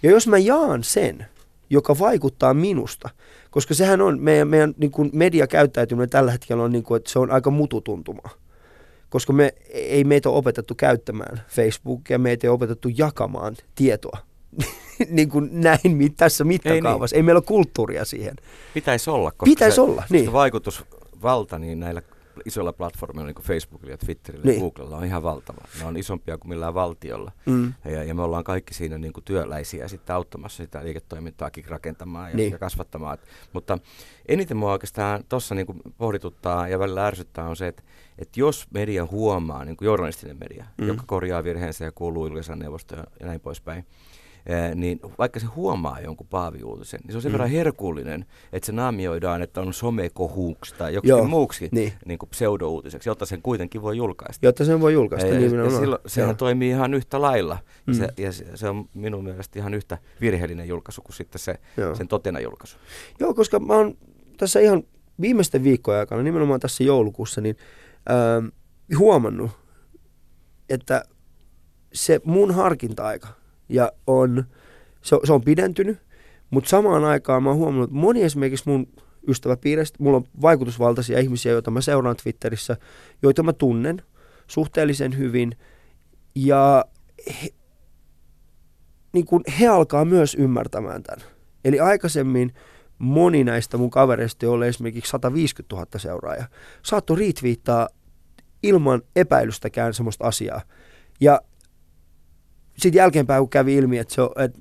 Ja 0.04 0.12
jos 0.12 0.28
mä 0.28 0.38
jaan 0.38 0.84
sen, 0.84 1.26
joka 1.70 2.00
vaikuttaa 2.00 2.54
minusta, 2.54 3.10
koska 3.52 3.74
sehän 3.74 4.02
on, 4.02 4.20
meidän, 4.20 4.48
meidän 4.48 4.74
niin 4.78 4.92
kuin 4.92 5.10
mediakäyttäytyminen 5.14 6.10
tällä 6.10 6.32
hetkellä 6.32 6.64
on, 6.64 6.72
niin 6.72 6.84
kuin, 6.84 6.98
että 6.98 7.12
se 7.12 7.20
on 7.20 7.32
aika 7.32 7.52
mututuntumaa. 7.52 8.43
Koska 9.14 9.34
me 9.34 9.54
ei 9.70 10.04
meitä 10.04 10.30
ole 10.30 10.38
opetettu 10.38 10.76
käyttämään 10.76 11.42
Facebookia, 11.48 12.20
meitä 12.20 12.48
ei 12.48 12.50
ole 12.50 12.56
opetettu 12.56 12.90
jakamaan 12.98 13.56
tietoa 13.76 14.18
niin 15.10 15.30
kuin 15.30 15.50
näin 15.52 16.14
tässä 16.18 16.44
mittakaavassa. 16.44 17.16
Ei, 17.16 17.20
ei 17.20 17.24
meillä 17.24 17.38
ole 17.38 17.46
kulttuuria 17.46 18.06
siihen. 18.06 18.36
Pitäisi 18.74 19.10
olla, 19.10 19.32
koska 19.32 19.46
Pitäisi 19.46 19.76
se, 19.76 19.82
olla, 19.82 20.04
niin. 20.10 20.34
vaikutusvalta 20.34 21.60
niin 21.60 21.80
näillä 21.80 22.02
isoilla 22.46 22.74
platformilla, 22.74 23.26
niin 23.28 23.36
kuin 23.36 23.46
Facebookilla 23.46 23.92
ja 23.92 23.98
Twitterillä 23.98 24.46
Niin. 24.46 24.56
ja 24.56 24.60
Googlella 24.62 24.98
on 24.98 25.04
ihan 25.06 25.24
valtava. 25.24 25.62
Ne 25.80 25.86
on 25.86 25.98
isompia 25.98 26.38
kuin 26.38 26.50
millään 26.50 26.74
valtiolla. 26.74 27.32
Mm. 27.46 27.74
Ja, 27.86 28.04
ja 28.04 28.16
me 28.16 28.22
ollaan 28.22 28.44
kaikki 28.44 28.74
siinä 28.74 28.98
niin 28.98 29.14
kuin 29.14 29.24
työläisiä 29.24 29.88
sitten 29.88 30.16
auttamassa 30.16 30.64
sitä 30.64 30.84
liiketoimintaakin 30.84 31.66
rakentamaan 31.68 32.30
ja, 32.32 32.38
Niin. 32.38 32.52
ja 32.52 32.60
kasvattamaan. 32.60 33.14
Et, 33.14 33.22
mutta 33.54 33.78
eniten 34.28 34.58
mua 34.58 34.72
oikeastaan 34.72 35.24
tuossa 35.30 35.56
niin 35.56 35.66
pohdituttaa 35.98 36.68
ja 36.68 36.80
välillä 36.80 37.08
ärsyttää 37.08 37.48
on 37.50 37.56
se, 37.56 37.68
että, 37.68 37.84
että 38.20 38.40
jos 38.40 38.68
media 38.74 39.06
huomaa, 39.12 39.66
niin 39.66 39.78
kuin 39.78 39.86
journalistinen 39.86 40.38
media, 40.40 40.66
Mm. 40.78 40.88
joka 40.88 41.04
korjaa 41.08 41.44
virheensä 41.44 41.86
ja 41.86 41.92
kuuluu 41.92 42.28
julkisen 42.28 42.60
neuvostoon 42.60 43.04
ja, 43.20 43.26
näin 43.26 43.40
poispäin, 43.40 43.86
niin 44.76 45.00
vaikka 45.18 45.40
se 45.40 45.46
huomaa 45.46 46.00
jonkun 46.02 46.28
paaviuutisen, 46.28 47.00
niin 47.04 47.12
se 47.12 47.18
on 47.18 47.22
sen 47.22 47.32
Mm. 47.32 47.34
verran 47.34 47.50
herkullinen, 47.50 48.26
että 48.54 48.66
se 48.66 48.72
naamioidaan, 48.72 49.42
että 49.42 49.62
on 49.62 49.74
somekohuuksi 49.74 50.76
tai 50.78 50.94
Joo, 50.94 51.02
joksikin 51.04 51.30
muuksi 51.30 51.70
niin. 51.72 51.94
niin 52.06 52.20
kuin 52.20 52.30
pseudouutiseksi, 52.30 53.10
jotta 53.10 53.26
sen 53.26 53.42
kuitenkin 53.42 53.82
voi 53.82 53.98
julkaista. 53.98 54.46
Jotta 54.46 54.66
sen 54.66 54.82
voi 54.82 54.94
julkaista. 54.94 55.28
Ja, 55.28 55.34
niin 55.34 55.42
ja, 55.42 55.48
ja 55.48 55.52
nimenomaan. 55.52 55.82
silloin, 55.82 56.02
sehän 56.06 56.30
Joo. 56.30 56.36
toimii 56.38 56.70
ihan 56.70 56.94
yhtä 56.94 57.22
lailla. 57.22 57.58
Mm. 57.88 57.94
Mm. 57.94 57.98
Se, 57.98 58.08
ja 58.18 58.32
se, 58.32 58.46
se 58.56 58.70
on 58.70 58.90
minun 58.94 59.24
mielestä 59.24 59.60
ihan 59.60 59.74
yhtä 59.74 59.98
virheellinen 60.22 60.68
julkaisu 60.68 61.02
kuin 61.02 61.16
sitten 61.16 61.40
se, 61.40 61.56
Joo. 61.78 61.96
sen 61.96 62.08
totena 62.08 62.40
julkaisu. 62.40 62.78
Joo, 63.20 63.34
koska 63.34 63.60
mä 63.60 63.74
oon 63.74 63.98
tässä 64.38 64.60
ihan 64.60 64.84
viimeisten 65.22 65.64
viikkojen 65.64 66.00
aikana, 66.00 66.24
nimenomaan 66.24 66.60
tässä 66.60 66.84
joulukuussa, 66.84 67.42
niin 67.42 67.56
ää, 68.10 68.42
huomannut, 68.98 69.52
että 70.70 71.04
se 71.94 72.22
mun 72.24 72.52
harkinta-aika 72.54 73.28
ja 73.74 73.92
on, 74.08 74.44
se, 75.02 75.18
se 75.24 75.34
on 75.34 75.42
pidentynyt, 75.42 75.98
mutta 76.50 76.70
samaan 76.70 77.06
aikaan 77.06 77.44
mä 77.44 77.50
oon 77.50 77.58
huomannut, 77.58 77.90
että 77.90 78.00
moni 78.00 78.24
esimerkiksi 78.24 78.70
mun 78.70 78.88
ystäväpiiristä, 79.28 80.04
mulla 80.04 80.18
on 80.18 80.26
vaikutusvaltaisia 80.42 81.20
ihmisiä, 81.20 81.52
joita 81.52 81.72
mä 81.72 81.82
seuraan 81.82 82.16
Twitterissä, 82.24 82.78
joita 83.22 83.44
mä 83.44 83.54
tunnen 83.54 84.02
suhteellisen 84.48 85.18
hyvin, 85.18 85.58
ja 86.36 86.86
he, 87.42 87.50
niin 89.14 89.26
kun 89.26 89.44
he 89.60 89.68
alkaa 89.68 90.06
myös 90.06 90.36
ymmärtämään 90.36 91.04
tämän. 91.04 91.26
Eli 91.66 91.80
aikaisemmin 91.80 92.54
moni 93.00 93.44
näistä 93.44 93.78
mun 93.78 93.90
kavereista, 93.90 94.46
joille 94.46 94.68
esimerkiksi 94.68 95.10
150 95.10 95.76
000 95.76 95.88
seuraajaa, 95.98 96.48
saattoi 96.84 97.20
retweettaa 97.20 97.88
ilman 98.64 99.02
epäilystäkään 99.16 99.94
semmoista 99.94 100.28
asiaa. 100.28 100.62
Ja 101.22 101.42
sitten 102.78 103.00
jälkeenpäin, 103.00 103.42
kun 103.42 103.50
kävi 103.50 103.76
ilmi, 103.76 103.98
että 103.98 104.14
se, 104.14 104.22
että 104.38 104.60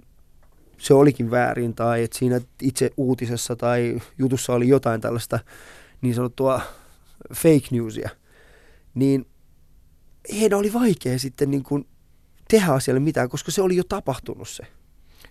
se 0.78 0.94
olikin 0.94 1.30
väärin 1.30 1.74
tai 1.74 2.02
että 2.02 2.18
siinä 2.18 2.40
itse 2.62 2.90
uutisessa 2.96 3.56
tai 3.56 4.00
jutussa 4.18 4.52
oli 4.52 4.68
jotain 4.68 5.00
tällaista 5.00 5.38
niin 6.00 6.14
sanottua 6.14 6.60
fake 7.34 7.66
newsia, 7.70 8.10
niin 8.94 9.26
heidän 10.40 10.58
oli 10.58 10.72
vaikea 10.72 11.18
sitten 11.18 11.50
niin 11.50 11.62
kuin 11.62 11.86
tehdä 12.48 12.72
asialle 12.72 13.00
mitään, 13.00 13.28
koska 13.28 13.50
se 13.50 13.62
oli 13.62 13.76
jo 13.76 13.84
tapahtunut 13.88 14.48
se. 14.48 14.66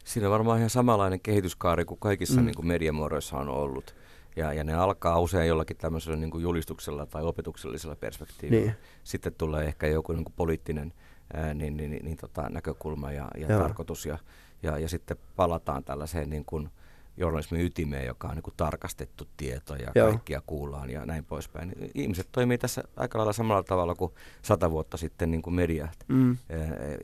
Siinä 0.06 0.28
on 0.28 0.32
varmaan 0.32 0.58
ihan 0.58 0.70
samanlainen 0.70 1.20
kehityskaari 1.20 1.86
kuin 1.86 2.00
kaikissa 2.00 2.40
mm. 2.40 2.46
niin 2.46 2.56
kuin 2.56 2.68
mediamuodoissa 2.68 3.38
on 3.38 3.50
ollut. 3.50 3.96
Ja, 4.36 4.54
ja 4.54 4.64
ne 4.64 4.74
alkaa 4.74 5.20
usein 5.20 5.48
jollakin 5.48 5.78
tämmöisellä 5.78 6.18
niin 6.18 6.32
kuin 6.32 6.44
julistuksella 6.44 7.06
tai 7.06 7.24
opetuksellisella 7.24 7.96
perspektiivillä. 7.96 8.66
Niin. 8.66 8.76
Sitten 9.04 9.34
tulee 9.34 9.66
ehkä 9.66 9.88
joku 9.88 10.14
niin 10.14 10.24
kuin 10.24 10.34
poliittinen 10.36 10.94
ää, 11.34 11.54
niin, 11.54 11.78
niin, 11.78 11.92
niin, 11.92 12.06
niin, 12.06 12.18
tota, 12.18 12.50
näkökulma 12.50 13.12
ja, 13.12 13.28
ja 13.38 13.48
tarkoitus. 13.48 14.06
Ja, 14.06 14.18
ja, 14.64 14.78
ja 14.78 14.90
sitten 14.90 15.18
palataan 15.36 15.84
tällaiseen 15.84 16.30
niin 16.30 16.46
kuin 16.46 16.70
journalismin 17.18 17.62
ytimeen, 17.62 18.06
joka 18.06 18.28
on 18.28 18.36
niin 18.36 18.44
kuin 18.44 18.54
tarkastettu 18.58 19.28
tieto 19.38 19.76
ja 19.76 19.92
Joo. 19.96 20.08
kaikkia 20.08 20.42
kuullaan 20.48 20.90
ja 20.90 21.06
näin 21.06 21.26
poispäin. 21.26 21.74
Ihmiset 21.96 22.28
toimii 22.32 22.58
tässä 22.58 22.84
aika 22.96 23.18
lailla 23.18 23.34
samalla 23.34 23.64
tavalla 23.64 23.96
kuin 23.96 24.12
sata 24.42 24.72
vuotta 24.72 24.98
sitten 24.98 25.32
niin 25.32 25.42
kuin 25.42 25.54
media. 25.54 25.88
Mm. 26.08 26.38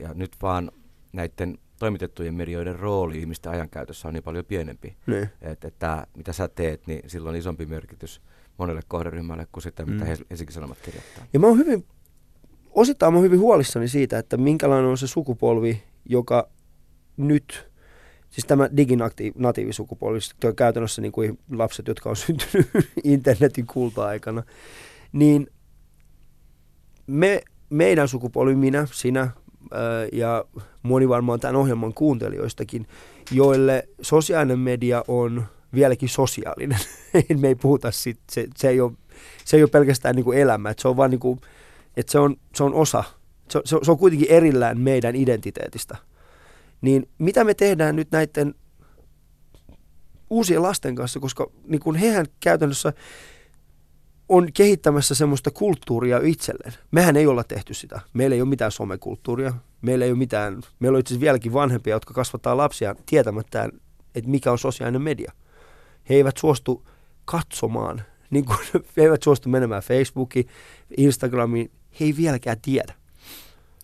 Ja 0.00 0.14
nyt 0.14 0.36
vaan 0.42 0.70
näiden 1.12 1.58
toimitettujen 1.78 2.34
medioiden 2.34 2.78
rooli 2.78 3.18
ihmisten 3.18 3.52
ajankäytössä 3.52 4.08
on 4.08 4.14
niin 4.14 4.24
paljon 4.24 4.44
pienempi. 4.44 4.96
Niin. 5.06 5.30
Että, 5.40 5.68
että 5.68 6.06
mitä 6.16 6.32
sä 6.32 6.48
teet, 6.48 6.86
niin 6.86 7.10
sillä 7.10 7.28
on 7.28 7.36
isompi 7.36 7.66
merkitys 7.66 8.20
monelle 8.58 8.80
kohderyhmälle 8.88 9.46
kuin 9.52 9.62
sitä, 9.62 9.86
mitä 9.86 10.04
mm. 10.04 10.08
Helsingin 10.30 10.52
Sanomat 10.54 10.78
kirjoittaa. 10.84 11.24
Ja 11.32 11.40
mä 11.40 11.46
oon 11.46 11.58
hyvin, 11.58 11.86
osittain 12.70 13.14
mä 13.14 13.20
hyvin 13.20 13.40
huolissani 13.40 13.88
siitä, 13.88 14.18
että 14.18 14.36
minkälainen 14.36 14.90
on 14.90 14.98
se 14.98 15.06
sukupolvi, 15.06 15.82
joka 16.04 16.48
nyt, 17.16 17.70
siis 18.30 18.46
tämä 18.46 18.68
diginatiivisukupolvi, 18.76 20.18
on 20.44 20.56
käytännössä 20.56 21.02
niin 21.02 21.12
kuin 21.12 21.38
lapset, 21.50 21.88
jotka 21.88 22.10
on 22.10 22.16
syntynyt 22.26 22.68
internetin 23.04 23.66
kulta-aikana, 23.66 24.42
niin 25.12 25.46
me, 27.06 27.42
meidän 27.70 28.08
sukupolvi, 28.08 28.54
minä, 28.54 28.86
sinä, 28.92 29.30
ja 30.12 30.44
moni 30.82 31.08
varmaan 31.08 31.40
tämän 31.40 31.56
ohjelman 31.56 31.94
kuuntelijoistakin, 31.94 32.86
joille 33.30 33.88
sosiaalinen 34.02 34.58
media 34.58 35.04
on 35.08 35.44
vieläkin 35.74 36.08
sosiaalinen. 36.08 36.78
Me 37.40 37.48
ei 37.48 37.54
puhuta 37.54 37.90
sit, 37.90 38.18
se, 38.30 38.46
se, 38.56 38.68
ei 38.68 38.80
ole, 38.80 38.92
se 39.44 39.56
ei 39.56 39.62
ole 39.62 39.70
pelkästään 39.70 40.14
niin 40.16 40.24
kuin 40.24 40.38
elämä, 40.38 40.70
että 40.70 40.82
se 40.82 40.88
on 40.88 40.96
vaan 40.96 41.10
niin 41.10 41.20
kuin, 41.20 41.40
että 41.98 42.12
se 42.12 42.18
on, 42.18 42.36
se 42.54 42.64
on 42.64 42.74
osa, 42.74 43.04
se, 43.50 43.60
se, 43.64 43.76
se 43.82 43.90
on 43.90 43.98
kuitenkin 43.98 44.30
erillään 44.30 44.80
meidän 44.80 45.16
identiteetistä. 45.16 45.96
Niin 46.80 47.08
mitä 47.18 47.44
me 47.44 47.54
tehdään 47.54 47.96
nyt 47.96 48.10
näiden 48.10 48.54
uusien 50.30 50.62
lasten 50.62 50.94
kanssa, 50.94 51.20
koska 51.20 51.50
niin 51.66 51.80
kuin 51.80 51.96
hehän 51.96 52.26
käytännössä 52.40 52.92
on 54.28 54.52
kehittämässä 54.54 55.14
semmoista 55.14 55.50
kulttuuria 55.50 56.20
itselleen. 56.22 56.72
Mehän 56.90 57.16
ei 57.16 57.26
olla 57.26 57.44
tehty 57.44 57.74
sitä. 57.74 58.00
Meillä 58.12 58.34
ei 58.34 58.42
ole 58.42 58.48
mitään 58.48 58.72
somekulttuuria. 58.72 59.52
Meillä 59.82 60.04
ei 60.04 60.10
ole 60.10 60.18
mitään, 60.18 60.62
meillä 60.78 60.96
on 60.96 61.00
itse 61.00 61.12
asiassa 61.12 61.20
vieläkin 61.20 61.52
vanhempia, 61.52 61.94
jotka 61.94 62.14
kasvattaa 62.14 62.56
lapsia 62.56 62.94
tietämättä, 63.06 63.68
että 64.14 64.30
mikä 64.30 64.52
on 64.52 64.58
sosiaalinen 64.58 65.02
media. 65.02 65.32
He 66.08 66.14
eivät 66.14 66.36
suostu 66.36 66.88
katsomaan, 67.24 68.02
niin 68.30 68.44
kuin, 68.44 68.58
he 68.96 69.02
eivät 69.02 69.22
suostu 69.22 69.48
menemään 69.48 69.82
Facebookiin, 69.82 70.48
Instagramiin. 70.96 71.70
He 72.00 72.04
ei 72.04 72.16
vieläkään 72.16 72.60
tiedä. 72.62 72.94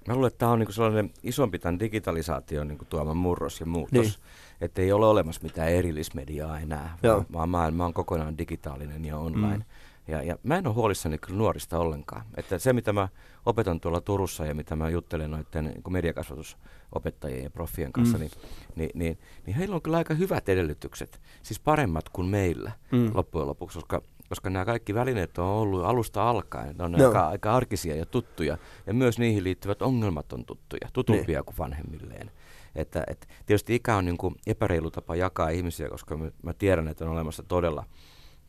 Mä 0.09 0.15
luulen, 0.15 0.29
että 0.29 0.39
tämä 0.39 0.53
on 0.53 0.59
niin 0.59 0.73
sellainen 0.73 1.11
isompi 1.23 1.59
tämän 1.59 1.81
digitalisaation 1.81 2.69
niin 2.69 2.79
tuoma 2.89 3.15
murros 3.15 3.61
ja 3.61 3.67
muutos. 3.67 3.93
Niin. 3.93 4.15
Että 4.61 4.83
ei 4.83 4.93
ole 4.93 5.07
olemassa 5.07 5.41
mitään 5.43 5.69
erillismediaa 5.69 6.61
enää, 6.61 6.99
Joo. 7.03 7.25
vaan 7.33 7.49
maailma 7.49 7.87
on 7.87 7.95
kokonaan 7.95 8.39
digitaalinen 8.39 9.05
ja 9.05 9.19
online. 9.19 9.57
Mm. 9.57 9.65
Ja, 10.09 10.23
ja 10.23 10.39
mä 10.43 10.57
en 10.57 10.67
ole 10.67 10.75
huolissani 10.75 11.19
kyllä 11.19 11.39
nuorista 11.39 11.79
ollenkaan. 11.79 12.25
Että 12.37 12.59
se, 12.59 12.73
mitä 12.73 12.93
mä 12.93 13.09
opetan 13.47 13.81
tuolla 13.81 14.01
Turussa 14.01 14.47
ja 14.47 14.55
mitä 14.55 14.77
mä 14.77 14.89
juttelen 14.89 15.31
noiden 15.31 15.65
niin 15.65 15.83
mediakasvatusopettajien 15.93 17.45
ja 17.45 17.51
proffien 17.51 17.93
kanssa, 17.93 18.19
mm. 18.19 18.21
niin, 18.21 18.31
niin, 18.77 18.91
niin, 18.95 19.19
niin 19.47 19.57
heillä 19.57 19.75
on 19.75 19.83
kyllä 19.83 19.97
aika 19.97 20.15
hyvät 20.15 20.49
edellytykset. 20.49 21.21
Siis 21.43 21.61
paremmat 21.61 22.09
kuin 22.09 22.29
meillä 22.29 22.73
mm. 22.93 23.11
loppujen 23.15 23.49
lopuksi, 23.49 23.79
koska, 23.79 24.03
koska 24.29 24.51
nämä 24.51 24.65
kaikki 24.65 24.95
välineet 24.95 25.39
on 25.39 25.47
ollut 25.47 25.85
alusta 25.85 26.31
alkaen. 26.31 26.77
Ne 26.77 26.85
on 26.85 26.93
no. 26.93 27.07
aika, 27.07 27.29
aika 27.29 27.55
arkisia 27.55 27.97
ja 27.97 28.07
tuttuja. 28.07 28.59
Ja 28.87 28.95
myös 28.95 29.19
niihin 29.19 29.45
liittyvät 29.45 29.83
ongelmat 29.83 30.33
on 30.33 30.45
tuttuja, 30.45 30.89
tutumpia 30.93 31.39
niin. 31.39 31.45
kuin 31.45 31.59
vanhemmilleen. 31.59 32.31
Että, 32.75 33.05
et, 33.07 33.29
tietysti 33.47 33.75
ikä 33.75 33.97
on 33.97 34.05
niin 34.05 34.19
kuin 34.19 34.35
epäreilu 34.47 34.91
tapa 34.91 35.17
jakaa 35.17 35.49
ihmisiä, 35.49 35.89
koska 35.89 36.17
mä, 36.17 36.31
mä 36.43 36.53
tiedän, 36.53 36.89
että 36.89 37.05
on 37.05 37.11
olemassa 37.11 37.43
todella 37.43 37.85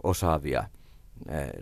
osaavia– 0.04 0.64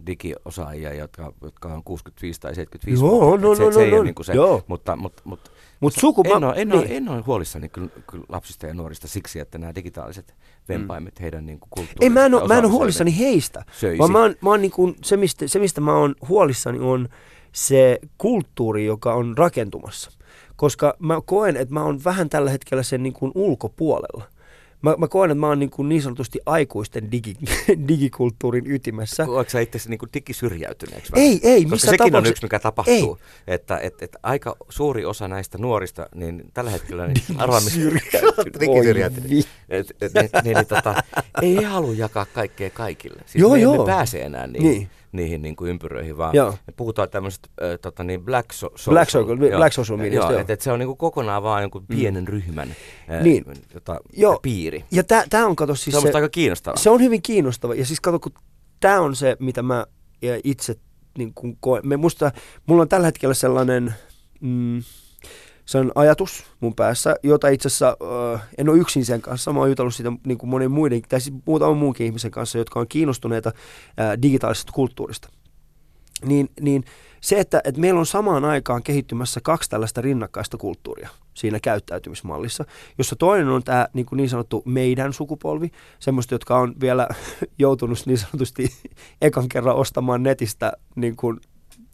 digiosaajia, 0.07 0.93
jotka, 0.93 1.33
jotka 1.41 1.73
on 1.73 1.83
65 1.83 2.41
tai 2.41 2.55
75 2.55 3.03
Joo, 3.03 3.11
vuotta. 3.11 3.47
No, 3.47 3.55
se, 3.55 3.63
no, 3.63 3.71
se 3.71 3.79
no, 3.79 3.85
ei 3.85 3.91
no, 3.91 3.97
ole 3.97 4.05
niin 4.05 4.15
kuin 4.15 4.25
se, 4.25 4.33
joo. 4.33 4.63
mutta, 4.67 4.95
mutta, 4.95 5.21
mutta 5.25 5.51
Mut 5.79 5.93
suku, 5.99 6.23
en, 6.25 6.43
ole, 6.43 6.53
en, 6.55 6.69
niin. 6.69 6.79
ole, 6.79 6.87
en 6.89 7.09
ole 7.09 7.21
huolissani 7.21 7.69
kyllä, 7.69 7.89
kyllä 8.11 8.25
lapsista 8.29 8.67
ja 8.67 8.73
nuorista 8.73 9.07
siksi, 9.07 9.39
että 9.39 9.57
nämä 9.57 9.75
digitaaliset 9.75 10.35
vempaimet 10.69 11.19
mm. 11.19 11.21
heidän 11.21 11.45
niin 11.45 11.59
kulttuurin 11.59 12.03
Ei, 12.03 12.09
mä 12.09 12.25
en 12.25 12.33
ole, 12.33 12.47
mä 12.47 12.57
en 12.57 12.65
ole 12.65 12.71
huolissani 12.71 13.19
heistä, 13.19 13.65
söisi. 13.71 13.99
vaan 13.99 14.11
mä 14.11 14.21
oon, 14.21 14.35
mä 14.41 14.49
oon 14.49 14.61
niin 14.61 14.71
kuin, 14.71 14.95
se, 15.03 15.17
mistä, 15.17 15.47
se, 15.47 15.59
mistä 15.59 15.81
mä 15.81 15.97
oon 15.97 16.15
huolissani, 16.29 16.79
on 16.79 17.09
se 17.51 17.99
kulttuuri, 18.17 18.85
joka 18.85 19.13
on 19.13 19.37
rakentumassa. 19.37 20.11
Koska 20.55 20.95
mä 20.99 21.21
koen, 21.25 21.57
että 21.57 21.73
mä 21.73 21.83
oon 21.83 22.03
vähän 22.03 22.29
tällä 22.29 22.49
hetkellä 22.49 22.83
sen 22.83 23.03
niin 23.03 23.13
kuin 23.13 23.31
ulkopuolella 23.35 24.23
mä, 24.83 24.95
mä 24.97 25.07
koen, 25.07 25.31
että 25.31 25.39
mä 25.39 25.47
oon 25.47 25.59
niin, 25.59 25.69
kuin 25.69 25.89
niin 25.89 26.01
sanotusti 26.01 26.39
aikuisten 26.45 27.11
digi, 27.11 27.35
digikulttuurin 27.87 28.71
ytimessä. 28.71 29.25
Oletko 29.27 29.51
sä 29.51 29.59
itse 29.59 29.79
niin 29.89 29.99
digisyrjäytyneeksi? 30.13 31.13
Ei, 31.15 31.39
ei. 31.43 31.65
Koska 31.65 31.77
sekin 31.77 31.97
tapauksessa... 31.97 32.17
on 32.17 32.25
yksi, 32.31 32.43
mikä 32.43 32.59
tapahtuu. 32.59 33.19
Ei. 33.47 33.53
Että 33.55 33.77
et, 33.77 34.01
et 34.01 34.17
aika 34.23 34.55
suuri 34.69 35.05
osa 35.05 35.27
näistä 35.27 35.57
nuorista, 35.57 36.09
niin 36.15 36.43
tällä 36.53 36.71
hetkellä 36.71 37.07
niin 37.07 37.17
digisyrjäytyneet. 38.59 39.29
niin, 39.29 39.45
niin, 40.43 40.55
niin, 40.55 40.65
tota, 40.67 41.03
ei 41.41 41.63
halua 41.63 41.93
jakaa 41.93 42.25
kaikkea 42.25 42.69
kaikille. 42.69 43.21
Siis 43.25 43.41
joo, 43.41 43.51
me 43.51 43.59
joo. 43.59 43.73
emme 43.73 43.85
pääse 43.85 44.21
enää 44.21 44.47
niin. 44.47 44.63
niin 44.63 44.89
niihin 45.13 45.41
niin 45.41 45.55
kuin 45.55 45.69
ympyröihin, 45.69 46.17
vaan 46.17 46.35
joo. 46.35 46.51
me 46.51 46.73
puhutaan 46.75 47.09
tämmöisestä 47.09 47.49
äh, 47.61 47.79
tota 47.81 48.03
niin 48.03 48.25
black, 48.25 48.51
so- 48.51 48.71
social. 48.75 48.93
Black, 48.93 49.09
social, 49.09 49.41
joo. 49.41 49.57
black 49.57 49.73
social 49.73 49.97
media, 49.97 50.19
joo. 50.19 50.31
joo. 50.31 50.39
Että 50.39 50.53
et 50.53 50.61
se 50.61 50.71
on 50.71 50.79
niin 50.79 50.87
kuin 50.87 50.97
kokonaan 50.97 51.43
vaan 51.43 51.69
niin 51.73 51.87
pienen 51.87 52.23
mm. 52.23 52.27
ryhmän 52.27 52.75
äh, 53.11 53.23
niin. 53.23 53.45
tota, 53.73 53.99
joo. 54.13 54.39
piiri. 54.41 54.85
Ja 54.91 55.03
tämä 55.29 55.45
on, 55.45 55.55
kato 55.55 55.75
siis 55.75 55.93
se 55.93 55.97
on 55.97 56.11
se, 56.11 56.17
aika 56.17 56.29
kiinnostava. 56.29 56.77
Se 56.77 56.89
on 56.89 57.01
hyvin 57.01 57.21
kiinnostava. 57.21 57.75
Ja 57.75 57.85
siis 57.85 57.99
kato, 57.99 58.19
kun 58.19 58.31
tämä 58.79 59.01
on 59.01 59.15
se, 59.15 59.37
mitä 59.39 59.61
mä 59.61 59.85
itse 60.43 60.75
niin 61.17 61.33
kuin 61.33 61.57
koen. 61.59 61.87
Me 61.87 61.97
musta, 61.97 62.31
mulla 62.65 62.81
on 62.81 62.89
tällä 62.89 63.07
hetkellä 63.07 63.33
sellainen... 63.33 63.93
Mm, 64.41 64.81
se 65.65 65.77
on 65.77 65.91
ajatus 65.95 66.43
mun 66.59 66.75
päässä, 66.75 67.15
jota 67.23 67.47
itse 67.47 67.67
asiassa 67.67 67.97
äh, 68.33 68.41
en 68.57 68.69
ole 68.69 68.77
yksin 68.77 69.05
sen 69.05 69.21
kanssa. 69.21 69.53
Mä 69.53 69.59
oon 69.59 69.69
jutellut 69.69 69.95
siitä 69.95 70.11
niin 70.27 70.37
kuin 70.37 70.49
monen 70.49 70.71
muiden, 70.71 71.01
tai 71.01 71.21
siis 71.21 71.35
muutaman 71.45 71.77
muunkin 71.77 72.05
ihmisen 72.05 72.31
kanssa, 72.31 72.57
jotka 72.57 72.79
on 72.79 72.87
kiinnostuneita 72.87 73.51
äh, 73.99 74.21
digitaalisesta 74.21 74.71
kulttuurista. 74.71 75.29
Niin, 76.25 76.49
niin 76.61 76.83
se, 77.21 77.39
että, 77.39 77.61
että 77.63 77.81
meillä 77.81 77.99
on 77.99 78.05
samaan 78.05 78.45
aikaan 78.45 78.83
kehittymässä 78.83 79.39
kaksi 79.43 79.69
tällaista 79.69 80.01
rinnakkaista 80.01 80.57
kulttuuria 80.57 81.09
siinä 81.33 81.59
käyttäytymismallissa, 81.59 82.65
jossa 82.97 83.15
toinen 83.15 83.47
on 83.47 83.63
tämä 83.63 83.87
niin, 83.93 84.05
kuin 84.05 84.17
niin 84.17 84.29
sanottu 84.29 84.61
meidän 84.65 85.13
sukupolvi, 85.13 85.71
semmoista, 85.99 86.33
jotka 86.33 86.57
on 86.57 86.75
vielä 86.81 87.07
joutunut 87.59 88.03
niin 88.05 88.17
sanotusti 88.17 88.67
ekan 89.21 89.49
kerran 89.49 89.75
ostamaan 89.75 90.23
netistä 90.23 90.73
niin 90.95 91.15
kuin 91.15 91.39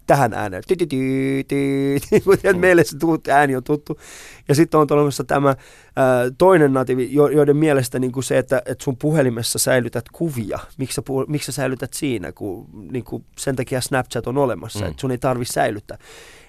tähän 0.10 0.34
ääneen. 0.34 0.64
Tiedät, 0.68 2.58
meille 2.60 2.84
se 2.84 2.98
tuut, 2.98 3.28
ääni 3.28 3.56
on 3.56 3.64
tuttu. 3.64 4.00
Ja 4.48 4.56
sitten 4.56 4.80
on 4.80 4.88
olemassa 4.92 5.24
tämä 5.24 5.50
ää, 5.96 6.24
toinen 6.38 6.74
natiivi, 6.74 7.14
jo, 7.14 7.28
joiden 7.28 7.58
mielestä 7.58 8.00
niin 8.00 8.12
kuin 8.12 8.24
se, 8.24 8.38
että, 8.38 8.62
että 8.66 8.84
sun 8.84 8.98
puhelimessa 8.98 9.60
säilytät 9.60 10.06
kuvia. 10.12 10.60
Miksi 10.78 10.96
sä, 10.96 11.02
puh- 11.02 11.26
miksi 11.28 11.46
sä 11.46 11.52
säilytät 11.52 11.94
siinä, 11.94 12.32
kun 12.32 12.70
niin 12.92 13.04
kuin 13.04 13.26
sen 13.38 13.56
takia 13.56 13.82
Snapchat 13.82 14.28
on 14.28 14.38
olemassa, 14.38 14.80
Mm. 14.80 14.86
että 14.92 15.02
sun 15.02 15.12
ei 15.12 15.18
tarvitse 15.18 15.54
säilyttää. 15.54 15.98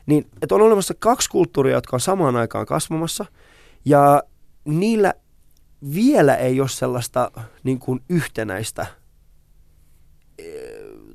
Niin, 0.06 0.26
että 0.42 0.54
on 0.54 0.62
olemassa 0.62 0.94
kaksi 0.98 1.30
kulttuuria, 1.30 1.74
jotka 1.74 1.96
on 1.96 2.00
samaan 2.00 2.36
aikaan 2.36 2.66
kasvamassa, 2.66 3.24
ja 3.84 4.22
niillä 4.64 5.14
vielä 5.94 6.36
ei 6.36 6.60
ole 6.60 6.68
sellaista 6.68 7.30
niin 7.64 7.78
kuin 7.78 8.00
yhtenäistä 8.08 8.86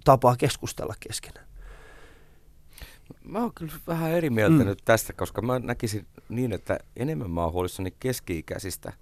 tapaa 0.04 0.36
keskustella 0.36 0.94
keskenään. 1.00 1.45
Mä 3.28 3.40
oon 3.40 3.52
kyllä 3.54 3.74
vähän 3.88 4.12
eri 4.12 4.30
mieltä 4.30 4.56
Mm. 4.64 4.66
nyt 4.66 4.82
tästä, 4.86 5.14
koska 5.14 5.42
mä 5.42 5.60
näkisin 5.60 6.06
niin, 6.30 6.54
että 6.54 6.80
enemmän 6.96 7.32
mä 7.32 7.44
oon 7.44 7.54
huolissani 7.54 7.94
keski-ikäisistä, 8.00 8.94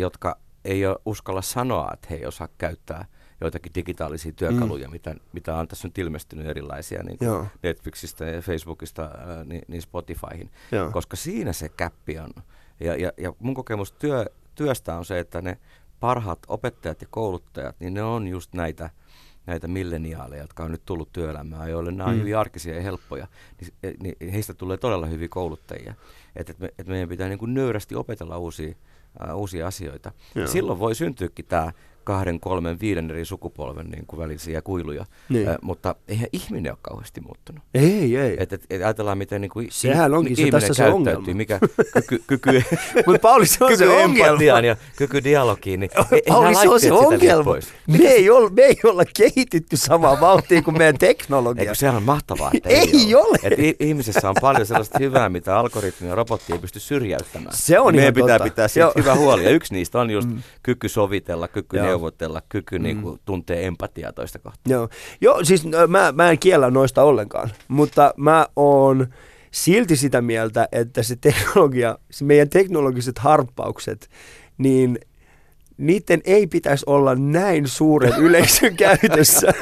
jotka 0.00 0.38
ei 0.64 0.86
ole 0.86 0.96
uskalla 1.06 1.42
sanoa, 1.42 1.90
että 1.94 2.06
he 2.10 2.16
ei 2.16 2.26
osaa 2.26 2.48
käyttää 2.58 3.04
joitakin 3.40 3.72
digitaalisia 3.74 4.32
työkaluja, 4.32 4.88
mm. 4.88 4.92
mitä, 4.92 5.14
mitä 5.32 5.56
on 5.56 5.68
tässä 5.68 5.88
nyt 5.88 5.98
ilmestynyt 5.98 6.46
erilaisia 6.46 7.02
niin 7.02 7.18
kuin. 7.18 7.46
Netflixistä 7.62 8.24
ja 8.24 8.42
Facebookista 8.42 9.10
niin, 9.44 9.62
niin 9.68 9.82
Spotifyhin, 9.82 10.50
Joo. 10.72 10.90
koska 10.90 11.16
siinä 11.16 11.52
se 11.52 11.68
käppi 11.68 12.18
on. 12.18 12.30
Ja, 12.80 12.96
ja, 12.96 13.12
ja 13.16 13.32
mun 13.38 13.54
kokemus 13.54 13.92
työ, 13.92 14.26
työstä 14.54 14.96
on 14.96 15.04
se, 15.04 15.18
että 15.18 15.42
ne 15.42 15.58
parhaat 16.00 16.38
opettajat 16.48 17.00
ja 17.00 17.06
kouluttajat, 17.10 17.76
niin 17.80 17.94
ne 17.94 18.02
on 18.02 18.28
just 18.28 18.54
näitä 18.54 18.90
näitä 19.46 19.68
milleniaaleja, 19.68 20.42
jotka 20.42 20.64
on 20.64 20.70
nyt 20.70 20.82
tullut 20.86 21.12
työelämään, 21.12 21.70
joille 21.70 21.90
nämä 21.92 22.08
on 22.08 22.14
Mm. 22.14 22.20
hyvin 22.20 22.36
arkisia 22.38 22.74
ja 22.74 22.82
helppoja, 22.82 23.26
niin, 23.82 24.16
niin 24.20 24.32
heistä 24.32 24.54
tulee 24.54 24.76
todella 24.76 25.06
hyviä 25.06 25.28
kouluttajia. 25.28 25.94
Että 26.36 26.52
et 26.52 26.58
me, 26.58 26.68
et 26.78 26.86
meidän 26.86 27.08
pitää 27.08 27.28
niin 27.28 27.38
kuin 27.38 27.54
nöyrästi 27.54 27.94
opetella 27.94 28.38
uusia, 28.38 28.74
ää, 29.18 29.34
uusia 29.34 29.66
asioita. 29.66 30.12
Joo. 30.34 30.46
Silloin 30.46 30.78
voi 30.78 30.94
syntyäkin 30.94 31.44
tämä 31.44 31.72
kahden, 32.04 32.40
kolmen, 32.40 32.80
viiden 32.80 33.10
eri 33.10 33.24
sukupolven 33.24 33.86
niin 33.86 34.06
kuin 34.06 34.20
välisiä 34.20 34.62
kuiluja, 34.62 35.04
Niin. 35.28 35.48
ää, 35.48 35.58
mutta 35.62 35.94
eihän 36.08 36.28
ihminen 36.32 36.72
ole 36.72 36.78
kauheasti 36.82 37.20
muuttunut. 37.20 37.62
Ei, 37.74 38.16
ei. 38.16 38.36
Et, 38.40 38.52
et, 38.52 38.64
et 38.70 38.82
ajatellaan, 38.82 39.18
miten 39.18 39.40
niin 39.40 39.50
kuin 39.50 39.68
Sehän 39.70 40.14
onkin 40.14 40.36
se 40.36 40.50
tässä 40.50 40.74
se 40.74 40.84
ongelma. 40.86 41.26
mikä 41.34 41.58
kyky, 42.08 42.22
kyky, 42.26 42.62
Mutta 43.06 43.18
Pauli, 43.22 43.46
se 43.46 43.64
on 43.64 43.70
se 43.78 43.84
kyky 43.84 43.96
ongelma. 43.96 44.26
empatiaan 44.28 44.64
ja 44.64 44.76
kyky 44.96 45.24
dialogiin, 45.24 45.80
niin 45.80 45.90
ei, 45.96 46.04
ei 46.12 46.22
Pauli, 46.28 46.54
se 46.54 46.68
on 46.68 46.80
se 46.80 46.92
ongelma. 46.92 47.54
Me 47.86 47.98
ei, 47.98 48.30
olla, 48.30 48.50
me 48.50 48.62
ei 48.62 48.76
olla 48.84 49.02
kehitytty 49.16 49.76
samaa 49.76 50.20
vauhtia 50.20 50.62
kuin 50.62 50.78
meidän 50.78 50.98
teknologia. 51.08 51.62
Eikö 51.62 51.74
sehän 51.74 51.96
on 51.96 52.02
mahtavaa, 52.02 52.50
että 52.54 52.68
Ei 52.68 53.14
ole. 53.14 53.38
Et 53.42 53.58
i- 53.58 53.76
ihmisessä 53.80 54.28
on 54.28 54.34
paljon 54.40 54.66
sellaista 54.66 54.98
hyvää, 54.98 55.28
mitä 55.28 55.58
algoritmi 55.58 56.08
ja 56.08 56.14
robotti 56.14 56.52
ei 56.52 56.58
pysty 56.58 56.80
syrjäyttämään. 56.80 57.56
Se 57.56 57.78
on 57.80 57.86
Meidän 57.94 58.02
ihan 58.02 58.14
pitää 58.14 58.38
totta. 58.38 58.50
pitää 58.50 58.68
siitä 58.68 58.92
hyvä 58.96 59.14
huoli. 59.14 59.44
Ja 59.44 59.50
yksi 59.50 59.74
niistä 59.74 60.00
on 60.00 60.10
just 60.10 60.28
Mm. 60.28 60.42
kyky 60.62 60.88
sovitella, 60.88 61.48
kyky. 61.48 61.76
Neuvotella, 61.92 62.42
kyky 62.48 62.78
niinku 62.78 63.18
tuntee 63.24 63.66
empatiaa 63.66 64.12
toista 64.12 64.38
kohtaan. 64.38 64.72
Joo, 64.72 64.88
Joo 65.20 65.44
siis 65.44 65.66
ö, 65.74 65.86
mä, 65.86 66.12
mä 66.12 66.30
en 66.30 66.38
kiellä 66.38 66.70
noista 66.70 67.02
ollenkaan, 67.02 67.50
mutta 67.68 68.14
mä 68.16 68.46
oon 68.56 69.06
silti 69.50 69.96
sitä 69.96 70.20
mieltä, 70.22 70.68
että 70.72 71.02
se 71.02 71.16
teknologia, 71.16 71.98
se 72.10 72.24
meidän 72.24 72.48
teknologiset 72.48 73.18
harppaukset, 73.18 74.10
niin 74.58 74.98
niiden 75.78 76.20
ei 76.24 76.46
pitäisi 76.46 76.84
olla 76.86 77.14
näin 77.14 77.68
suuren 77.68 78.12
yleisön 78.24 78.76
käytössä. 78.76 79.52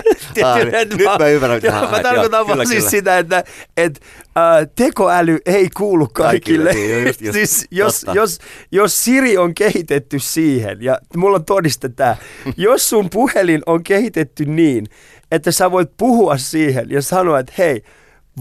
Aa, 0.45 0.59
nyt- 0.59 1.19
mä 1.19 1.29
ymmärrän, 1.29 1.61
joo. 1.63 1.91
Mä 1.91 2.01
tarkoitan 2.03 2.47
vaan 2.47 2.67
siis 2.67 2.79
kyllä. 2.79 2.91
sitä, 2.91 3.19
että 3.19 3.45
et, 3.77 4.01
äh, 4.25 4.69
tekoäly 4.77 5.39
ei 5.47 5.69
kuulu 5.77 6.07
kaikille. 6.13 6.65
Kaikille, 6.73 6.95
niin, 6.97 7.07
just- 7.09 7.21
just, 7.21 7.33
siis 7.37 7.67
jos, 7.71 8.01
totta. 8.01 8.15
jos, 8.17 8.39
jos 8.73 9.05
Siri 9.05 9.39
on 9.39 9.55
kehitetty 9.55 10.19
siihen, 10.19 10.79
ja 10.83 10.99
mulla 11.17 11.37
on 11.37 11.45
todiste 11.45 11.89
tää, 11.89 12.17
jos 12.57 12.89
sun 12.89 13.11
puhelin 13.11 13.63
on 13.67 13.85
kehitetty 13.85 14.45
niin, 14.45 14.87
että 15.33 15.53
sä 15.53 15.71
voit 15.71 15.91
puhua 15.97 16.37
siihen 16.37 16.87
ja 16.91 17.03
sanoa, 17.03 17.39
että 17.39 17.53
hei, 17.59 17.83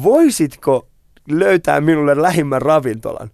voisitko 0.03 0.87
löytää 1.29 1.81
minulle 1.81 2.21
lähimmän 2.21 2.61
ravintolan? 2.61 3.29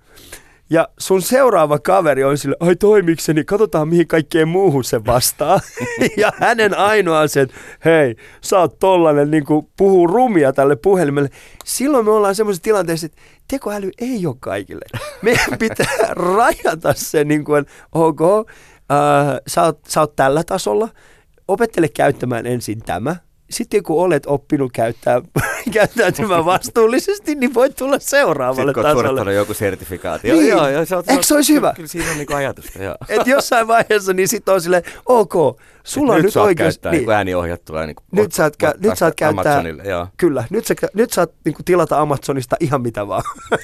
Ja 0.76 0.88
sun 1.00 1.22
seuraava 1.22 1.80
kaveri 1.80 2.24
on 2.24 2.38
sille, 2.38 2.56
ai 2.60 2.76
toimikseni, 2.76 3.44
katsotaan 3.44 3.88
mihin 3.88 4.08
kaikkeen 4.08 4.48
muuhun 4.48 4.84
se 4.84 5.06
vastaa. 5.06 5.60
ja 6.18 6.32
hänen 6.40 6.78
ainoa 6.78 7.28
se, 7.28 7.42
että 7.42 7.56
hei, 7.86 8.16
sä 8.42 8.60
oot 8.60 8.80
tollanen, 8.80 9.32
niin 9.32 9.46
kuin 9.46 9.68
puhuu 9.78 10.08
rumia 10.08 10.54
tälle 10.54 10.76
puhelimelle. 10.76 11.30
Silloin 11.66 12.06
me 12.06 12.12
ollaan 12.12 12.36
semmoisessa 12.36 12.64
tilanteessa, 12.64 13.06
että 13.06 13.22
tekoäly 13.48 13.92
ei 13.98 14.26
ole 14.26 14.36
kaikille. 14.40 14.86
Meidän 15.22 15.60
pitää 15.60 15.96
rajata 16.38 16.94
se, 16.94 17.24
niin 17.24 17.46
kuin, 17.46 17.66
ok, 17.92 18.22
äh, 18.22 18.98
sä, 19.48 19.64
oot, 19.64 19.80
sä 19.88 20.00
oot 20.00 20.16
tällä 20.16 20.44
tasolla, 20.44 20.90
opettele 21.48 21.88
käyttämään 21.88 22.46
ensin 22.46 22.80
tämä. 22.80 23.16
Sitten 23.50 23.84
kun 23.84 24.02
olet 24.04 24.24
oppinut 24.26 24.72
käyttää, 24.72 25.22
käyttäytymään 25.74 26.46
vastuullisesti, 26.46 27.36
niin 27.36 27.54
voit 27.54 27.76
tulla 27.76 28.00
seuraavalle 28.00 28.70
Sitten 28.72 28.84
tasolle. 28.84 29.04
suorittanut 29.04 29.34
joku 29.34 29.54
sertifikaatio. 29.54 30.36
Niin. 30.36 30.48
Joo, 30.50 30.68
joo, 30.70 30.86
sä 30.86 30.96
oot- 31.00 31.04
Eikö 31.12 31.24
se 31.24 31.36
olisi 31.36 31.54
hyvä? 31.54 31.74
Kyllä 31.76 31.88
siinä 31.88 32.12
on 32.12 32.18
niinku 32.18 32.34
ajatusta, 32.34 32.84
joo. 32.84 32.96
Et 33.10 33.28
jossain 33.28 33.68
vaiheessa 33.68 34.14
niin 34.14 34.28
sitten 34.28 34.54
on 34.54 34.62
silleen, 34.62 34.84
ok, 35.06 35.34
sulla 35.84 36.12
on 36.14 36.18
nyt 36.18 36.26
nyt 36.26 36.36
oikeus. 36.38 36.58
käyttää 36.76 36.92
Niin, 36.92 37.02
niin. 37.02 37.12
ääniohjattua 37.12 37.86
niin 37.86 37.96
Nyt 38.12 38.32
saat 38.32 38.54
kä- 38.64 38.78
nyt 38.80 38.98
saat 38.98 39.14
käyttää- 39.16 39.54
Amazonille, 39.54 39.84
joo. 39.84 40.08
kyllä, 40.18 40.44
nyt, 40.50 40.66
sä, 40.68 40.76
nyt 40.94 41.14
saat 41.14 41.32
niin 41.46 41.56
tilata 41.66 42.02
Amazonista 42.02 42.56
ihan 42.60 42.82
mitä 42.82 43.08
vaan. 43.08 43.24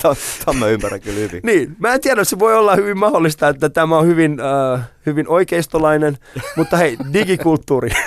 Tämä 0.44 0.58
mä 0.58 0.66
ymmärrän 0.66 1.00
kyllä 1.00 1.18
hyvin. 1.18 1.40
niin, 1.42 1.76
mä 1.78 1.94
en 1.94 2.00
tiedä, 2.00 2.24
se 2.24 2.38
voi 2.38 2.56
olla 2.56 2.76
hyvin 2.76 2.98
mahdollista, 2.98 3.48
että 3.48 3.68
tämä 3.68 3.98
on 3.98 4.06
hyvin, 4.06 4.38
äh, 4.40 4.90
hyvin 5.06 5.28
oikeistolainen, 5.28 6.18
mutta 6.56 6.76
hei, 6.76 6.96
digikulttuuri. 7.12 7.90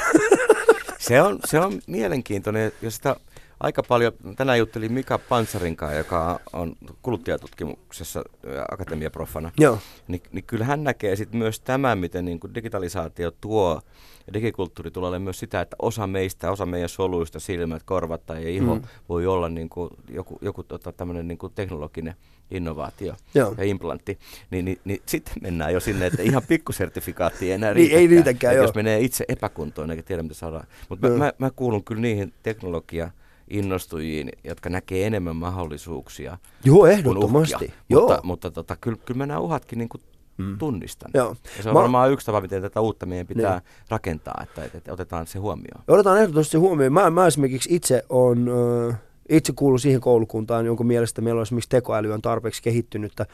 Se 1.00 1.22
on, 1.22 1.40
se 1.46 1.60
on 1.60 1.82
mielenkiintoinen, 1.88 2.72
ja 2.82 2.92
sitä 2.92 3.16
aika 3.60 3.84
paljon, 3.84 4.12
tänään 4.36 4.60
juttelin 4.60 4.94
Mika 4.94 5.18
Pansarin 5.18 5.76
kanssa, 5.76 5.98
joka 5.98 6.40
on 6.54 6.76
kuluttajatutkimuksessa 7.02 8.20
ä, 8.20 8.66
akatemiaprofana, 8.72 9.52
Joo, 9.60 9.80
niin, 10.08 10.22
niin 10.32 10.44
kyllä 10.44 10.66
hän 10.66 10.84
näkee 10.84 11.16
sit 11.16 11.34
myös 11.34 11.60
tämän, 11.60 11.98
miten 11.98 12.26
niin 12.26 12.40
digitalisaatio 12.56 13.32
tuo 13.32 13.82
ja 14.28 14.34
digikulttuuri 14.34 14.92
tulee 14.92 15.08
olemaan 15.08 15.22
myös 15.24 15.40
sitä, 15.40 15.62
että 15.62 15.76
osa 15.80 16.08
meistä, 16.08 16.52
osa 16.52 16.66
meidän 16.66 16.90
soluista, 16.90 17.40
silmät, 17.40 17.84
korvat 17.84 18.26
tai 18.26 18.56
iho 18.56 18.76
Mm. 18.76 18.82
voi 19.10 19.26
olla 19.28 19.50
niin 19.50 19.70
kuin 19.70 19.90
joku, 20.10 20.38
joku 20.42 20.64
tota, 20.64 20.92
tämmöinen 20.92 21.28
niin 21.28 21.38
kuin 21.38 21.54
teknologinen 21.56 22.16
innovaatio 22.52 23.16
Joo. 23.36 23.56
ja 23.58 23.64
implantti, 23.64 24.20
niin, 24.52 24.66
niin, 24.66 24.80
niin 24.86 25.02
sitten 25.06 25.34
mennään 25.42 25.74
jo 25.74 25.80
sinne, 25.80 26.06
että 26.06 26.22
ihan 26.22 26.44
pikkusertifikaatti 26.48 27.46
ei 27.46 27.52
enää 27.52 27.74
Niin, 27.74 27.92
ei 27.92 28.08
riitäkään. 28.08 28.56
jos 28.56 28.76
menee 28.76 29.00
itse 29.00 29.26
epäkuntoon 29.28 29.92
eikä 29.92 30.04
tiedä 30.04 30.24
mitä 30.24 30.36
saadaan. 30.36 30.68
Mutta 30.90 31.10
mä, 31.10 31.18
mä, 31.18 31.34
mä 31.38 31.52
kuulun 31.56 31.84
kyllä 31.84 32.02
niihin 32.02 32.34
teknologia 32.44 33.12
innostujiin, 33.50 34.32
jotka 34.44 34.70
näkee 34.70 35.08
enemmän 35.08 35.36
mahdollisuuksia 35.36 36.38
Joo 36.66 36.86
ehdottomasti. 36.88 37.56
uhkia. 37.56 37.72
Joo. 37.90 38.02
Mutta, 38.02 38.20
mutta 38.24 38.52
tota, 38.52 38.76
kyllä, 38.82 38.98
kyllä 39.06 39.18
mä 39.18 39.26
nämä 39.26 39.40
uhatkin 39.40 39.80
niin 39.80 39.90
kuin 39.90 40.02
Mm. 40.38 40.58
tunnistan. 40.58 41.12
Joo. 41.14 41.36
Ja 41.58 41.64
se 41.64 41.70
on 41.70 41.76
Mä- 41.76 41.82
varmaan 41.82 42.12
yksi 42.12 42.26
tapa, 42.26 42.42
miten 42.42 42.62
tätä 42.62 42.82
uutta 42.82 43.06
meidän 43.06 43.28
pitää 43.28 43.54
Niin. 43.54 43.64
rakentaa, 43.90 44.40
että, 44.44 44.64
että, 44.64 44.78
että 44.78 44.94
otetaan 44.94 45.28
se 45.28 45.40
huomioon. 45.40 45.84
Otetaan 45.88 46.18
ehdottomasti 46.18 46.52
se 46.52 46.58
huomioon. 46.58 46.94
Mä, 46.94 47.10
mä 47.10 47.28
esimerkiksi 47.28 47.76
itse 47.76 48.04
on, 48.10 48.50
äh, 48.90 49.00
itse 49.30 49.54
kuulun 49.56 49.80
siihen 49.80 50.02
koulukuntaan, 50.02 50.66
jonka 50.66 50.84
mielestä 50.84 51.22
meillä 51.22 51.40
on 51.40 51.44
esimerkiksi 51.44 51.70
tekoäly 51.70 52.12
on 52.14 52.22
tarpeeksi 52.22 52.64
kehittynyttä, 52.64 53.26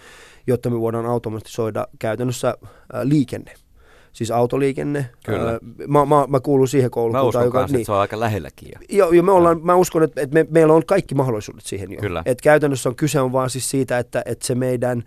jotta 0.47 0.69
me 0.69 0.79
voidaan 0.79 1.05
automatisoida 1.05 1.87
käytännössä 1.99 2.47
äh, 2.49 3.01
liikenne. 3.03 3.53
Siis 4.13 4.31
autoliikenne. 4.31 5.09
Kyllä. 5.25 5.59
Mä, 5.87 6.05
mä, 6.05 6.25
mä 6.27 6.39
kuulun 6.39 6.67
siihen 6.67 6.85
Mä 6.85 6.89
koulukuntaan, 6.89 7.27
uskon 7.27 7.43
joka... 7.45 7.59
kanssa, 7.59 7.77
että 7.77 7.85
se 7.85 7.91
on 7.91 7.97
aika 7.99 8.19
lähelläkin. 8.19 8.69
jo. 8.73 8.97
Joo, 8.97 9.11
ja 9.11 9.23
me 9.23 9.31
ollaan, 9.31 9.61
mä 9.63 9.75
uskon, 9.75 10.03
että, 10.03 10.21
että 10.21 10.33
me, 10.33 10.45
meillä 10.49 10.73
on 10.73 10.85
kaikki 10.85 11.15
mahdollisuudet 11.15 11.65
siihen 11.65 11.91
jo. 11.91 11.99
Kyllä. 11.99 12.23
Et 12.25 12.41
käytännössä 12.41 12.89
on 12.89 12.95
kyse 12.95 13.19
on 13.21 13.31
vaan 13.31 13.49
siis 13.49 13.69
siitä, 13.69 13.99
että, 13.99 14.21
että 14.25 14.47
se 14.47 14.55
meidän 14.55 15.03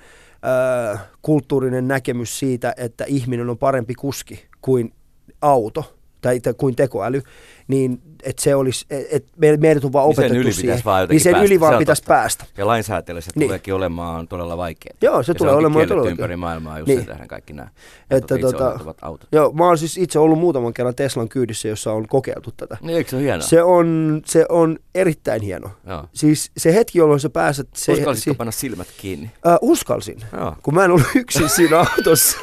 kulttuurinen 1.23 1.89
näkemys 1.89 2.39
siitä, 2.39 2.75
että 2.77 3.05
ihminen 3.05 3.51
on 3.51 3.59
parempi 3.59 3.95
kuski 3.95 4.47
kuin 4.61 4.93
auto 5.41 5.97
tai 6.21 6.41
kuin 6.57 6.77
tekoäly, 6.77 7.23
niin 7.69 8.03
että 8.23 8.43
se 8.43 8.55
olisi, 8.55 8.87
että 8.91 9.33
me, 9.37 9.57
meidät 9.57 9.85
on 9.85 9.93
vaan 9.93 10.07
Niin 10.09 10.17
sen 10.17 10.25
opetettu 10.25 10.41
yli 10.43 10.53
siihen. 10.53 10.81
vaan 10.85 11.09
niin 11.09 11.21
sen 11.21 11.33
päästä. 11.33 11.47
yli 11.47 11.61
vaan 11.61 11.75
Se 11.75 11.79
pitäisi 11.79 12.03
totta. 12.03 12.15
päästä. 12.15 12.45
Ja 12.59 12.67
lainsäätäjälle 12.67 13.21
se 13.21 13.31
Niin. 13.35 13.47
tuleekin 13.49 13.75
olemaan 13.75 14.29
todella 14.29 14.57
vaikeaa. 14.57 14.97
Joo, 15.03 15.23
se 15.23 15.31
ja 15.31 15.35
tulee 15.35 15.53
onkin 15.53 15.67
olemaan 15.67 15.89
todella 15.89 16.11
ympäri 16.11 16.37
maailmaa 16.37 16.79
just 16.79 16.89
Niin. 16.89 16.99
sen 16.99 17.07
tähden 17.07 17.29
kaikki 17.29 17.53
nämä 17.53 17.69
Että 18.11 18.35
että, 18.35 18.47
tota- 18.49 18.95
autot. 19.03 19.29
Joo, 19.33 19.53
mä 19.53 19.65
oon 19.67 19.79
siis 19.79 19.99
itse 19.99 20.19
ollut 20.19 20.39
muutaman 20.39 20.75
kerran 20.75 20.95
Teslan 20.95 21.29
kyydissä, 21.29 21.69
jossa 21.69 21.93
on 21.93 22.09
kokeiltu 22.09 22.51
tätä. 22.57 22.77
Niin, 22.81 22.97
eikö 22.97 23.11
se 23.11 23.17
ole 23.17 23.23
hienoa? 23.25 23.47
Se 23.47 23.63
on, 23.63 24.23
se 24.27 24.47
on 24.49 24.79
erittäin 24.95 25.43
hieno. 25.43 25.71
Joo. 25.87 26.05
Siis 26.13 26.51
se 26.57 26.75
hetki, 26.75 26.99
jolloin 26.99 27.21
sä 27.21 27.31
pääset... 27.31 27.69
Se, 27.75 27.93
Uskallisitko 27.93 28.33
si- 28.33 28.37
panna 28.39 28.53
silmät 28.53 28.89
kiinni? 29.01 29.31
Äh, 29.47 29.59
uskalsin, 29.61 30.19
Joo. 30.33 30.57
kun 30.63 30.75
mä 30.75 30.85
en 30.85 30.91
ollut 30.91 31.07
yksin 31.15 31.49
siinä 31.49 31.79
autossa. 31.97 32.39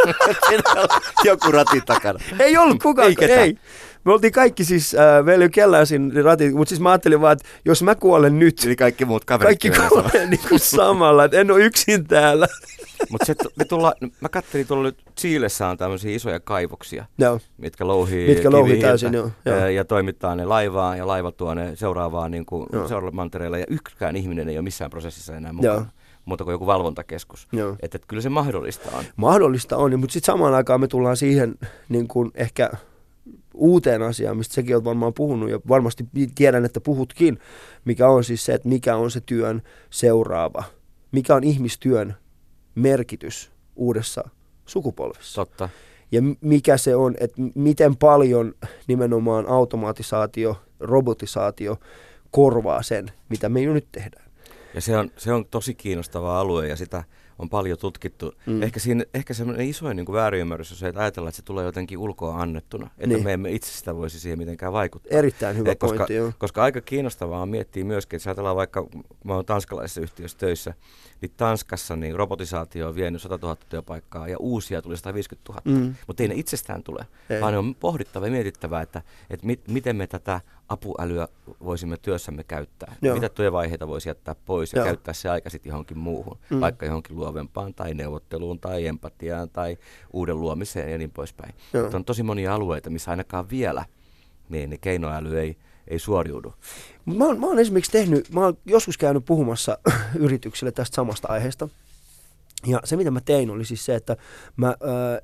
Joku 1.23 1.51
ratin 1.51 1.81
takana. 1.85 2.19
ei 2.39 2.57
ollut 2.57 2.83
kukaan, 2.83 3.13
ei. 3.29 3.57
Me 4.05 4.13
oltiin 4.13 4.33
kaikki 4.33 4.63
siis, 4.65 4.95
äh, 4.95 5.51
kellään 5.51 5.87
siinä 5.87 6.23
ratit, 6.23 6.53
mutta 6.53 6.69
siis 6.69 6.81
mä 6.81 6.89
ajattelin 6.91 7.21
vaan, 7.21 7.33
että 7.33 7.45
jos 7.65 7.83
mä 7.83 7.95
kuolen 7.95 8.39
nyt, 8.39 8.63
Eli 8.65 8.75
kaikki 8.75 9.05
muut 9.05 9.25
kaverit. 9.25 9.47
kaikki 9.47 9.79
kuolee 9.89 10.27
niin 10.27 10.41
kuin 10.49 10.59
samalla, 10.59 11.23
että 11.25 11.39
en 11.39 11.51
ole 11.51 11.63
yksin 11.63 12.07
täällä. 12.07 12.47
Mutta 13.11 13.25
se, 13.25 13.35
me 13.55 13.65
tulla, 13.65 13.93
mä 14.21 14.29
katselin 14.29 14.67
tuolla 14.67 14.83
nyt 14.83 14.97
Chiilessä 15.19 15.67
on 15.67 15.77
tämmöisiä 15.77 16.15
isoja 16.15 16.39
kaivoksia, 16.39 17.05
Joo, 17.17 17.39
mitkä 17.57 17.87
louhii 17.87 18.27
Mitkä 18.27 18.51
louhii 18.51 18.81
täysin, 18.81 19.13
joo, 19.13 19.31
joo. 19.45 19.67
Ja 19.67 19.85
toimittaa 19.85 20.35
ne 20.35 20.45
laivaan 20.45 20.97
ja 20.97 21.07
laiva 21.07 21.31
tuo 21.31 21.53
ne 21.53 21.75
seuraavaan 21.75 22.31
niin 22.31 22.45
kuin, 22.45 22.67
seuraavalle 22.71 23.15
mantereelle. 23.15 23.59
Ja 23.59 23.65
yksikään 23.69 24.15
ihminen 24.15 24.49
ei 24.49 24.57
ole 24.57 24.63
missään 24.63 24.91
prosessissa 24.91 25.35
enää 25.35 25.53
mukana. 25.53 25.73
Joo. 25.73 25.85
Muuta 26.25 26.43
kuin 26.43 26.51
joku 26.51 26.65
valvontakeskus. 26.65 27.47
joo. 27.51 27.75
Että 27.81 27.95
et 27.95 28.05
kyllä 28.07 28.21
se 28.21 28.29
mahdollista 28.29 28.97
on. 28.97 29.03
Mahdollista 29.15 29.77
on, 29.77 29.99
mutta 29.99 30.13
sitten 30.13 30.33
samaan 30.33 30.53
aikaan 30.53 30.81
me 30.81 30.87
tullaan 30.87 31.17
siihen 31.17 31.55
niin 31.89 32.07
kuin 32.07 32.31
ehkä 32.35 32.69
uuteen 33.53 34.01
asiaan, 34.01 34.37
mistä 34.37 34.53
sekin 34.53 34.75
olet 34.75 34.85
varmaan 34.85 35.13
puhunut 35.13 35.49
ja 35.49 35.59
varmasti 35.67 36.05
tiedän, 36.35 36.65
että 36.65 36.81
puhutkin, 36.81 37.39
mikä 37.85 38.09
on 38.09 38.23
siis 38.23 38.45
se, 38.45 38.53
että 38.53 38.69
mikä 38.69 38.95
on 38.95 39.11
se 39.11 39.21
työn 39.21 39.61
seuraava, 39.89 40.63
mikä 41.11 41.35
on 41.35 41.43
ihmistyön 41.43 42.15
merkitys 42.75 43.51
uudessa 43.75 44.29
sukupolvessa. 44.65 45.41
Totta. 45.41 45.69
Ja 46.11 46.21
mikä 46.41 46.77
se 46.77 46.95
on, 46.95 47.15
että 47.19 47.41
miten 47.55 47.95
paljon 47.95 48.53
nimenomaan 48.87 49.47
automatisaatio, 49.47 50.61
robotisaatio 50.79 51.77
korvaa 52.31 52.83
sen, 52.83 53.11
mitä 53.29 53.49
me 53.49 53.61
jo 53.61 53.73
nyt 53.73 53.87
tehdään. 53.91 54.29
Ja 54.73 54.81
se 54.81 54.97
on, 54.97 55.11
se 55.17 55.33
on 55.33 55.45
tosi 55.45 55.75
kiinnostava 55.75 56.39
alue 56.39 56.67
ja 56.67 56.75
sitä 56.75 57.03
on 57.39 57.49
paljon 57.49 57.77
tutkittu. 57.77 58.33
Mm. 58.45 58.63
Ehkä, 58.63 58.79
siinä, 58.79 59.03
ehkä 59.13 59.33
semmoinen 59.33 59.67
isoin 59.69 59.95
niin 59.95 60.05
kuin 60.05 60.13
väärinymmärrys 60.13 60.71
on 60.71 60.77
se, 60.77 60.87
että 60.87 61.01
ajatellaan, 61.01 61.29
että 61.29 61.35
se 61.35 61.41
tulee 61.43 61.65
jotenkin 61.65 61.97
ulkoa 61.97 62.41
annettuna. 62.41 62.89
Että 62.97 63.07
Niin. 63.07 63.23
me 63.23 63.33
emme 63.33 63.51
itse 63.51 63.71
sitä 63.71 63.95
voisi 63.95 64.19
siihen 64.19 64.37
mitenkään 64.39 64.73
vaikuttaa. 64.73 65.17
Erittäin 65.19 65.57
hyvä 65.57 65.71
Eh, 65.71 65.77
koska, 65.77 65.97
pointti, 65.97 66.13
joo. 66.15 66.31
koska 66.37 66.63
aika 66.63 66.81
kiinnostavaa 66.81 67.41
on 67.41 67.49
miettiä 67.49 67.83
myöskin, 67.83 68.17
että 68.17 68.21
jos 68.21 68.27
ajatellaan 68.27 68.55
vaikka, 68.55 68.87
mä 69.23 69.33
oon 69.35 69.45
tanskalaisessa 69.45 70.01
yhtiössä 70.01 70.37
töissä, 70.37 70.73
niin 71.21 71.31
Tanskassa 71.37 71.95
niin 71.95 72.15
robotisaatio 72.15 72.87
on 72.87 72.95
vienyt 72.95 73.21
100 73.21 73.39
000 73.41 73.55
työpaikkaa 73.69 74.27
ja 74.27 74.37
uusia 74.39 74.81
tuli 74.81 74.97
150 74.97 75.53
000. 75.53 75.79
Mm. 75.79 75.95
Mutta 76.07 76.23
ei 76.23 76.29
ne 76.29 76.35
itsestään 76.35 76.83
tule, 76.83 77.05
Ei. 77.29 77.41
vaan 77.41 77.53
ne 77.53 77.59
on 77.59 77.75
pohdittava 77.75 78.25
ja 78.25 78.31
mietittävä, 78.31 78.81
että, 78.81 79.01
että 79.29 79.45
mit, 79.45 79.67
miten 79.67 79.95
me 79.95 80.07
tätä 80.07 80.41
apuälyä 80.69 81.27
voisimme 81.63 81.97
työssämme 81.97 82.43
käyttää. 82.43 82.95
Joo. 83.01 83.15
Mitä 83.15 83.29
työvaiheita 83.29 83.87
voisi 83.87 84.09
jättää 84.09 84.35
pois 84.45 84.73
ja 84.73 84.79
Joo. 84.79 84.85
käyttää 84.85 85.13
se 85.13 85.29
aika 85.29 85.49
sitten 85.49 85.69
johonkin 85.69 85.97
muuhun, 85.97 86.37
Mm. 86.49 86.55
mm. 86.55 86.61
vaikka 86.61 86.85
johonkin 86.85 87.15
luovempaan 87.15 87.73
tai 87.73 87.93
neuvotteluun 87.93 88.59
tai 88.59 88.87
empatiaan 88.87 89.49
tai 89.49 89.77
uuden 90.13 90.39
luomiseen 90.41 90.91
ja 90.91 90.97
niin 90.97 91.11
poispäin. 91.11 91.53
Joo. 91.73 91.83
Mutta 91.83 91.97
on 91.97 92.05
tosi 92.05 92.23
monia 92.23 92.53
alueita, 92.55 92.89
missä 92.89 93.11
ainakaan 93.11 93.49
vielä 93.49 93.85
niin, 94.49 94.69
niin 94.69 94.79
keinoäly 94.79 95.39
ei, 95.39 95.57
ei 95.89 95.99
suoriudu. 95.99 96.53
Mä 97.05 97.25
oon, 97.25 97.39
mä 97.39 97.45
oon 97.45 97.59
esimerkiksi 97.59 97.91
tehnyt, 97.91 98.33
mä 98.33 98.41
oon 98.41 98.57
joskus 98.65 98.97
käynyt 98.97 99.25
puhumassa 99.25 99.77
yrityksille 100.25 100.71
tästä 100.71 100.95
samasta 100.95 101.27
aiheesta. 101.27 101.69
Ja 102.67 102.81
se, 102.83 102.95
mitä 102.95 103.11
mä 103.11 103.21
tein, 103.21 103.49
oli 103.49 103.65
siis 103.65 103.85
se, 103.85 103.95
että 103.95 104.17
mä 104.55 104.67
äh, 104.67 104.75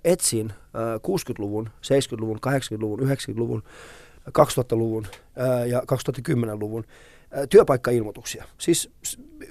etsin 0.04 0.50
äh, 0.52 0.56
60-luvun, 0.96 1.70
70-luvun, 1.70 2.40
80-luvun, 2.48 3.00
90-luvun, 3.00 3.64
2000-luvun 4.30 5.08
äh, 5.42 5.68
ja 5.68 5.80
2010-luvun 5.80 6.84
äh, 7.38 7.44
työpaikkailmoituksia. 7.50 8.46
Siis 8.58 8.90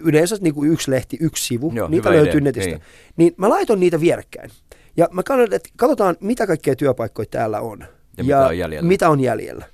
yleensä 0.00 0.36
niin 0.40 0.54
kuin 0.54 0.72
yksi 0.72 0.90
lehti, 0.90 1.16
yksi 1.20 1.46
sivu, 1.46 1.72
Joo, 1.74 1.88
niitä 1.88 2.10
löytyy 2.10 2.30
idea, 2.32 2.40
netistä. 2.40 2.70
niin. 2.70 2.82
Niin 3.16 3.34
mä 3.36 3.48
laitoin 3.48 3.80
niitä 3.80 4.00
vierekkäin. 4.00 4.50
Ja 4.96 5.08
mä 5.12 5.22
katsoin, 5.22 5.52
että 5.52 5.68
katsotaan, 5.76 6.16
mitä 6.20 6.46
kaikkea 6.46 6.76
työpaikkoja 6.76 7.26
täällä 7.30 7.60
on. 7.60 7.84
Ja 8.16 8.24
mitä 8.24 8.46
on 8.46 8.58
jäljellä. 8.58 8.88
Mitä 8.88 9.08
on 9.10 9.20
jäljellä. 9.20 9.64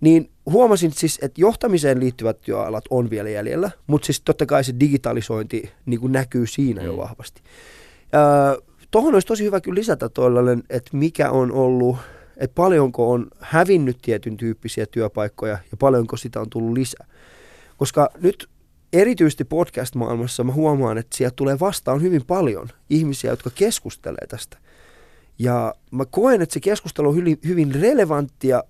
Niin 0.00 0.30
huomasin 0.46 0.92
siis, 0.92 1.18
että 1.22 1.40
johtamiseen 1.40 2.00
liittyvät 2.00 2.40
työalat 2.40 2.84
on 2.90 3.10
vielä 3.10 3.28
jäljellä, 3.28 3.70
mutta 3.86 4.06
siis 4.06 4.20
totta 4.20 4.46
kai 4.46 4.64
se 4.64 4.74
digitalisointi 4.80 5.70
niin 5.86 6.00
kuin 6.00 6.12
näkyy 6.12 6.46
siinä 6.46 6.82
jo 6.82 6.92
Mm. 6.92 6.98
vahvasti. 6.98 7.42
Öö, 8.14 8.62
Tuohon 8.90 9.14
olisi 9.14 9.26
tosi 9.26 9.44
hyvä 9.44 9.60
kyllä 9.60 9.78
lisätä 9.78 10.08
tuollainen, 10.08 10.62
että 10.70 10.90
mikä 10.96 11.30
on 11.30 11.52
ollut, 11.52 11.96
että 12.36 12.54
paljonko 12.54 13.10
on 13.10 13.26
hävinnyt 13.40 13.98
tietyn 14.02 14.36
tyyppisiä 14.36 14.86
työpaikkoja 14.86 15.58
ja 15.70 15.76
paljonko 15.78 16.16
sitä 16.16 16.40
on 16.40 16.50
tullut 16.50 16.72
lisää. 16.72 17.06
Koska 17.76 18.10
nyt 18.22 18.48
erityisesti 18.92 19.44
podcast-maailmassa 19.44 20.44
mä 20.44 20.52
huomaan, 20.52 20.98
että 20.98 21.16
sieltä 21.16 21.36
tulee 21.36 21.60
vastaan 21.60 22.02
hyvin 22.02 22.22
paljon 22.26 22.68
ihmisiä, 22.90 23.30
jotka 23.30 23.50
keskustelee 23.54 24.26
tästä. 24.28 24.58
Ja 25.38 25.74
mä 25.90 26.04
koen, 26.04 26.42
että 26.42 26.52
se 26.52 26.60
keskustelu 26.60 27.08
on 27.08 27.16
hyvin, 27.16 27.38
hyvin 27.46 27.74
relevanttia, 27.74 28.62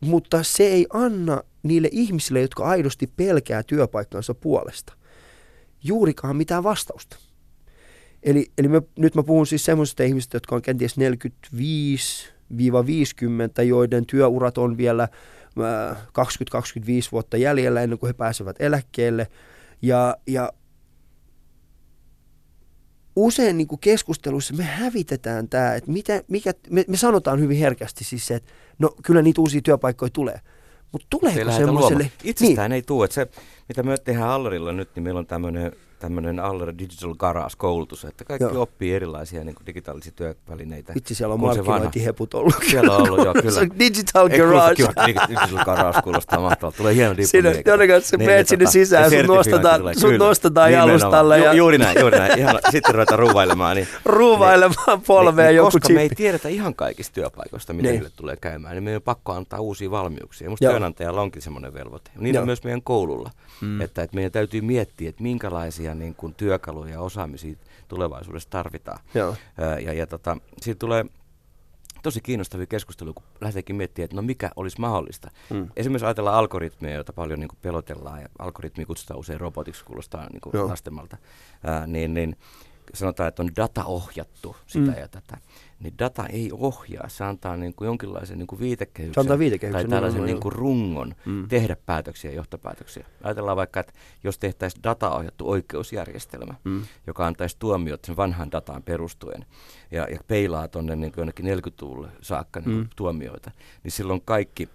mutta 0.00 0.42
se 0.42 0.64
ei 0.64 0.86
anna 0.92 1.42
niille 1.62 1.88
ihmisille, 1.92 2.40
jotka 2.40 2.64
aidosti 2.64 3.06
pelkää 3.16 3.62
työpaikkansa 3.62 4.34
puolesta, 4.34 4.92
juurikaan 5.84 6.36
mitään 6.36 6.64
vastausta. 6.64 7.16
Eli, 8.22 8.50
eli 8.58 8.68
mä, 8.68 8.82
nyt 8.98 9.14
mä 9.14 9.22
puhun 9.22 9.46
siis 9.46 9.64
semmoisista 9.64 10.02
ihmisistä, 10.02 10.36
jotka 10.36 10.54
on 10.54 10.62
kenties 10.62 10.96
45-50, 10.98 11.02
joiden 13.66 14.06
työurat 14.06 14.58
on 14.58 14.76
vielä 14.76 15.02
äh, 15.02 15.08
20-25 15.96 15.98
vuotta 17.12 17.36
jäljellä 17.36 17.82
ennen 17.82 17.98
kuin 17.98 18.08
he 18.08 18.12
pääsevät 18.12 18.56
eläkkeelle. 18.58 19.26
Ja, 19.82 20.16
ja 20.26 20.52
usein 23.16 23.56
niin 23.56 23.68
kuin 23.68 23.78
keskusteluissa 23.78 24.54
me 24.54 24.64
hävitetään 24.64 25.48
tämä, 25.48 25.74
että 25.74 25.90
mitä, 25.90 26.22
mikä, 26.28 26.52
me, 26.70 26.84
me 26.88 26.96
sanotaan 26.96 27.40
hyvin 27.40 27.58
herkästi 27.58 28.04
siis 28.04 28.26
se, 28.26 28.34
että 28.34 28.52
no 28.78 28.90
kyllä 29.02 29.22
niitä 29.22 29.40
uusia 29.40 29.60
työpaikkoja 29.60 30.10
tulee. 30.10 30.40
Mutta 30.92 31.06
tuleeko 31.10 31.52
semmoiselle... 31.52 32.10
Itsestään 32.24 32.70
niin. 32.70 32.74
ei 32.74 32.82
tule. 32.82 33.04
Että 33.04 33.14
se, 33.14 33.28
mitä 33.68 33.82
me 33.82 33.98
tehdään 33.98 34.28
Allerilla 34.28 34.72
nyt, 34.72 34.88
niin 34.94 35.02
meillä 35.02 35.18
on 35.18 35.26
tämmöinen 35.26 35.72
tämmöinen 35.98 36.40
Aller 36.40 36.74
Digital 36.78 37.14
Garage-koulutus, 37.14 38.04
että 38.04 38.24
kaikki 38.24 38.44
Joo. 38.44 38.62
Oppii 38.62 38.94
erilaisia 38.94 39.44
niin 39.44 39.54
kuin 39.54 39.66
digitaalisia 39.66 40.12
työvälineitä. 40.16 40.94
Vitsi, 40.94 41.14
siellä 41.14 41.34
on 41.34 41.40
markkinointiheput 41.40 42.34
ollut. 42.34 42.54
Siellä 42.70 42.96
on 42.96 43.02
ollut, 43.02 43.24
joo, 43.24 43.34
kyllä. 43.42 43.60
Digital 43.78 44.28
Ei, 44.30 44.38
kuulosta 44.38 44.58
Garage. 44.60 44.74
kiva, 44.74 44.92
Dig- 45.06 45.28
Digital 45.28 45.64
Garage 45.64 46.02
kuulostaa 46.02 46.40
mahtavalta. 46.40 46.76
Tulee 46.76 46.94
hieno 46.94 47.10
diplomi. 47.10 47.26
Siinä, 47.26 47.62
jonnekin 47.66 48.02
sä 48.02 48.16
Niin, 48.16 48.26
menet 48.26 48.38
niin, 48.38 48.46
sinne 48.48 48.64
tota, 48.64 48.72
sisään, 48.72 49.10
sertifiointi 49.10 49.50
nostetaan- 49.50 49.80
kyllä. 50.00 50.18
nostetaan 50.18 50.70
Nimenomaan. 50.70 51.00
jalustalle 51.00 51.38
Ju, 51.38 51.44
ja- 51.44 51.52
Juuri 51.52 51.78
näin, 51.78 52.00
juuri 52.00 52.18
näin. 52.18 52.38
Ihana. 52.38 52.58
Sitten 52.70 52.94
ruvetaan 52.94 53.18
ruvailemaan. 53.18 53.76
Niin, 53.76 53.88
Ruuvailemaan 54.04 55.00
polveen 55.06 55.48
niin, 55.48 55.56
joku 55.56 55.70
Koska 55.70 55.88
me 55.92 56.02
ei 56.02 56.08
tiedetä 56.08 56.48
ihan 56.48 56.74
kaikista 56.74 57.14
työpaikoista, 57.14 57.72
mitä 57.72 57.88
Niin. 57.88 57.94
niille 57.94 58.10
tulee 58.16 58.36
käymään, 58.36 58.74
niin 58.74 58.84
meidän 58.84 58.98
on 58.98 59.02
pakko 59.02 59.32
antaa 59.32 59.60
uusia 59.60 59.90
valmiuksia. 59.90 60.50
Musta 60.50 60.64
Joo. 60.64 60.72
työnantajalla 60.72 61.20
onkin 61.20 61.42
semmoinen 61.42 61.74
velvoite. 61.74 62.10
Niin 62.18 62.38
on 62.38 62.46
myös 62.46 62.64
meidän 62.64 62.82
koululla. 62.82 63.30
Mm. 63.60 63.80
Että, 63.80 64.02
että 64.02 64.14
meidän 64.14 64.32
täytyy 64.32 64.60
miettiä, 64.60 65.08
että 65.08 65.22
minkälaisia 65.22 65.85
niin 65.94 66.14
kuin, 66.14 66.34
työkaluja 66.34 66.92
ja 66.92 67.00
osaamisia 67.00 67.56
tulevaisuudessa 67.88 68.50
tarvitaan. 68.50 68.98
Joo. 69.14 69.36
Ää, 69.58 69.78
Ja, 69.78 69.92
ja 69.92 70.06
tota, 70.06 70.36
siitä 70.62 70.78
tulee 70.78 71.04
tosi 72.02 72.20
kiinnostavia 72.20 72.66
keskusteluja, 72.66 73.14
kun 73.14 73.24
lähdetäänkin 73.40 73.76
miettimään, 73.76 74.04
että 74.04 74.16
no 74.16 74.22
mikä 74.22 74.50
olisi 74.56 74.80
mahdollista. 74.80 75.30
Mm. 75.50 75.68
Esimerkiksi 75.76 76.06
ajatellaan 76.06 76.36
algoritmeja, 76.36 76.94
joita 76.94 77.12
paljon 77.12 77.40
niin 77.40 77.48
kuin 77.48 77.58
pelotellaan, 77.62 78.22
ja 78.22 78.28
algoritmi 78.38 78.84
kutsutaan 78.84 79.20
usein 79.20 79.40
robotiksi, 79.40 79.84
kuulostaa 79.84 80.28
niin 80.32 80.40
kuin 80.40 80.68
lastemalta, 80.68 81.16
Ää, 81.64 81.86
niin, 81.86 82.14
niin 82.14 82.36
sanotaan, 82.94 83.28
että 83.28 83.42
on 83.42 83.56
dataohjattu 83.56 84.56
sitä 84.66 84.90
Mm. 84.90 84.98
ja 84.98 85.08
tätä. 85.08 85.38
Niin 85.80 85.94
data 85.98 86.26
ei 86.26 86.50
ohjaa, 86.52 87.08
se 87.08 87.24
antaa 87.24 87.56
niin 87.56 87.74
kuin 87.74 87.86
jonkinlaisen 87.86 88.38
niin 88.38 88.46
kuin 88.46 88.60
viitekehyksen, 88.60 89.14
Se 89.14 89.20
antaa 89.20 89.38
viitekehyksen, 89.38 89.82
tai 89.82 89.90
tällaisen 89.90 90.24
niin 90.26 90.40
kuin 90.40 90.52
rungon 90.52 91.14
Mm. 91.26 91.48
tehdä 91.48 91.76
päätöksiä 91.86 92.30
ja 92.30 92.36
johtopäätöksiä. 92.36 93.06
Ajatellaan 93.22 93.56
vaikka, 93.56 93.80
että 93.80 93.92
jos 94.24 94.38
tehtäisiin 94.38 94.82
dataohjattu 94.82 95.50
oikeusjärjestelmä, 95.50 96.54
Mm. 96.64 96.82
joka 97.06 97.26
antaisi 97.26 97.56
tuomiot 97.58 98.04
sen 98.04 98.16
vanhan 98.16 98.52
dataan 98.52 98.82
perustuen 98.82 99.44
ja, 99.90 100.06
ja 100.10 100.18
peilaa 100.28 100.68
tuonne 100.68 100.96
niin 100.96 101.12
jonnekin 101.16 101.46
40-luvulle 101.46 102.08
saakka 102.22 102.60
niin 102.60 102.76
mm. 102.78 102.88
tuomioita, 102.96 103.50
niin 103.82 103.92
silloin 103.92 104.22
kaikki 104.24 104.68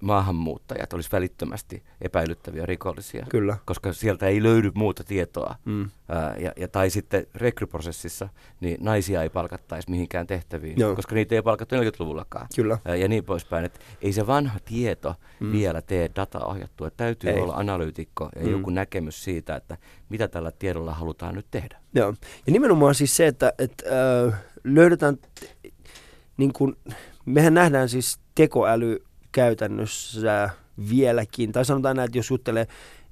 maahanmuuttajat 0.00 0.92
olisi 0.92 1.08
välittömästi 1.12 1.82
epäilyttäviä 2.00 2.66
rikollisia, 2.66 3.26
Kyllä. 3.28 3.56
koska 3.64 3.92
sieltä 3.92 4.26
ei 4.26 4.42
löydy 4.42 4.70
muuta 4.74 5.04
tietoa. 5.04 5.54
Mm. 5.64 5.90
Ää, 6.08 6.36
ja, 6.38 6.52
ja, 6.56 6.68
tai 6.68 6.90
sitten 6.90 7.26
rekryprosessissa 7.34 8.28
niin 8.60 8.76
naisia 8.80 9.22
ei 9.22 9.30
palkattaisi 9.30 9.90
mihinkään 9.90 10.26
tehtäviin, 10.26 10.80
Joo. 10.80 10.94
koska 10.96 11.14
niitä 11.14 11.34
ei 11.34 11.42
palkattu 11.42 11.74
40-luvullakaan. 11.74 12.46
Kyllä. 12.56 12.78
Ää, 12.84 12.96
ja 12.96 13.08
niin 13.08 13.24
poispäin. 13.24 13.64
Että 13.64 13.80
ei 14.02 14.12
se 14.12 14.26
vanha 14.26 14.58
tieto 14.64 15.14
Mm. 15.40 15.52
vielä 15.52 15.82
tee 15.82 16.10
dataohjattua. 16.16 16.90
Täytyy 16.90 17.30
Ei. 17.30 17.40
olla 17.40 17.54
analyytikko 17.54 18.28
ja 18.36 18.42
Mm. 18.42 18.50
joku 18.50 18.70
näkemys 18.70 19.24
siitä, 19.24 19.56
että 19.56 19.76
mitä 20.08 20.28
tällä 20.28 20.50
tiedolla 20.58 20.94
halutaan 20.94 21.34
nyt 21.34 21.46
tehdä. 21.50 21.78
Joo. 21.94 22.14
Ja 22.46 22.52
nimenomaan 22.52 22.94
siis 22.94 23.16
se, 23.16 23.26
että, 23.26 23.52
että 23.58 23.84
äh, 24.26 24.34
löydetään, 24.64 25.16
t- 25.18 25.74
niin 26.36 26.52
kuin, 26.52 26.76
mehän 27.24 27.54
nähdään 27.54 27.88
siis 27.88 28.18
tekoäly 28.34 29.02
käytännössä 29.32 30.50
vieläkin, 30.90 31.52
tai 31.52 31.64
sanotaan 31.64 31.96
näin, 31.96 32.06
että 32.06 32.18
jos 32.18 32.30
juttelee 32.30 32.66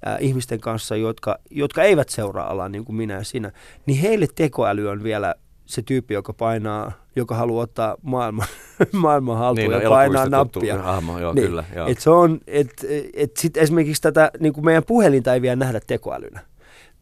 äh, 0.06 0.16
ihmisten 0.20 0.60
kanssa, 0.60 0.96
jotka, 0.96 1.38
jotka 1.50 1.82
eivät 1.82 2.08
seuraa 2.08 2.50
alaa 2.50 2.68
niin 2.68 2.84
kuin 2.84 2.96
minä 2.96 3.14
ja 3.14 3.24
sinä, 3.24 3.52
niin 3.86 4.00
heille 4.00 4.26
tekoäly 4.34 4.88
on 4.88 5.02
vielä 5.02 5.34
se 5.66 5.82
tyyppi, 5.82 6.14
joka 6.14 6.32
painaa, 6.32 6.92
joka 7.16 7.34
haluaa 7.34 7.62
ottaa 7.62 7.96
maailman, 8.02 8.46
maailman 8.92 9.38
haltuun 9.38 9.70
Niin, 9.70 9.82
ja 9.82 9.88
no, 9.88 9.90
painaa 9.90 10.22
elokuvista 10.22 10.44
tuttu 10.44 10.58
nappia. 10.58 10.82
Hahmo, 10.82 11.18
joo, 11.18 11.32
Niin, 11.32 11.46
kyllä. 11.46 11.64
Joo. 11.74 11.88
Et 11.88 12.00
se 12.00 12.10
on, 12.10 12.40
et, 12.46 12.86
et 13.14 13.36
sit 13.36 13.56
esimerkiksi 13.56 14.02
tätä 14.02 14.30
niin 14.40 14.52
kuin 14.52 14.64
meidän 14.64 14.84
puhelinta 14.86 15.34
ei 15.34 15.42
vielä 15.42 15.56
nähdä 15.56 15.80
tekoälynä. 15.86 16.40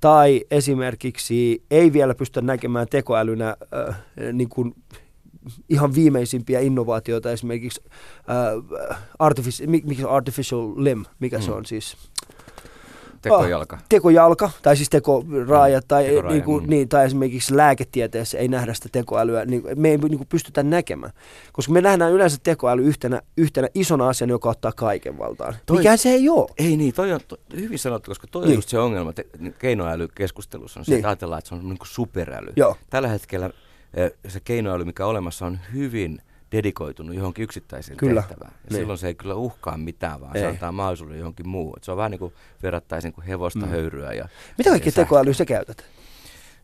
Tai 0.00 0.44
esimerkiksi 0.50 1.62
ei 1.70 1.92
vielä 1.92 2.14
pysty 2.14 2.42
näkemään 2.42 2.86
tekoälynä 2.90 3.56
äh, 3.88 3.96
niin 4.32 4.48
kuin 4.48 4.74
ihan 5.68 5.94
viimeisimpiä 5.94 6.60
innovaatioita, 6.60 7.30
esimerkiksi 7.30 7.82
äh, 8.90 8.98
artificial, 9.18 9.68
mikä 9.70 10.08
artificial 10.08 10.72
limb, 10.76 11.06
mikä 11.20 11.38
mm. 11.38 11.42
se 11.42 11.52
on 11.52 11.64
siis? 11.66 11.96
Tekojalka. 13.22 13.78
tekojalka, 13.88 14.50
tai 14.62 14.76
siis 14.76 14.90
tekoraaja, 14.90 15.78
Mm, 15.80 15.84
tai, 15.88 16.04
tekoraaja, 16.04 16.32
niin 16.34 16.44
kuin, 16.44 16.64
mm. 16.64 16.70
niin, 16.70 16.88
tai 16.88 17.04
esimerkiksi 17.06 17.56
lääketieteessä 17.56 18.38
ei 18.38 18.48
nähdä 18.48 18.74
sitä 18.74 18.88
tekoälyä, 18.92 19.44
niin 19.44 19.62
me 19.76 19.90
ei 19.90 19.96
niin 19.98 20.16
kuin 20.18 20.28
pystytä 20.28 20.62
näkemään. 20.62 21.12
Koska 21.52 21.72
me 21.72 21.80
nähdään 21.80 22.12
yleensä 22.12 22.38
tekoäly 22.42 22.82
yhtenä, 22.84 23.22
yhtenä 23.36 23.68
isona 23.74 24.08
asiana, 24.08 24.30
joka 24.30 24.50
ottaa 24.50 24.72
kaiken 24.72 25.18
valtaan. 25.18 25.54
Toi- 25.66 25.76
Mikä 25.76 25.96
se 25.96 26.08
ei 26.08 26.28
ole. 26.28 26.50
Ei 26.58 26.76
niin, 26.76 26.94
toi 26.94 27.12
on 27.12 27.20
to, 27.28 27.36
hyvin 27.56 27.78
sanottu, 27.78 28.10
koska 28.10 28.26
toi 28.30 28.42
Niin. 28.42 28.48
on 28.50 28.54
just 28.54 28.68
se 28.68 28.78
ongelma 28.78 29.12
te, 29.12 29.26
keinoälykeskustelussa, 29.58 30.80
on 30.80 30.84
se, 30.86 30.90
Niin. 30.90 30.98
että 30.98 31.08
ajatellaan, 31.08 31.38
että 31.38 31.48
se 31.48 31.54
on 31.54 31.68
niin 31.68 31.78
kuin 31.78 31.88
superäly. 31.88 32.52
Joo. 32.56 32.76
Tällä 32.90 33.08
hetkellä 33.08 33.50
se 34.28 34.40
keinoäly, 34.40 34.84
mikä 34.84 35.04
on 35.04 35.10
olemassa, 35.10 35.46
on 35.46 35.58
hyvin 35.72 36.18
dedikoitunut 36.52 37.14
johonkin 37.16 37.42
yksittäiseen 37.42 37.96
Kyllä. 37.96 38.22
tehtävään. 38.22 38.52
Ja 38.54 38.60
Niin. 38.70 38.80
silloin 38.80 38.98
se 38.98 39.06
ei 39.06 39.14
kyllä 39.14 39.34
uhkaa 39.34 39.76
mitään, 39.76 40.20
vaan 40.20 40.36
Ei. 40.36 40.42
se 40.42 40.48
antaa 40.48 40.72
mahdollisuuden 40.72 41.18
johonkin 41.18 41.48
muuhun. 41.48 41.74
Et 41.76 41.84
se 41.84 41.90
on 41.90 41.96
vähän 41.96 42.10
niin 42.10 42.18
kuin 42.18 42.32
verrattaisin 42.62 43.12
kuin 43.12 43.26
hevosta, 43.26 43.58
Mm. 43.66 43.68
höyryä 43.70 44.12
ja 44.12 44.28
Mitä 44.58 44.70
sähköä. 44.70 44.92
tekoälyä 44.92 45.32
sä 45.32 45.44
käytät? 45.44 45.84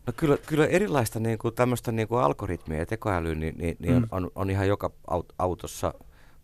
No 0.07 0.13
kyllä, 0.17 0.37
kyllä 0.37 0.65
erilaista 0.65 1.19
niin 1.19 1.37
kuin, 1.37 1.55
tämmöistä 1.55 1.91
niin 1.91 2.07
kuin 2.07 2.23
algoritmia 2.23 2.79
ja 2.79 2.85
tekoälyä 2.85 3.35
niin, 3.35 3.55
niin, 3.57 3.75
niin 3.79 3.95
Mm. 3.95 4.07
on, 4.11 4.31
on, 4.35 4.49
ihan 4.49 4.67
joka 4.67 4.91
aut- 5.11 5.33
autossa, 5.39 5.93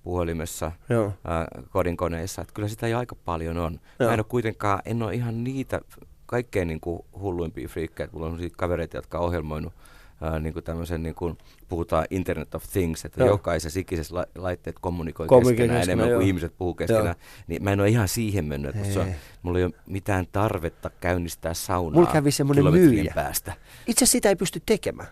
puhelimessa, 0.04 0.72
Joo. 0.90 1.14
ää, 1.26 1.48
kodinkoneissa. 1.70 2.42
Että 2.42 2.54
kyllä 2.54 2.68
sitä 2.68 2.88
jo 2.88 2.98
aika 3.00 3.16
paljon 3.26 3.58
on. 3.58 3.80
Joo. 4.00 4.08
Mä 4.10 4.14
en 4.14 4.20
ole 4.20 4.26
kuitenkaan, 4.30 4.80
en 4.86 5.04
ole 5.04 5.14
ihan 5.14 5.44
niitä 5.44 5.82
kaikkein 6.26 6.68
niin 6.68 6.80
kuin 6.80 7.00
hulluimpia 7.20 7.68
friikkejä. 7.68 8.10
Mulla 8.12 8.26
on 8.28 8.40
kavereita, 8.58 8.98
jotka 8.98 9.20
on 9.20 9.26
ohjelmoinut 9.26 9.74
ää, 10.22 10.40
niin 10.40 10.54
kuin 10.54 10.64
tämmöisen, 10.64 11.04
niin 11.04 11.16
kuin, 11.16 11.38
puhutaan 11.70 12.06
Internet 12.10 12.56
of 12.56 12.64
Things, 12.72 13.06
että 13.06 13.22
Joo. 13.22 13.30
jokaisessa 13.30 13.80
ikisessä 13.80 14.16
la- 14.16 14.26
laitteet 14.36 14.76
kommunikoi 14.82 15.28
Kommunikoi 15.28 15.56
keskenään, 15.56 15.80
keskenään, 15.80 16.00
enemmän 16.00 16.10
joo. 16.10 16.20
kuin 16.20 16.28
ihmiset 16.28 16.54
puhuu 16.58 16.74
keskenään. 16.74 17.16
Niin 17.48 17.64
mä 17.64 17.72
en 17.72 17.80
ole 17.80 17.90
ihan 17.90 18.08
siihen 18.08 18.46
mennyt, 18.46 18.76
että 18.76 18.94
se 18.94 19.00
on, 19.00 19.08
mulla 19.42 19.60
ei 19.60 19.66
ole 19.66 19.74
mitään 19.88 20.28
tarvetta 20.32 20.90
käynnistää 21.00 21.54
saunaa 21.54 21.94
Mulla 22.00 22.12
kävi 22.14 22.30
kilometrien 22.54 22.94
myyjä. 22.94 23.12
päästä. 23.16 23.54
Itse 23.88 24.04
asiassa 24.04 24.12
sitä 24.12 24.30
ei 24.30 24.36
pysty 24.36 24.62
tekemään. 24.66 25.10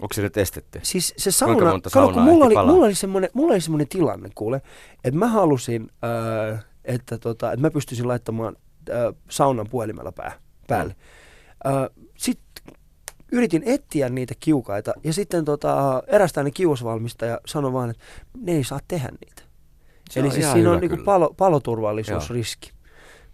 Onko 0.00 0.12
se 0.14 0.22
nyt 0.22 0.36
estetty? 0.36 0.80
Siis 0.82 1.14
se 1.16 1.30
Kuinka 1.44 1.60
sauna, 1.60 1.70
monta 1.72 1.90
kato, 1.90 2.06
kun 2.06 2.14
saunaa 2.14 2.32
mulla 2.32 2.44
oli, 2.44 2.54
palaa? 2.54 2.72
mulla, 2.72 2.86
oli 2.86 2.94
semmoinen, 2.94 3.30
mulla 3.34 3.52
oli 3.52 3.60
semmoinen 3.60 3.88
tilanne, 3.88 4.30
kuule, 4.34 4.62
että 5.04 5.18
mä 5.18 5.26
halusin, 5.26 5.90
äh, 6.52 6.64
että, 6.84 7.18
tota, 7.18 7.52
että 7.52 7.60
mä 7.60 7.70
pystyisin 7.70 8.08
laittamaan 8.08 8.56
äh, 8.90 8.96
saunan 9.30 9.68
puhelimella 9.70 10.12
pää, 10.12 10.32
päälle. 10.68 10.96
Äh, 11.66 11.72
Sitten 11.72 12.11
yritin 13.32 13.62
etsiä 13.66 14.08
niitä 14.08 14.34
kiukaita 14.40 14.92
ja 15.04 15.12
sitten 15.12 15.44
tota, 15.44 16.02
erästäinen 16.06 16.52
kiuasvalmistaja 16.52 17.40
sanoi 17.46 17.72
vaan, 17.72 17.90
että 17.90 18.04
ne 18.38 18.52
ei 18.52 18.64
saa 18.64 18.80
tehdä 18.88 19.08
niitä. 19.20 19.42
Se 20.10 20.20
Eli 20.20 20.28
on 20.28 20.34
siis 20.34 20.52
siinä 20.52 20.70
on 20.70 20.80
niinku 20.80 20.96
kyllä. 20.96 21.04
palo, 21.04 21.34
paloturvallisuusriski, 21.36 22.70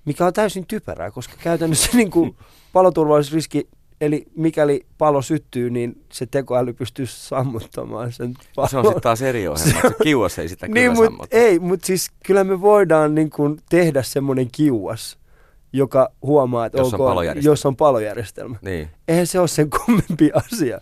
mikä 0.04 0.26
on 0.26 0.32
täysin 0.32 0.66
typerää, 0.66 1.10
koska 1.10 1.34
käytännössä 1.42 1.90
niinku 1.96 2.36
paloturvallisuusriski, 2.72 3.68
eli 4.00 4.26
mikäli 4.36 4.86
palo 4.98 5.22
syttyy, 5.22 5.70
niin 5.70 6.04
se 6.12 6.26
tekoäly 6.26 6.72
pystyy 6.72 7.06
sammuttamaan 7.06 8.12
sen 8.12 8.34
palon. 8.56 8.70
Se 8.70 8.78
on 8.78 8.84
sitten 8.84 9.02
taas 9.02 9.22
eri 9.22 9.48
ohjelma, 9.48 9.80
se 9.80 9.94
kiuas 10.02 10.38
ei 10.38 10.48
sitä 10.48 10.66
kyllä 10.66 10.80
niin, 10.80 10.92
mut, 10.92 11.04
sammota. 11.04 11.36
ei, 11.36 11.58
mutta 11.58 11.86
siis 11.86 12.10
kyllä 12.26 12.44
me 12.44 12.60
voidaan 12.60 13.14
niin 13.14 13.30
kuin 13.30 13.58
tehdä 13.70 14.02
semmoinen 14.02 14.48
kiuas, 14.52 15.17
joka 15.72 16.08
huomaa, 16.22 16.66
että 16.66 16.78
Jos 16.78 16.94
on 16.94 17.00
ok, 17.00 17.06
palojärjestelmä. 17.08 17.52
jos 17.52 17.66
on 17.66 17.76
palojärjestelmä. 17.76 18.56
Niin. 18.62 18.88
Eihän 19.08 19.26
se 19.26 19.40
ole 19.40 19.48
sen 19.48 19.70
kummempi 19.70 20.30
asia. 20.52 20.80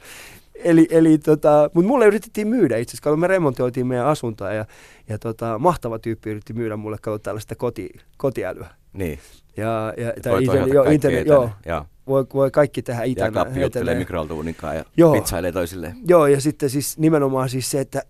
Eli, 0.65 0.87
eli 0.91 1.19
tota, 1.19 1.71
mutta 1.75 1.89
mulle 1.89 2.07
yritettiin 2.07 2.49
myydä 2.49 2.77
itse 2.77 2.91
asiassa, 2.93 3.11
kun 3.11 3.21
me 3.21 3.27
remontoitiin 3.27 3.87
meidän 3.87 4.07
asuntoa 4.07 4.53
ja, 4.53 4.65
ja 5.09 5.19
tota, 5.19 5.59
mahtava 5.59 5.99
tyyppi 5.99 6.31
yritti 6.31 6.53
myydä 6.53 6.77
mulle 6.77 6.97
kato 7.01 7.19
tällaista 7.19 7.55
koti, 7.55 7.91
kotiälyä. 8.17 8.69
Niin. 8.93 9.19
Ja, 9.57 9.95
ja, 9.97 10.13
Et 10.17 10.23
tai 10.23 10.33
voi 10.33 10.45
toivota 10.45 10.75
joo, 10.75 10.85
kaikki 10.85 10.95
internet, 10.95 11.27
joo, 11.27 11.51
Joo. 11.67 11.85
voi, 12.07 12.27
voi 12.35 12.51
kaikki 12.51 12.83
tehdä 12.83 13.01
Ja 13.01 13.05
itänä. 13.05 13.31
kappi 13.31 13.61
juttelee 13.61 13.85
etänä. 13.93 13.99
mikroaltuuninkaan 13.99 14.77
ja 14.77 14.85
Joo. 14.97 15.13
pizzailee 15.13 15.53
toisilleen. 15.53 15.97
Joo, 16.09 16.27
ja 16.27 16.41
sitten 16.41 16.71
siis 16.71 16.99
nimenomaan 16.99 17.49
siis 17.49 17.71
se, 17.71 17.81
että 17.81 18.03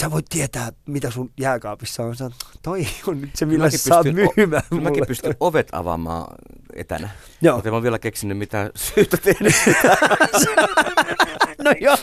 sä 0.00 0.10
voit 0.10 0.26
tietää, 0.28 0.72
mitä 0.86 1.10
sun 1.10 1.30
jääkaapissa 1.40 2.02
on. 2.02 2.16
Sä, 2.16 2.30
toi 2.62 2.86
on 3.06 3.20
nyt 3.20 3.36
se, 3.36 3.46
millä 3.46 3.64
Mäkin 3.64 3.78
sä 3.78 3.84
saat 3.88 4.02
pystyn 4.04 4.28
o- 4.28 4.32
myymään 4.36 4.62
mulle. 4.70 4.82
mäkin 4.84 5.04
pystyn 5.06 5.34
ovet 5.40 5.68
avaamaan 5.72 6.34
etänä. 6.74 7.08
Joo. 7.40 7.56
Mutta 7.56 7.76
en 7.76 7.82
vielä 7.82 7.98
keksinyt 7.98 8.38
mitään 8.38 8.70
syytä 8.76 9.16
tehdä. 9.16 9.48
No 11.64 11.72
joo. 11.80 11.96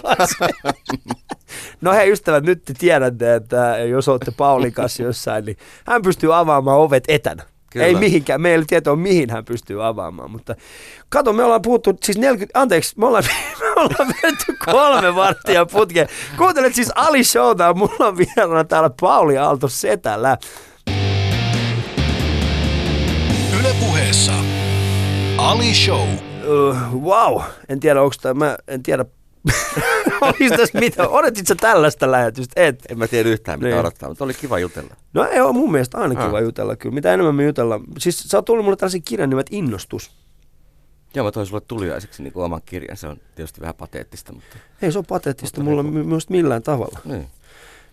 No 1.81 1.91
hei 1.93 2.11
ystävät, 2.11 2.43
nyt 2.43 2.65
te 2.65 2.73
tiedätte, 2.73 3.35
että 3.35 3.77
jos 3.77 4.07
olette 4.07 4.31
Paulin 4.31 4.73
kanssa 4.73 5.03
jossain, 5.03 5.45
niin 5.45 5.57
hän 5.87 6.01
pystyy 6.01 6.37
avaamaan 6.39 6.77
ovet 6.79 7.03
etänä. 7.07 7.43
Kyllä. 7.71 7.85
Ei 7.85 7.95
mihinkään, 7.95 8.41
meillä 8.41 8.55
ei 8.55 8.59
ole 8.59 8.65
tietoa 8.65 8.95
mihin 8.95 9.29
hän 9.29 9.45
pystyy 9.45 9.85
avaamaan, 9.87 10.31
mutta 10.31 10.55
kato, 11.09 11.33
me 11.33 11.43
ollaan 11.43 11.61
puhuttu 11.61 11.97
siis 12.03 12.17
40, 12.17 12.59
anteeksi, 12.59 12.99
me 12.99 13.05
ollaan, 13.05 13.23
me 13.59 13.69
ollaan 13.69 14.13
vedetty 14.23 14.55
kolme 14.65 15.15
varttia 15.15 15.65
putkeen. 15.65 16.07
Kuuntelet 16.37 16.75
siis 16.75 16.91
Ali 16.95 17.23
Showta, 17.23 17.73
mulla 17.73 18.07
on 18.07 18.17
vieraana 18.17 18.63
täällä 18.63 18.89
Pauli 19.01 19.37
Aalto 19.37 19.67
Setällä. 19.67 20.37
Yle 23.59 23.75
puheessa 23.79 24.33
Ali 25.37 25.73
Show. 25.73 26.07
Uh, 26.47 27.03
wow, 27.03 27.41
en 27.69 27.79
tiedä 27.79 28.01
onko 28.01 28.15
tämä, 28.21 28.45
mä 28.45 28.57
en 28.67 28.83
tiedä, 28.83 29.05
olisi 30.21 30.57
tässä 30.57 30.79
mitä, 30.79 31.07
odotit 31.07 31.47
sä 31.47 31.55
tällaista 31.55 32.11
lähetystä? 32.11 32.53
Et. 32.65 32.85
en 32.89 32.97
mä 32.97 33.07
tiedä 33.07 33.29
yhtään 33.29 33.59
mitä 33.59 33.67
Niin. 33.69 33.79
odottaa, 33.79 34.09
mutta 34.09 34.23
oli 34.23 34.33
kiva 34.33 34.59
jutella. 34.59 34.95
No 35.13 35.25
ei 35.25 35.41
ole 35.41 35.53
mun 35.53 35.71
mielestä 35.71 35.97
aina 35.97 36.15
kiva 36.25 36.37
Ah. 36.37 36.43
jutella 36.43 36.75
kyllä. 36.75 36.93
Mitä 36.93 37.13
enemmän 37.13 37.35
me 37.35 37.43
jutellaan. 37.45 37.81
Siis 37.99 38.19
sä 38.19 38.37
oot 38.37 38.45
tullut 38.45 38.65
mulle 38.65 38.77
tällaisen 38.77 39.03
kirjan 39.03 39.29
nimet 39.29 39.47
Innostus. 39.51 40.11
Joo, 41.15 41.25
mä 41.25 41.31
toin 41.31 41.45
sulle 41.47 41.61
tuliaiseksi 41.67 42.23
niin 42.23 42.33
oman 42.35 42.61
kirjan. 42.65 42.97
Se 42.97 43.07
on 43.07 43.17
tietysti 43.35 43.61
vähän 43.61 43.75
pateettista, 43.75 44.33
mutta 44.33 44.57
Ei 44.81 44.91
se 44.91 44.97
ole 44.99 45.05
pateettista 45.09 45.61
mulla 45.63 45.83
niinku- 45.83 45.97
my- 45.99 46.03
myös 46.05 46.29
millään 46.29 46.63
tavalla. 46.63 46.99
niin. 47.05 47.27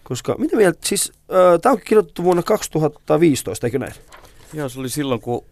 Koska 0.04 0.34
mitä 0.38 0.56
mieltä, 0.56 0.78
siis 0.84 1.12
äh, 1.32 1.60
tämä 1.62 1.72
on 1.72 1.80
kirjoitettu 1.84 2.24
vuonna 2.24 2.42
2015, 2.42 3.66
eikö 3.66 3.78
näin? 3.78 3.92
Joo, 4.52 4.68
se 4.68 4.80
oli 4.80 4.88
silloin, 4.88 5.20
kun, 5.20 5.44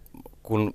kun 0.43 0.74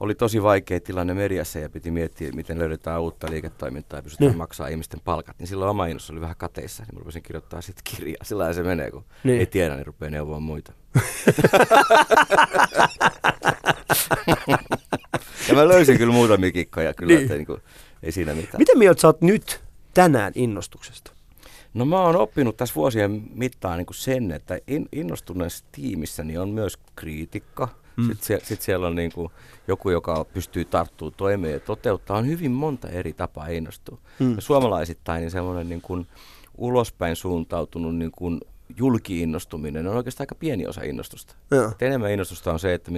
oli 0.00 0.14
tosi 0.14 0.42
vaikea 0.42 0.80
tilanne 0.80 1.14
mediassa 1.14 1.58
ja 1.58 1.68
piti 1.68 1.90
miettiä, 1.90 2.32
miten 2.32 2.58
löydetään 2.58 3.00
uutta 3.00 3.30
liiketoimintaa 3.30 3.98
ja 3.98 4.02
pystytään 4.02 4.30
Niin. 4.30 4.38
maksaa 4.38 4.68
ihmisten 4.68 5.00
palkat. 5.04 5.38
Niin 5.38 5.46
silloin 5.46 5.70
oma 5.70 5.86
innos 5.86 6.10
oli 6.10 6.20
vähän 6.20 6.36
kateissa, 6.36 6.82
niin 6.82 6.94
mä 6.94 6.98
rupesin 6.98 7.22
kirjoittaa 7.22 7.60
sitten 7.60 7.82
kirjaa. 7.96 8.16
Sillä 8.24 8.52
se 8.52 8.62
menee, 8.62 8.90
kun 8.90 9.04
Niin. 9.24 9.38
ei 9.40 9.46
tiedä, 9.46 9.76
niin 9.76 9.86
rupeaa 9.86 10.10
neuvoa 10.10 10.40
muita. 10.40 10.72
ja 15.48 15.54
mä 15.54 15.68
löysin 15.68 15.98
kyllä 15.98 16.12
muutamia 16.12 16.52
kikkoja, 16.52 16.94
kyllä, 16.94 17.12
Niin. 17.12 17.22
että 17.22 17.34
niin 17.34 17.46
kuin, 17.46 17.60
ei 18.02 18.12
siinä 18.12 18.34
mitään. 18.34 18.58
Mitä 18.58 18.74
mieltä 18.74 19.00
sä 19.00 19.08
oot 19.08 19.20
nyt 19.20 19.60
tänään 19.94 20.32
innostuksesta? 20.34 21.12
No 21.74 21.84
mä 21.84 22.00
oon 22.02 22.16
oppinut 22.16 22.56
tässä 22.56 22.74
vuosien 22.74 23.22
mittaan 23.34 23.78
niin 23.78 23.86
kuin 23.86 23.96
sen, 23.96 24.32
että 24.32 24.58
in, 24.66 24.88
innostuneessa 24.92 25.64
tiimissä 25.72 26.24
niin 26.24 26.40
on 26.40 26.48
myös 26.48 26.76
kriitikko. 26.96 27.68
Mm. 27.96 28.08
Sitten, 28.08 28.40
sit 28.42 28.62
siellä 28.62 28.86
on 28.86 28.94
niin 28.94 29.12
kuin 29.12 29.32
joku, 29.68 29.90
joka 29.90 30.24
pystyy 30.24 30.64
tarttumaan 30.64 31.14
toimeen 31.16 31.52
ja 31.52 31.60
toteuttaa. 31.60 32.16
On 32.16 32.26
hyvin 32.26 32.50
monta 32.50 32.88
eri 32.88 33.12
tapaa 33.12 33.46
innostua. 33.46 33.98
Mm. 34.18 34.34
Ja 34.34 34.40
suomalaisittain 34.40 35.20
niin 35.20 35.30
semmoinen 35.30 35.68
niin 35.68 35.80
kuin 35.80 36.06
ulospäin 36.58 37.16
suuntautunut 37.16 37.96
niin 37.96 38.10
kuin 38.10 38.40
julki-innostuminen 38.76 39.86
on 39.86 39.96
oikeastaan 39.96 40.22
aika 40.22 40.34
pieni 40.34 40.66
osa 40.66 40.82
innostusta. 40.82 41.34
Joo. 41.50 41.70
Et 41.70 41.82
enemmän 41.82 42.10
innostusta 42.10 42.52
on 42.52 42.58
se, 42.58 42.74
että 42.74 42.90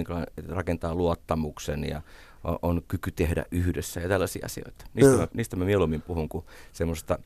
rakentaa 0.47 0.95
luottamuksen 0.95 1.83
ja 1.83 2.01
on, 2.43 2.59
on 2.61 2.81
kyky 2.87 3.11
tehdä 3.11 3.45
yhdessä 3.51 3.99
ja 3.99 4.07
tällaisia 4.07 4.45
asioita. 4.45 4.85
Niistä, 4.93 5.11
Joo. 5.11 5.21
mä, 5.21 5.27
niistä 5.33 5.55
mä 5.55 5.65
mieluummin 5.65 6.01
puhun 6.01 6.29
kuin 6.29 6.45
semmoista 6.73 7.19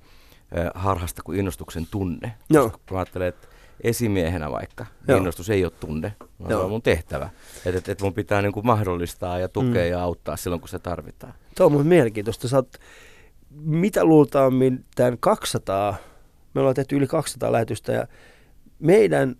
harhasta 0.76 1.22
kuin 1.24 1.40
innostuksen 1.40 1.88
tunne. 1.92 2.34
Joo. 2.50 2.64
Koska 2.64 2.78
kun 2.88 2.96
mä 2.96 3.00
ajattelen, 3.00 3.28
että 3.28 3.48
esimiehenä 3.82 4.52
vaikka, 4.52 4.86
Joo. 5.08 5.18
innostus 5.18 5.50
ei 5.50 5.64
ole 5.66 5.74
tunne, 5.80 6.14
vaan 6.20 6.52
Joo. 6.52 6.60
se 6.60 6.64
on 6.64 6.72
mun 6.72 6.82
tehtävä. 6.82 7.30
Että 7.66 7.78
et, 7.78 7.90
et 7.90 8.02
mun 8.02 8.14
pitää 8.14 8.42
niinku 8.42 8.62
mahdollistaa 8.62 9.40
ja 9.40 9.50
tukea 9.50 9.72
Mm. 9.72 9.78
mm. 9.88 9.92
ja 9.92 10.04
auttaa 10.04 10.38
silloin, 10.38 10.60
kun 10.60 10.70
se 10.70 10.80
tarvitaan. 10.80 11.34
Tuo 11.58 11.66
on 11.66 11.72
mun 11.72 11.88
mielenkiintoista. 11.88 12.48
Sä 12.48 12.56
oot, 12.58 12.78
mitä 13.62 14.06
luultaammin 14.06 14.86
tämän 14.96 15.18
200, 15.20 15.96
me 16.54 16.62
ollaan 16.62 16.76
tehty 16.76 16.96
yli 16.96 17.08
200 17.08 17.52
lähetystä 17.52 17.92
ja 17.92 18.08
meidän 18.80 19.36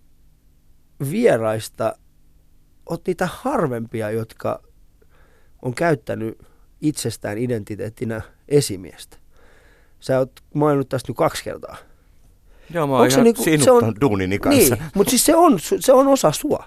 vieraista 1.12 1.96
on 2.90 2.98
niitä 3.08 3.30
harvempia, 3.32 4.12
jotka 4.12 4.64
on 5.62 5.74
käyttänyt 5.76 6.38
itsestään 6.82 7.38
identiteettinä 7.38 8.22
esimiestä. 8.48 9.18
Sä 10.00 10.18
oot 10.20 10.32
maininnut 10.54 10.90
tästä 10.90 11.10
nyt 11.12 11.18
kaksi 11.18 11.44
kertaa. 11.44 11.78
Joo, 12.74 12.88
mä 12.88 12.98
oon 12.98 13.12
se 13.12 13.24
niinku- 13.24 13.44
se 13.64 13.72
on- 13.72 13.96
duunini 14.02 14.40
kanssa. 14.40 14.76
Niin, 14.76 14.84
mutta 14.96 15.10
siis 15.10 15.26
se 15.26 15.36
on, 15.36 15.60
se 15.80 15.94
on 15.94 16.08
osa 16.08 16.32
sua. 16.32 16.66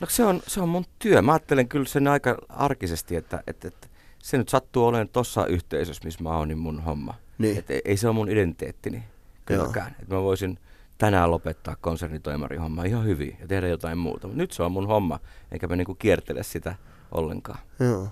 No 0.00 0.06
se 0.10 0.24
on, 0.24 0.40
se 0.46 0.60
on 0.60 0.68
mun 0.68 0.84
työ. 0.98 1.22
Mä 1.22 1.32
ajattelen 1.32 1.68
kyllä 1.68 1.84
sen 1.86 2.08
aika 2.08 2.38
arkisesti, 2.48 3.16
että, 3.16 3.42
että, 3.46 3.68
että 3.68 3.88
se 4.18 4.38
nyt 4.38 4.48
sattuu 4.48 4.86
olemaan 4.86 5.08
tossa 5.08 5.46
yhteisössä, 5.46 6.04
missä 6.04 6.22
mä 6.22 6.36
oon, 6.38 6.48
niin 6.48 6.58
mun 6.58 6.80
homma. 6.82 7.14
Niin. 7.38 7.58
Et 7.58 7.70
ei, 7.70 7.80
ei 7.84 7.96
se 7.96 8.06
ole 8.08 8.14
mun 8.14 8.30
identiteettini 8.30 9.02
kylläkään. 9.46 9.96
Että 10.02 10.14
mä 10.14 10.22
voisin 10.22 10.58
tänään 10.98 11.30
lopettaa 11.30 11.76
konsernitoimarin 11.80 12.60
homma 12.60 12.84
ihan 12.84 13.04
hyvin 13.04 13.36
ja 13.40 13.48
tehdä 13.48 13.68
jotain 13.68 13.98
muuta. 13.98 14.26
Mutta 14.26 14.38
nyt 14.42 14.52
se 14.52 14.62
on 14.62 14.72
mun 14.72 14.86
homma, 14.86 15.20
enkä 15.52 15.66
mä 15.66 15.76
niinku 15.76 15.94
kiertele 15.94 16.42
sitä 16.42 16.74
ollenkaan. 17.12 17.58
Joo. 17.80 18.08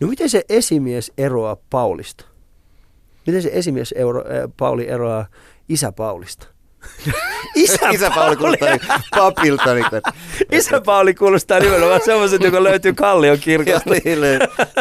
No 0.00 0.06
miten 0.08 0.30
se 0.30 0.42
esimies 0.48 1.12
eroaa 1.18 1.56
Paulista? 1.70 2.24
Miten 3.26 3.42
se 3.42 3.50
esimies 3.52 3.94
euro, 3.96 4.20
äh, 4.20 4.50
Pauli 4.56 4.88
eroaa 4.88 5.26
isä 5.68 5.92
Paulista? 5.92 6.46
isä, 7.54 8.10
Pauli 8.14 8.36
kuulostaa 8.36 8.68
niin 8.68 8.80
papilta. 9.10 9.74
Niin 9.74 9.86
kuin, 9.90 10.02
isä 10.52 10.80
Pauli 10.80 11.14
kuulostaa 11.14 11.60
nimenomaan 11.60 12.00
semmoiset, 12.04 12.42
joka 12.42 12.64
löytyy 12.64 12.92
Kallion 12.92 13.38
kirkosta. 13.38 13.90
niin, 14.04 14.18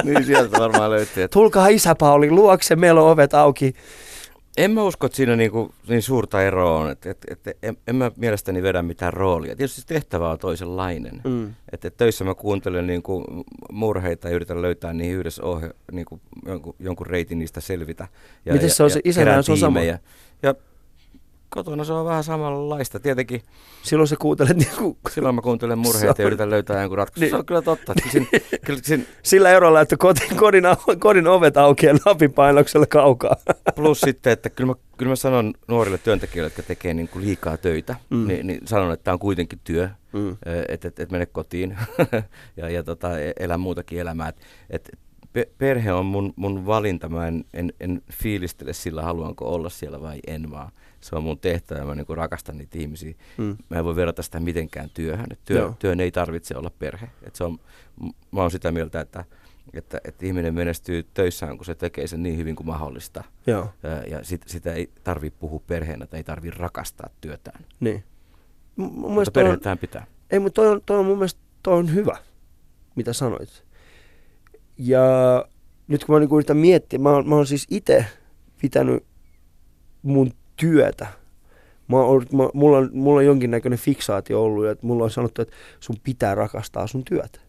niin 0.03 0.25
sieltä 0.25 0.59
varmaan 0.59 0.91
löytyy. 0.91 1.27
Tulkaa 1.33 1.67
isä 1.67 1.95
Pauli 1.95 2.31
luokse, 2.31 2.75
meillä 2.75 3.01
on 3.01 3.11
ovet 3.11 3.33
auki. 3.33 3.73
En 4.57 4.71
mä 4.71 4.83
usko, 4.83 5.05
että 5.05 5.15
siinä 5.15 5.35
niinku, 5.35 5.73
niin 5.87 6.01
suurta 6.01 6.41
eroa 6.41 6.79
on. 6.79 6.91
Et, 6.91 7.05
et, 7.05 7.17
et, 7.29 7.57
en, 7.63 7.77
en 7.87 7.95
mä 7.95 8.11
mielestäni 8.15 8.63
vedä 8.63 8.81
mitään 8.81 9.13
roolia. 9.13 9.55
Tietysti 9.55 9.81
tehtävä 9.85 10.29
on 10.29 10.39
toisenlainen. 10.39 11.21
Mm. 11.23 11.53
Et, 11.71 11.85
et 11.85 11.97
töissä 11.97 12.23
mä 12.23 12.35
kuuntelen 12.35 12.87
niinku 12.87 13.25
murheita 13.71 14.29
ja 14.29 14.35
yritän 14.35 14.61
löytää 14.61 14.93
niihin 14.93 15.15
yhdessä 15.15 15.43
ohje, 15.43 15.71
niinku 15.91 16.19
jonkun, 16.45 16.75
jonkun 16.79 17.07
reitin 17.07 17.39
niistä 17.39 17.61
selvitä. 17.61 18.07
Ja, 18.45 18.53
Mites 18.53 18.69
ja, 18.69 18.75
se 18.75 18.83
on 18.83 18.89
se 18.89 18.99
ja 18.99 19.09
isänään, 19.09 19.25
kerään 19.25 19.43
se 19.43 19.51
on 19.51 19.57
sama? 19.57 19.81
Ja 19.81 20.55
kotona 21.49 21.83
se 21.83 21.93
on 21.93 22.05
vähän 22.05 22.23
samanlaista. 22.23 22.99
Tietenkin 22.99 23.41
Silloin 23.83 24.07
sä 24.07 24.15
kuuntelet 24.19 24.57
niinku, 24.65 24.97
silloin 25.09 25.35
mä 25.35 25.41
kuuntelen 25.41 25.77
Se 25.77 25.81
murheita 25.81 26.21
ja 26.21 26.27
yritän 26.27 26.49
löytää 26.49 26.81
jonkun 26.81 26.97
ratkaisun. 26.97 27.21
Niin. 27.21 27.29
Se 27.31 27.35
on 27.35 27.45
kyllä 27.45 27.61
totta. 27.61 27.93
Siinä, 28.11 28.25
kyllä 28.65 28.79
siinä, 28.83 29.03
sillä 29.23 29.49
erolla, 29.51 29.81
että 29.81 29.97
kodin, 29.97 30.37
kodin, 30.37 30.63
kodin 30.99 31.27
ovet 31.27 31.57
aukeaa 31.57 31.97
napin 32.05 32.33
painoksella 32.33 32.85
kaukaa. 32.85 33.35
Plus 33.75 34.01
sitten, 34.01 34.33
että 34.33 34.49
kyllä 34.49 34.67
mä, 34.67 34.75
kyllä 34.97 35.09
mä 35.09 35.15
sanon 35.15 35.53
nuorille 35.67 35.97
työntekijöille, 35.97 36.45
jotka 36.47 36.63
tekee 36.63 36.93
niin 36.93 37.07
kuin 37.07 37.25
liikaa 37.25 37.57
töitä, 37.57 37.95
Mm. 38.09 38.27
niin, 38.27 38.47
niin 38.47 38.61
sanon, 38.65 38.91
että 38.93 39.03
tämä 39.03 39.13
on 39.13 39.19
kuitenkin 39.19 39.59
työ, 39.63 39.89
Mm. 40.13 40.37
että 40.67 40.87
et, 40.87 40.99
et 40.99 41.11
mene 41.11 41.25
kotiin 41.25 41.77
ja, 42.57 42.69
ja 42.69 42.83
tota, 42.83 43.19
e- 43.19 43.33
elä 43.39 43.57
muutakin 43.57 43.99
elämää. 43.99 44.29
Et, 44.29 44.37
et 44.69 44.97
pe- 45.33 45.49
perhe 45.57 45.93
on 45.93 46.05
mun, 46.05 46.33
mun 46.35 46.65
valinta, 46.65 47.09
mä 47.09 47.27
en, 47.27 47.45
en, 47.53 47.73
en 47.79 48.01
fiilistele 48.13 48.73
sillä, 48.73 49.01
haluanko 49.01 49.45
olla 49.53 49.69
siellä 49.69 50.01
vai 50.01 50.19
en, 50.27 50.51
vaan 50.51 50.71
se 51.01 51.15
on 51.15 51.23
mun 51.23 51.39
tehtävä, 51.39 51.85
mä 51.85 51.95
niin 51.95 52.05
rakastan 52.17 52.57
niitä 52.57 52.77
ihmisiä. 52.77 53.13
Mm. 53.37 53.57
Mä 53.69 53.77
en 53.77 53.85
voi 53.85 53.95
verrata 53.95 54.21
sitä 54.23 54.39
mitenkään 54.39 54.89
työhön. 54.93 55.25
Et 55.31 55.39
työ, 55.45 55.59
Joo. 55.59 55.75
työn 55.79 55.99
ei 55.99 56.11
tarvitse 56.11 56.57
olla 56.57 56.69
perhe. 56.79 57.09
Et 57.23 57.35
se 57.35 57.43
on, 57.43 57.59
m- 58.01 58.09
mä 58.31 58.41
oon 58.41 58.51
sitä 58.51 58.71
mieltä, 58.71 58.99
että, 59.01 59.25
että, 59.73 60.01
että 60.03 60.25
ihminen 60.25 60.53
menestyy 60.53 61.03
töissään, 61.13 61.57
kun 61.57 61.65
se 61.65 61.75
tekee 61.75 62.07
sen 62.07 62.23
niin 62.23 62.37
hyvin 62.37 62.55
kuin 62.55 62.67
mahdollista. 62.67 63.23
Joo, 63.47 63.69
Ää, 63.83 64.03
Ja 64.03 64.23
sit, 64.23 64.41
sitä 64.47 64.73
ei 64.73 64.89
tarvi 65.03 65.29
puhua 65.29 65.61
perheenä 65.67 66.07
tai 66.07 66.19
ei 66.19 66.23
tarvi 66.23 66.49
rakastaa 66.51 67.09
työtään. 67.21 67.65
niin. 67.79 68.03
M- 68.75 68.81
mun 68.81 69.11
Mutta 69.13 69.31
toi 69.31 69.43
on, 69.43 69.47
perhettään 69.47 69.77
pitää. 69.77 70.07
ei, 70.31 70.39
mutta 70.39 70.61
toi 70.61 70.67
on, 70.71 70.81
toi 70.85 70.99
on 70.99 71.05
mun 71.05 71.17
mielestä 71.17 71.39
toi 71.63 71.77
on 71.77 71.93
hyvä, 71.93 72.17
mitä 72.95 73.13
sanoit. 73.13 73.63
Ja 74.77 74.99
nyt 75.87 76.05
kun 76.05 76.15
mä 76.15 76.19
niinku 76.19 76.35
yritän 76.37 76.57
miettiä, 76.57 76.99
mä 76.99 77.09
oon, 77.09 77.29
mä 77.29 77.35
oon 77.35 77.47
siis 77.47 77.67
itse 77.69 78.05
pitänyt 78.61 79.03
mun 80.01 80.31
työtä. 80.59 81.07
Mä 81.87 81.97
oon, 81.97 82.25
mä, 82.33 82.49
mulla, 82.53 82.77
on, 82.77 82.89
mulla 82.93 83.17
on 83.19 83.25
jonkinnäköinen 83.25 83.79
fiksaatio 83.79 84.43
ollut, 84.43 84.67
että 84.67 84.87
mulla 84.87 85.03
on 85.03 85.11
sanottu, 85.11 85.41
että 85.41 85.55
sun 85.79 85.95
pitää 86.03 86.35
rakastaa 86.35 86.87
sun 86.87 87.03
työtä 87.05 87.39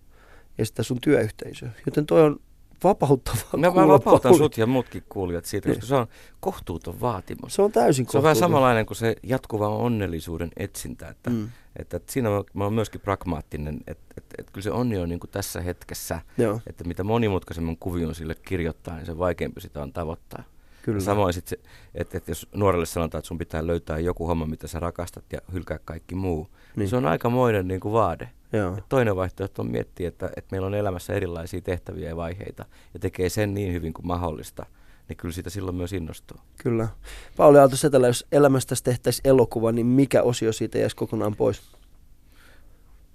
ja 0.58 0.66
sitä 0.66 0.82
sun 0.82 1.00
työyhteisöä. 1.00 1.70
Joten 1.86 2.06
toi 2.06 2.22
on 2.22 2.36
vapauttavaa. 2.84 3.42
Mä, 3.56 3.70
kuulla, 3.70 3.88
vapautan 3.88 4.34
sut 4.34 4.58
ja 4.58 4.66
muutkin 4.66 5.02
kuulijat 5.08 5.44
siitä, 5.44 5.68
Niin. 5.68 5.76
koska 5.80 5.88
se 5.88 5.94
on 5.94 6.06
kohtuuton 6.40 7.00
vaatimus. 7.00 7.54
Se 7.54 7.62
on 7.62 7.72
täysin 7.72 8.06
Se 8.11 8.16
on 8.18 8.22
vähän 8.22 8.34
kohtuuton. 8.34 8.50
samanlainen 8.50 8.86
kuin 8.86 8.96
se 8.96 9.16
jatkuva 9.22 9.68
onnellisuuden 9.68 10.50
etsintä, 10.56 11.08
että, 11.08 11.30
Mm. 11.30 11.48
että, 11.76 11.96
että 11.96 12.12
siinä 12.12 12.30
mä, 12.30 12.42
mä 12.54 12.64
oon 12.64 12.72
myöskin 12.72 13.00
pragmaattinen, 13.00 13.80
että, 13.86 14.04
että, 14.16 14.34
että 14.38 14.52
kyllä 14.52 14.62
se 14.64 14.70
onni 14.70 14.98
on 14.98 15.08
niin 15.08 15.20
kuin 15.20 15.30
tässä 15.30 15.61
hetkessä, 15.61 16.20
Joo, 16.38 16.61
että 16.66 16.84
mitä 16.84 17.04
monimutkaisemman 17.04 17.76
kuvion 17.76 18.14
sille 18.14 18.34
kirjoittaa, 18.34 18.96
niin 18.96 19.06
se 19.06 19.18
vaikeampi 19.18 19.61
sitä 19.61 19.82
on 19.82 19.92
tavoittaa. 19.92 20.42
Kyllä. 20.83 21.01
Samoin 21.01 21.33
sitten 21.33 21.59
että, 21.95 22.18
että 22.18 22.31
jos 22.31 22.47
nuorelle 22.55 22.87
sanotaan, 22.87 23.18
että 23.18 23.28
sun 23.28 23.39
pitää 23.39 23.66
löytää 23.66 23.99
joku 23.99 24.26
homma, 24.26 24.47
mitä 24.47 24.66
sä 24.66 24.81
rakastat 24.81 25.24
ja 25.33 25.41
hylkää 25.53 25.78
kaikki 25.85 26.14
muu, 26.14 26.45
niin. 26.45 26.59
Niin. 26.76 26.89
se 26.89 26.97
on 26.97 27.07
aikamoinen 27.07 27.68
niin 27.68 27.81
kuin 27.81 27.93
vaade. 27.93 28.31
Joo. 28.53 28.76
Et 28.78 28.85
toinen 28.89 29.16
vaihtoehto 29.16 29.62
on 29.62 29.70
miettiä, 29.70 30.09
että, 30.09 30.26
että 30.26 30.49
meillä 30.51 30.66
on 30.66 30.74
elämässä 30.74 31.14
erilaisia 31.14 31.61
tehtäviä 31.61 32.09
ja 32.09 32.16
vaiheita 32.16 32.64
ja 32.95 33.01
tekee 33.01 33.28
sen 33.28 33.55
niin 33.55 33.72
hyvin 33.72 33.93
kuin 33.93 34.07
mahdollista, 34.07 34.66
niin 35.09 35.16
kyllä 35.16 35.33
siitä 35.33 35.51
silloin 35.51 35.76
myös 35.76 35.93
innostuu. 35.93 36.39
Kyllä. 36.62 36.89
Pauli 37.37 37.59
Aalto 37.59 37.76
Setälä, 37.76 38.07
jos 38.07 38.26
elämästä 38.33 38.74
tehtäisiin 38.85 39.28
elokuva, 39.28 39.72
niin 39.72 39.87
mikä 39.87 40.22
osio 40.22 40.53
siitä 40.53 40.78
jäisi 40.78 40.97
kokonaan 40.97 41.37
pois? 41.37 41.62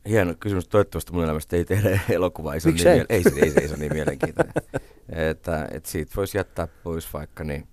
Hieno 0.10 0.34
kysymys. 0.40 0.68
Toivottavasti 0.68 1.14
mun 1.14 1.24
elämästä 1.24 1.56
ei 1.56 1.66
tehdä 1.66 2.00
elokuvaa. 2.10 2.54
Ei 2.54 2.60
se, 2.60 2.68
ole 2.70 2.74
niin, 2.74 2.88
Miksei? 2.88 2.94
miele- 3.00 3.06
ei, 3.10 3.24
se, 3.24 3.30
ei, 3.46 3.52
se, 3.52 3.60
ei 3.60 3.68
se 3.68 3.74
ole 3.74 3.80
niin 3.80 3.94
mielenkiintoinen. 3.94 4.54
että, 5.30 5.68
että 5.72 5.90
siitä 5.90 6.12
voisi 6.16 6.38
jättää 6.38 6.68
pois 6.84 7.14
vaikka 7.14 7.44
niin. 7.44 7.68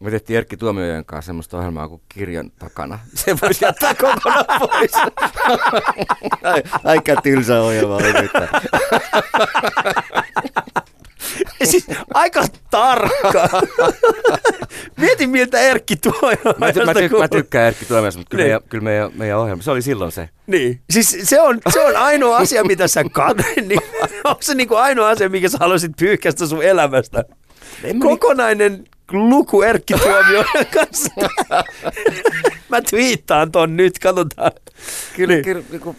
Me 0.00 0.10
tehtiin 0.10 0.36
Erkki 0.36 0.56
Tuomiojan 0.56 1.04
kanssa 1.04 1.26
semmoista 1.26 1.58
ohjelmaa 1.58 1.88
kuin 1.88 2.02
Kirjan 2.08 2.50
takana. 2.58 2.98
Se 3.14 3.36
voisi 3.42 3.64
jättää 3.64 3.94
kokonaan 3.94 4.44
pois. 4.60 4.92
Ai- 6.42 6.62
Aika 6.84 7.16
tylsä 7.22 7.60
ohjelma 7.60 7.96
oli 7.96 8.12
nyt. 8.12 8.30
Siis 11.66 11.86
aika 12.14 12.44
tarkka. 12.70 13.48
Mieti 15.00 15.26
miltä 15.26 15.60
Erkki 15.60 15.96
tuo. 15.96 16.12
Mä, 16.58 16.70
ty- 16.70 16.84
mä, 16.86 16.92
ty- 16.92 17.18
mä 17.18 17.28
tykkään 17.28 17.66
Erkki 17.66 17.84
Tuomiojan, 17.84 18.12
mutta 18.16 18.30
kyllä, 18.30 18.42
Niin. 18.44 18.48
meidän, 18.52 18.68
kyllä 18.68 18.84
meidän, 18.84 19.10
meidän 19.14 19.38
ohjelma, 19.38 19.62
se 19.62 19.70
oli 19.70 19.82
silloin 19.82 20.12
se. 20.12 20.28
Niin. 20.46 20.80
Siis 20.90 21.16
se 21.22 21.40
on, 21.40 21.58
se 21.72 21.80
on 21.80 21.96
ainoa 21.96 22.36
asia, 22.36 22.64
mitä 22.64 22.88
sä 22.88 23.04
katsot. 23.12 23.46
Niin, 23.68 23.80
onko 24.24 24.42
se 24.42 24.54
niinku 24.54 24.74
ainoa 24.74 25.08
asia, 25.08 25.28
mikä 25.28 25.48
sä 25.48 25.58
haluaisit 25.60 25.92
pyyhkästä 25.98 26.46
sun 26.46 26.62
elämästä? 26.64 27.24
Mä 27.82 28.00
Kokonainen 28.02 28.84
luku 29.12 29.62
Erkki 29.62 29.94
Tuomiojan 29.94 30.66
kanssa. 30.74 31.10
mä 32.68 32.80
twiittaan 32.90 33.52
ton 33.52 33.76
nyt, 33.76 33.98
katsotaan. 33.98 34.52
Kyllä, 35.16 35.34
Niin. 35.34 35.44
kyllä 35.44 35.62
niin 35.70 35.80
kuin, 35.80 35.96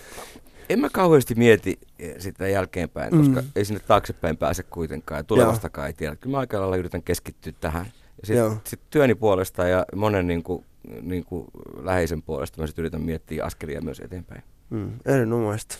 en 0.69 0.79
mä 0.79 0.89
kauheasti 0.89 1.35
mieti 1.35 1.79
eh, 1.99 2.15
sitä 2.19 2.47
jälkeenpäin, 2.47 3.17
koska 3.17 3.41
Mm. 3.41 3.47
ei 3.55 3.65
sinne 3.65 3.79
taaksepäin 3.87 4.37
pääse 4.37 4.63
kuitenkaan 4.63 5.19
ja 5.19 5.23
tulevastakaan 5.23 5.87
ei 5.87 5.93
tiedä. 5.93 6.15
Kyllä 6.15 6.35
mä 6.35 6.39
aika 6.39 6.59
lailla 6.59 6.75
yritän 6.77 7.03
keskittyä 7.03 7.53
tähän. 7.61 7.85
Sitten 8.23 8.61
sit 8.63 8.79
työni 8.89 9.15
puolesta 9.15 9.67
ja 9.67 9.85
monen 9.95 10.27
niin 10.27 10.43
kuin, 10.43 10.65
niin 11.01 11.25
kuin 11.25 11.45
läheisen 11.83 12.21
puolesta 12.21 12.61
mä 12.61 12.67
sit 12.67 12.79
yritän 12.79 13.01
miettiä 13.01 13.45
askelia 13.45 13.81
myös 13.81 13.99
eteenpäin. 13.99 14.43
Mm, 14.69 14.91
erinomaista. 15.05 15.75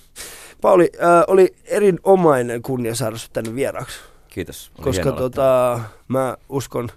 Pauli, 0.62 0.92
äh, 1.04 1.24
oli 1.28 1.56
erinomainen 1.66 2.62
kunnia 2.62 2.96
saada 2.96 3.18
sut 3.18 3.34
tänne 3.34 3.56
vieraaksi. 3.56 4.00
Kiitos. 4.28 4.72
Oli 4.78 4.84
koska 4.84 5.12
tota, 5.12 5.80
mä 6.08 6.38
uskon, 6.50 6.90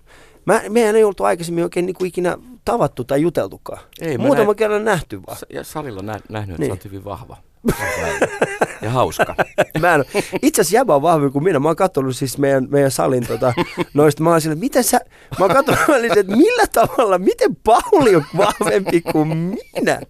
mä, 0.44 0.62
mehän 0.68 0.96
ei 0.96 1.04
oltu 1.04 1.24
aikaisemmin 1.24 1.64
oikein 1.64 1.86
niinku 1.86 2.04
ikinä 2.04 2.38
tavattu 2.64 3.04
tai 3.04 3.20
juteltukaan. 3.22 3.80
Ei, 4.00 4.18
Muutama 4.18 4.44
näin- 4.44 4.56
kerran 4.56 4.84
nähty 4.84 5.20
vaan. 5.26 5.38
Ja 5.50 5.64
salilla 5.64 6.02
nä- 6.02 6.20
nähnyt, 6.28 6.50
että 6.54 6.62
Niin. 6.62 6.68
sä 6.70 6.72
oot 6.72 6.84
hyvin 6.84 7.04
vahva. 7.04 7.36
Ja 8.82 8.90
hauska. 8.90 9.34
Mä 9.80 9.94
en, 9.94 10.04
itse 10.42 10.60
asiassa 10.60 10.76
jäbä 10.76 10.94
on 10.94 11.02
vahvempi 11.02 11.32
kuin 11.32 11.44
minä. 11.44 11.58
Mä 11.58 11.68
oon 11.68 11.76
katsonut 11.76 12.16
siis 12.16 12.38
meidän, 12.38 12.66
meidän 12.70 12.90
salin 12.90 13.26
tota, 13.26 13.52
noista. 13.94 14.22
Mä 14.22 14.30
oon 14.30 14.40
sille, 14.40 14.54
miten 14.54 14.84
sä, 14.84 15.00
mä 15.38 15.44
oon 15.44 15.54
katsonut, 15.54 16.04
että 16.16 16.36
millä 16.36 16.64
tavalla, 16.72 17.18
miten 17.18 17.56
Pauli 17.56 18.16
on 18.16 18.24
vahvempi 18.36 19.00
kuin 19.00 19.28
minä? 19.28 20.00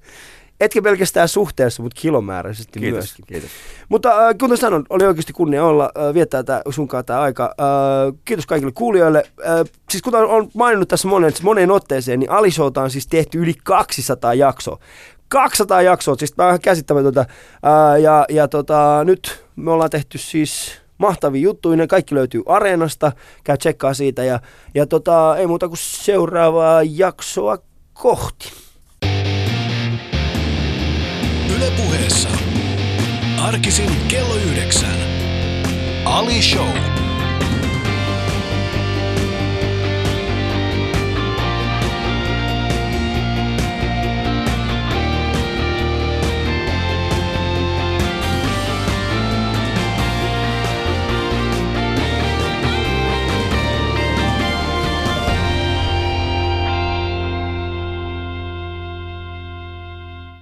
Etkä 0.60 0.82
pelkästään 0.82 1.28
suhteessa, 1.28 1.82
mutta 1.82 2.00
kilomääräisesti 2.00 2.80
Kiitos. 2.80 2.96
myöskin. 2.96 3.24
Kiitos. 3.26 3.50
Mutta 3.88 4.28
äh, 4.28 4.34
kuten 4.40 4.56
sanon, 4.56 4.84
oli 4.90 5.06
oikeasti 5.06 5.32
kunnia 5.32 5.64
olla, 5.64 5.90
äh, 5.98 6.14
viettää 6.14 6.42
tää, 6.42 6.62
sunkaan 6.70 7.04
tämä 7.04 7.20
aika. 7.20 7.44
Äh, 7.44 8.14
kiitos 8.24 8.46
kaikille 8.46 8.72
kuulijoille. 8.72 9.24
Äh, 9.48 9.66
siis 9.90 10.02
kuten 10.02 10.20
on 10.20 10.50
maininnut 10.54 10.88
tässä 10.88 11.08
monen, 11.08 11.32
moneen 11.42 11.70
otteeseen, 11.70 12.20
niin 12.20 12.30
Alishouta 12.30 12.82
on 12.82 12.90
siis 12.90 13.06
tehty 13.06 13.38
yli 13.38 13.54
200 13.64 14.34
jaksoa. 14.34 14.78
200 15.28 15.82
jaksoa, 15.82 16.14
siis 16.18 16.38
vähän 16.38 16.60
käsittämätöntä. 16.60 17.20
Äh, 17.20 18.00
ja 18.02 18.24
ja 18.28 18.48
tota, 18.48 19.04
nyt 19.04 19.44
me 19.56 19.70
ollaan 19.70 19.90
tehty 19.90 20.18
siis 20.18 20.72
mahtavia 20.98 21.42
juttuja, 21.42 21.76
ne 21.76 21.86
kaikki 21.86 22.14
löytyy 22.14 22.42
Areenasta, 22.46 23.12
käy 23.44 23.58
tsekkaa 23.58 23.94
siitä 23.94 24.24
ja, 24.24 24.40
ja 24.74 24.86
tota, 24.86 25.36
ei 25.36 25.46
muuta 25.46 25.68
kuin 25.68 25.78
seuraavaa 25.78 26.82
jaksoa 26.82 27.58
kohti. 27.92 28.52
Yle 31.56 31.70
puheessa. 31.76 32.28
Arkisin 33.42 33.90
kello 34.08 34.34
yhdeksän. 34.34 34.96
Ali 36.04 36.42
Show. 36.42 36.95